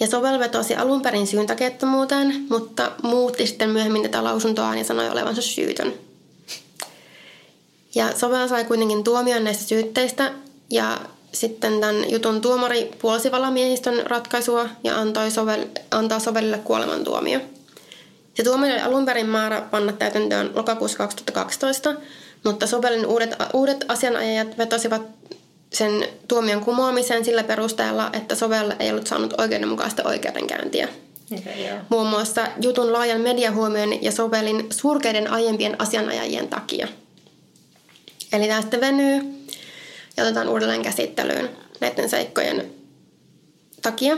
Ja 0.00 0.06
Sovel 0.06 0.38
vetosi 0.38 0.76
alun 0.76 1.02
perin 1.02 1.26
syyntakeettomuuteen, 1.26 2.46
mutta 2.50 2.92
muutti 3.02 3.46
sitten 3.46 3.70
myöhemmin 3.70 4.02
tätä 4.02 4.24
lausuntoaan 4.24 4.78
ja 4.78 4.84
sanoi 4.84 5.10
olevansa 5.10 5.42
syytön. 5.42 5.92
Ja 7.94 8.18
Sovel 8.18 8.48
sai 8.48 8.64
kuitenkin 8.64 9.04
tuomion 9.04 9.44
näistä 9.44 9.64
syytteistä 9.64 10.32
ja 10.70 11.00
sitten 11.32 11.80
tämän 11.80 12.10
jutun 12.10 12.40
tuomari 12.40 12.90
puolsi 13.02 13.32
valamiehistön 13.32 14.06
ratkaisua 14.06 14.68
ja 14.84 15.00
antoi 15.00 15.30
sovel, 15.30 15.64
antaa 15.90 16.18
Sovelille 16.18 16.58
kuolemantuomio. 16.58 17.40
Se 18.34 18.42
tuomio 18.42 18.72
oli 18.72 18.80
alun 18.80 19.04
perin 19.04 19.26
määrä 19.26 19.60
panna 19.60 19.92
täytäntöön 19.92 20.50
lokakuussa 20.54 20.98
2012, 20.98 21.94
mutta 22.44 22.66
Sovelin 22.66 23.06
uudet, 23.06 23.30
uudet 23.52 23.84
asianajajat 23.88 24.58
vetosivat 24.58 25.02
sen 25.72 26.08
tuomion 26.28 26.60
kumoamiseen 26.60 27.24
sillä 27.24 27.44
perusteella, 27.44 28.10
että 28.12 28.34
Sovel 28.34 28.72
ei 28.78 28.90
ollut 28.90 29.06
saanut 29.06 29.40
oikeudenmukaista 29.40 30.02
oikeudenkäyntiä. 30.04 30.88
Okay. 31.32 31.52
Muun 31.88 32.06
muassa 32.06 32.46
jutun 32.60 32.92
laajan 32.92 33.20
mediahuomion 33.20 34.02
ja 34.02 34.12
Sovelin 34.12 34.66
surkeiden 34.70 35.30
aiempien 35.30 35.80
asianajajien 35.80 36.48
takia. 36.48 36.88
Eli 38.34 38.48
tämä 38.48 38.60
sitten 38.60 38.80
venyy 38.80 39.44
ja 40.16 40.24
otetaan 40.24 40.48
uudelleen 40.48 40.82
käsittelyyn 40.82 41.50
näiden 41.80 42.10
seikkojen 42.10 42.70
takia. 43.82 44.16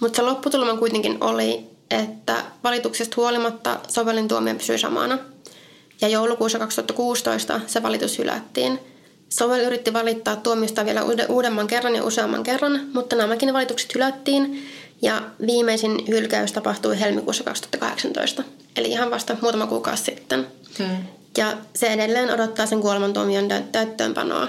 Mutta 0.00 0.16
se 0.16 0.22
lopputulema 0.22 0.78
kuitenkin 0.78 1.18
oli, 1.20 1.66
että 1.90 2.44
valituksesta 2.64 3.14
huolimatta 3.16 3.80
Sovelin 3.88 4.28
tuomio 4.28 4.54
pysyi 4.54 4.78
samana. 4.78 5.18
Ja 6.00 6.08
joulukuussa 6.08 6.58
2016 6.58 7.60
se 7.66 7.82
valitus 7.82 8.18
hylättiin. 8.18 8.78
Sovel 9.28 9.60
yritti 9.60 9.92
valittaa 9.92 10.36
tuomiosta 10.36 10.84
vielä 10.84 11.02
uudemman 11.28 11.66
kerran 11.66 11.96
ja 11.96 12.04
useamman 12.04 12.42
kerran, 12.42 12.80
mutta 12.94 13.16
nämäkin 13.16 13.52
valitukset 13.52 13.94
hylättiin 13.94 14.68
ja 15.02 15.22
viimeisin 15.46 16.08
hylkäys 16.08 16.52
tapahtui 16.52 17.00
helmikuussa 17.00 17.44
2018, 17.44 18.42
eli 18.76 18.88
ihan 18.88 19.10
vasta 19.10 19.36
muutama 19.40 19.66
kuukausi 19.66 20.04
sitten. 20.04 20.46
Hmm. 20.78 21.19
Ja 21.36 21.56
se 21.76 21.86
edelleen 21.86 22.30
odottaa 22.34 22.66
sen 22.66 22.80
kuolemantuomion 22.80 23.48
täyttöönpanoa 23.72 24.48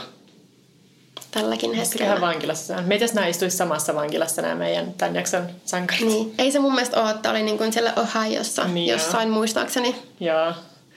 tälläkin 1.31 1.73
hetkellä. 1.73 2.05
Mikähän 2.05 2.21
vankilassa 2.21 2.77
on? 2.77 2.83
Mietäs 2.83 3.13
nämä 3.13 3.27
istuisi 3.27 3.57
samassa 3.57 3.95
vankilassa 3.95 4.41
nämä 4.41 4.55
meidän 4.55 4.93
tämän 4.93 5.15
jakson 5.15 5.49
sankarit? 5.65 6.05
Niin. 6.05 6.33
Ei 6.37 6.51
se 6.51 6.59
mun 6.59 6.73
mielestä 6.73 7.01
ole, 7.03 7.11
että 7.11 7.31
oli 7.31 7.43
niin 7.43 7.57
kuin 7.57 7.73
siellä 7.73 7.93
Ohiossa 7.95 8.63
Niin 8.63 8.73
niin 8.73 8.87
joo. 8.87 8.97
jossain 8.97 9.29
muistaakseni. 9.29 9.95
Joo. 10.19 10.53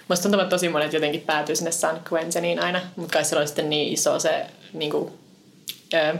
Musta 0.08 0.22
tuntuu, 0.22 0.40
että 0.40 0.50
tosi 0.50 0.68
monet 0.68 0.92
jotenkin 0.92 1.20
päätyy 1.20 1.56
sinne 1.56 1.72
San 1.72 2.00
Quentiniin 2.12 2.60
aina, 2.62 2.80
mutta 2.96 3.12
kai 3.12 3.24
siellä 3.24 3.40
on 3.40 3.46
sitten 3.48 3.70
niin 3.70 3.92
iso 3.92 4.18
se 4.18 4.46
niin 4.72 4.90
kuin, 4.90 5.12
ö, 5.94 6.14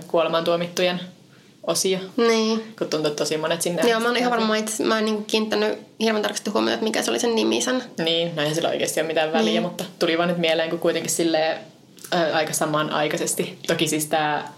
osio, 1.67 1.99
Niin. 2.17 2.75
kun 2.79 2.89
tuntuu, 2.91 3.11
että 3.11 3.25
tosi 3.25 3.37
monet 3.37 3.63
sinne... 3.63 3.91
Joo, 3.91 4.01
mä 4.01 4.07
oon 4.09 4.17
ihan 4.17 4.31
varma, 4.31 4.57
että 4.57 4.73
mä 4.83 4.99
en 4.99 5.05
niin 5.05 5.15
kuin 5.15 5.25
kiinnittänyt 5.25 5.79
hirveän 6.01 6.23
tarkasti 6.23 6.51
huomiota, 6.51 6.75
että 6.75 6.85
mikä 6.85 7.03
se 7.03 7.11
oli 7.11 7.19
sen 7.19 7.35
nimi 7.35 7.61
sen. 7.61 7.83
Niin, 7.99 8.37
no 8.37 8.43
eihän 8.43 8.55
sillä 8.55 8.69
oikeasti 8.69 9.01
ole 9.01 9.07
mitään 9.07 9.33
väliä, 9.33 9.51
Niin. 9.51 9.63
mutta 9.63 9.85
tuli 9.99 10.19
vaan 10.19 10.29
nyt 10.29 10.39
mieleen, 10.39 10.71
kun 10.71 10.79
kuitenkin 10.79 11.11
sille 11.13 11.59
aika 12.33 12.53
samanaikaisesti. 12.53 13.59
Toki 13.67 13.89
siis 13.89 14.07
tämä 14.07 14.49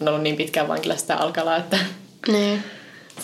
on 0.00 0.08
ollut 0.08 0.22
niin 0.22 0.36
pitkään 0.36 0.68
vankilassa 0.68 1.06
tämä 1.06 1.20
Alkala, 1.20 1.56
että 1.56 1.78
Niin. 2.28 2.62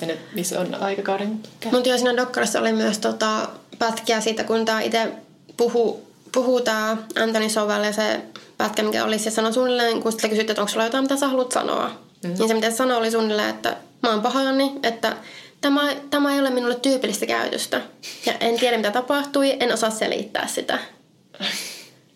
se 0.00 0.06
nyt 0.06 0.18
missä 0.34 0.60
on 0.60 0.74
aikakauden 0.74 1.40
Mutta 1.72 1.88
joo, 1.88 1.98
siinä 1.98 2.16
dokkarissa 2.16 2.60
oli 2.60 2.72
myös 2.72 2.98
tota, 2.98 3.48
pätkiä 3.78 4.20
siitä, 4.20 4.44
kun 4.44 4.64
tämä 4.64 4.80
itse 4.80 5.12
puhuu, 5.56 6.08
puhuu 6.32 6.60
tämä 6.60 6.96
Anthony 7.22 7.48
Sovell 7.48 7.84
ja 7.84 7.92
se 7.92 8.20
pätkä, 8.58 8.82
mikä 8.82 9.04
oli, 9.04 9.18
se 9.18 9.30
sanoi 9.30 9.52
suunnilleen, 9.52 10.02
kun 10.02 10.12
sitä 10.12 10.28
kysyttiin, 10.28 10.50
että 10.50 10.62
onko 10.62 10.72
sulla 10.72 10.84
jotain, 10.84 11.04
mitä 11.04 11.16
sä 11.16 11.28
haluat 11.28 11.52
sanoa. 11.52 11.90
Mm-hmm. 12.22 12.38
Niin 12.38 12.48
se, 12.48 12.54
mitä 12.54 12.70
sanoi, 12.70 12.96
oli 12.96 13.10
suunnilleen, 13.10 13.48
että 13.50 13.76
mä 14.02 14.10
oon 14.10 14.22
pahoillani, 14.22 14.72
että 14.82 15.16
tämä, 15.60 15.80
tämä 16.10 16.34
ei 16.34 16.40
ole 16.40 16.50
minulle 16.50 16.74
tyypillistä 16.74 17.26
käytöstä. 17.26 17.80
Ja 18.26 18.32
en 18.40 18.58
tiedä, 18.58 18.76
mitä 18.76 18.90
tapahtui, 18.90 19.56
en 19.60 19.72
osaa 19.72 19.90
selittää 19.90 20.46
sitä. 20.46 20.78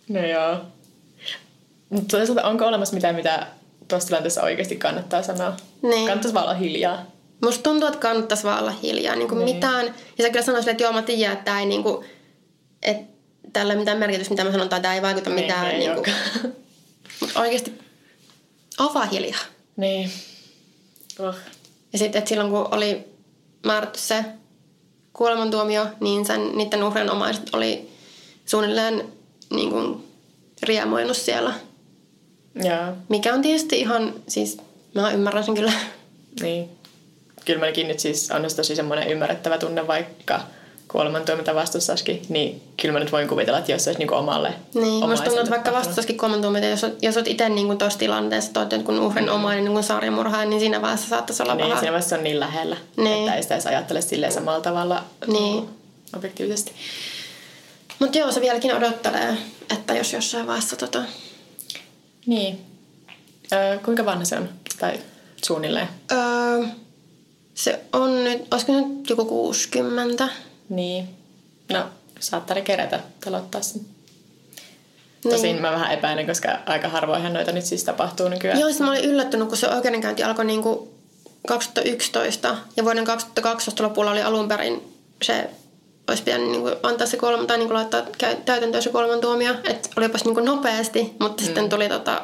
No 0.08 0.26
joo. 0.26 0.56
Mutta 1.90 2.16
toisaalta 2.16 2.42
onko 2.48 2.66
olemassa 2.66 2.94
mitään, 2.94 3.14
mitä 3.14 3.46
tuossa 3.88 4.06
tilanteessa 4.06 4.42
oikeasti 4.42 4.76
kannattaa 4.76 5.22
sanoa? 5.22 5.52
Niin. 5.82 6.06
Kannattaisi 6.06 6.34
vaan 6.34 6.44
olla 6.46 6.54
hiljaa. 6.54 7.06
Musta 7.42 7.62
tuntuu, 7.62 7.88
että 7.88 8.00
kannattaisi 8.00 8.44
vaan 8.44 8.60
olla 8.60 8.70
hiljaa. 8.70 9.16
Niin 9.16 9.28
kuin 9.28 9.44
Niin. 9.44 9.54
mitään. 9.56 9.86
Ja 10.18 10.24
sä 10.24 10.30
kyllä 10.30 10.44
sanoisit, 10.44 10.68
että 10.70 10.82
joo, 10.82 10.92
mä 10.92 11.02
tiedän, 11.02 11.32
että 11.32 11.44
tämä 11.44 11.60
ei 11.60 11.66
niin 11.66 11.82
kuin, 11.82 12.06
että 12.82 13.12
tällä 13.52 13.72
ei 13.72 13.78
mitään 13.78 13.98
merkitystä, 13.98 14.32
mitä 14.32 14.44
mä 14.44 14.52
sanon, 14.52 14.68
tai 14.68 14.80
tämä 14.80 14.94
ei 14.94 15.02
vaikuta 15.02 15.30
mitään. 15.30 15.66
ei 15.66 15.78
Niin, 15.78 15.94
kuin, 15.94 16.14
mutta 17.20 17.40
oikeasti 17.40 17.78
avaa 18.78 19.06
hiljaa. 19.06 19.40
Niin. 19.76 20.10
Oh. 21.18 21.34
Ja 21.92 21.98
sitten, 21.98 22.18
että 22.18 22.28
silloin 22.28 22.50
kun 22.50 22.74
oli 22.74 23.04
määrätty 23.66 23.98
se 23.98 24.24
kuolemantuomio, 25.12 25.86
niin 26.00 26.26
sen, 26.26 26.56
niiden 26.56 26.82
uhrien 26.82 27.10
omaiset 27.10 27.54
oli 27.54 27.90
suunnilleen 28.46 29.12
niin 29.50 29.70
kuin, 29.70 30.06
riemuinut 30.62 31.16
siellä. 31.16 31.54
Joo. 32.54 32.96
Mikä 33.08 33.34
on 33.34 33.42
tietysti 33.42 33.80
ihan, 33.80 34.14
siis 34.28 34.58
mä 34.94 35.12
ymmärrän 35.12 35.44
sen 35.44 35.54
kyllä. 35.54 35.72
Niin. 36.40 36.70
Kyllä 37.44 37.60
meilläkin 37.60 37.88
nyt 37.88 38.00
siis 38.00 38.30
on 38.30 38.42
tosi 38.56 38.76
semmoinen 38.76 39.08
ymmärrettävä 39.08 39.58
tunne, 39.58 39.86
vaikka 39.86 40.40
kuolemantuomita 40.88 41.54
vastustaisikin, 41.54 42.22
niin 42.28 42.62
kyllä 42.82 42.92
mä 42.92 42.98
nyt 42.98 43.12
voin 43.12 43.28
kuvitella, 43.28 43.58
että 43.58 43.72
jos 43.72 43.84
se 43.84 43.90
olisi 43.90 43.98
niin 43.98 44.14
omalle 44.14 44.54
Niin, 44.74 45.08
musta 45.08 45.24
tuntuu, 45.24 45.40
että 45.40 45.50
vaikka 45.50 45.72
vastustaisikin 45.72 46.18
kuolemantuomita, 46.18 46.66
jos, 46.66 46.86
jos 47.02 47.16
olet 47.16 47.28
itse 47.28 47.48
niin 47.48 47.78
tuossa 47.78 47.98
tilanteessa, 47.98 48.48
että 48.48 48.76
olet 48.76 48.86
kun 48.86 49.00
uhrin 49.00 49.24
mm. 49.24 49.34
omainen 49.34 49.64
niin 49.64 49.82
sarjamurhaaja, 49.82 50.48
niin 50.48 50.60
siinä 50.60 50.82
vaiheessa 50.82 51.08
saattaisi 51.08 51.42
olla 51.42 51.54
niin, 51.54 51.64
vähän... 51.64 51.78
siinä 51.78 51.92
vaiheessa 51.92 52.16
on 52.16 52.24
niin 52.24 52.40
lähellä, 52.40 52.76
niin. 52.96 53.18
että 53.18 53.34
ei 53.34 53.42
sitä 53.42 53.54
edes 53.54 53.66
ajattele 53.66 54.00
silleen 54.00 54.32
samalla 54.32 54.60
tavalla 54.60 55.04
niin. 55.26 55.68
objektiivisesti. 56.16 56.72
Mutta 57.98 58.18
joo, 58.18 58.32
se 58.32 58.40
vieläkin 58.40 58.74
odottelee, 58.74 59.36
että 59.70 59.94
jos 59.94 60.12
jossain 60.12 60.46
vaiheessa 60.46 60.76
tota... 60.76 61.02
Niin. 62.26 62.60
Öö, 63.52 63.78
kuinka 63.78 64.04
vanha 64.04 64.24
se 64.24 64.36
on? 64.36 64.48
Tai 64.78 65.00
suunnilleen? 65.44 65.88
Öö, 66.12 66.64
se 67.54 67.80
on 67.92 68.24
nyt, 68.24 68.42
olisiko 68.50 68.72
nyt 68.72 69.10
joku 69.10 69.24
60? 69.24 70.28
Niin. 70.68 71.08
No, 71.72 71.84
saattaa 72.20 72.60
kerätä 72.60 73.00
aloittaa 73.26 73.62
sen. 73.62 73.80
Niin. 75.24 75.34
Tosin 75.34 75.60
mä 75.60 75.72
vähän 75.72 75.92
epäilen, 75.92 76.26
koska 76.26 76.58
aika 76.66 76.88
harvoinhan 76.88 77.32
noita 77.32 77.52
nyt 77.52 77.64
siis 77.64 77.84
tapahtuu 77.84 78.28
nykyään. 78.28 78.60
Joo, 78.60 78.68
siis 78.68 78.80
mä 78.80 78.90
olin 78.90 79.04
yllättynyt, 79.04 79.48
kun 79.48 79.56
se 79.56 79.68
oikeudenkäynti 79.68 80.22
alkoi 80.22 80.44
niinku 80.44 80.94
2011 81.46 82.56
ja 82.76 82.84
vuoden 82.84 83.04
2012 83.04 83.82
lopulla 83.82 84.10
oli 84.10 84.22
alun 84.22 84.48
perin 84.48 84.96
se 85.22 85.50
olisi 86.08 86.22
pitänyt 86.22 86.50
niin 86.50 86.62
kuin 86.62 86.74
antaa 86.82 87.06
se 87.06 87.16
kolme, 87.16 87.46
tai 87.46 87.58
niin 87.58 87.68
kuin 87.68 87.76
laittaa 87.76 88.02
täytäntöön 88.44 88.82
se 88.82 88.90
kolman 88.90 89.20
tuomio. 89.20 89.54
Että 89.64 89.88
olipas 89.96 90.24
niin 90.24 90.34
kuin 90.34 90.44
nopeasti, 90.44 91.14
mutta 91.20 91.42
mm. 91.42 91.46
sitten 91.46 91.68
tuli 91.68 91.88
tota, 91.88 92.22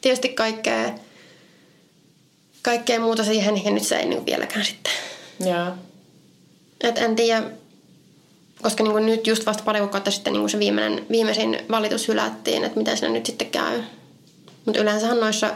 tietysti 0.00 0.28
kaikkea, 0.28 0.90
kaikkea 2.62 3.00
muuta 3.00 3.24
siihen, 3.24 3.64
ja 3.64 3.70
nyt 3.70 3.82
se 3.82 3.96
ei 3.96 4.06
niin 4.06 4.26
vieläkään 4.26 4.64
sitten. 4.64 4.92
Joo. 5.40 5.66
Et 6.80 6.98
en 6.98 7.16
tiedä, 7.16 7.42
koska 8.62 8.82
niin 8.82 8.92
kuin 8.92 9.06
nyt 9.06 9.26
just 9.26 9.46
vasta 9.46 9.62
pari 9.62 9.80
kuukautta 9.80 10.10
sitten 10.10 10.32
niin 10.32 10.40
kuin 10.40 10.50
se 10.50 10.58
viimeinen, 10.58 11.06
viimeisin 11.10 11.58
valitus 11.70 12.08
hylättiin, 12.08 12.64
että 12.64 12.78
miten 12.78 12.96
sinne 12.96 13.12
nyt 13.12 13.26
sitten 13.26 13.50
käy. 13.50 13.82
Mutta 14.64 14.80
yleensähän 14.80 15.20
noissa 15.20 15.50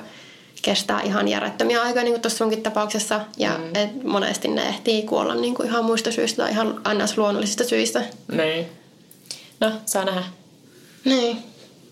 kestää 0.63 1.03
ihan 1.03 1.29
järjettömiä 1.29 1.83
aikoja, 1.83 2.05
niin 2.05 2.13
kuin 2.13 2.23
tuossa 2.23 2.39
sunkin 2.39 2.63
tapauksessa. 2.63 3.21
Ja 3.37 3.59
mm. 3.59 3.75
et 3.75 4.03
monesti 4.05 4.49
ne 4.49 4.69
ehtii 4.69 5.03
kuolla 5.03 5.35
niin 5.35 5.55
kuin 5.55 5.69
ihan 5.69 5.85
muista 5.85 6.13
syistä 6.13 6.43
tai 6.43 6.53
ihan 6.53 6.81
annas 6.85 7.19
luonnollisista 7.19 7.65
syistä. 7.65 8.03
Niin. 8.33 8.67
No, 9.61 9.73
saa 9.87 10.05
nähdä. 10.05 10.23
Niin. 11.05 11.39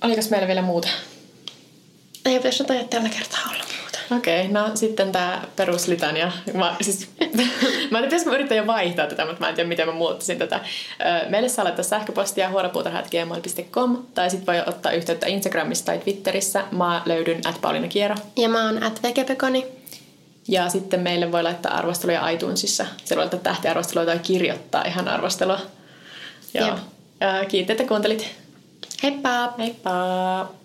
Oliko 0.03 0.23
meillä 0.31 0.47
vielä 0.47 0.63
muuta? 0.63 0.89
Ei 2.25 2.37
pitäisi 2.37 2.63
jotain 2.63 2.89
tällä 2.89 3.09
kertaa 3.09 3.41
olla. 3.51 3.65
Okei, 4.11 4.41
okay, 4.41 4.53
no 4.53 4.77
sitten 4.77 5.13
tämä 5.13 5.43
peruslitania. 5.57 6.33
Mä, 6.55 6.77
siis, 6.81 7.09
mä 7.91 7.99
en 7.99 8.09
tiedä, 8.09 8.25
mä 8.25 8.35
yritän 8.35 8.57
jo 8.57 8.67
vaihtaa 8.67 9.07
tätä, 9.07 9.25
mutta 9.25 9.41
mä 9.41 9.49
en 9.49 9.55
tiedä, 9.55 9.69
miten 9.69 9.89
mä 9.89 9.95
muuttaisin 9.95 10.39
tätä. 10.39 10.61
Meille 11.29 11.49
saa 11.49 11.65
laittaa 11.65 11.85
sähköpostia 11.85 12.51
huoropuutarhat.gmail.com 12.51 13.99
tai 14.15 14.31
sitten 14.31 14.55
voi 14.55 14.63
ottaa 14.67 14.93
yhteyttä 14.93 15.27
Instagramissa 15.27 15.85
tai 15.85 15.99
Twitterissä. 15.99 16.65
Mä 16.71 17.03
löydyn 17.07 17.41
at 17.47 17.61
Pauliina 17.61 17.89
Kiero. 17.89 18.15
Ja 18.37 18.49
mä 18.49 18.67
oon 18.67 18.83
at 18.83 19.03
Vegepekoni. 19.03 19.67
Ja 20.49 20.69
sitten 20.69 21.01
meille 21.01 21.33
voi 21.33 21.43
laittaa 21.43 21.75
arvosteluja 21.75 22.29
iTunesissa. 22.29 22.87
Se 23.05 23.17
voi 23.17 23.23
laittaa 23.23 23.41
tähtiarvostelua 23.41 24.07
tai 24.07 24.19
kirjoittaa 24.19 24.85
ihan 24.85 25.09
arvostelua. 25.09 25.61
Joo. 26.55 26.79
Kiitos, 27.49 27.71
että 27.71 27.85
kuuntelit. 27.85 28.43
Heippa! 29.03 29.55
Heippa! 29.59 30.53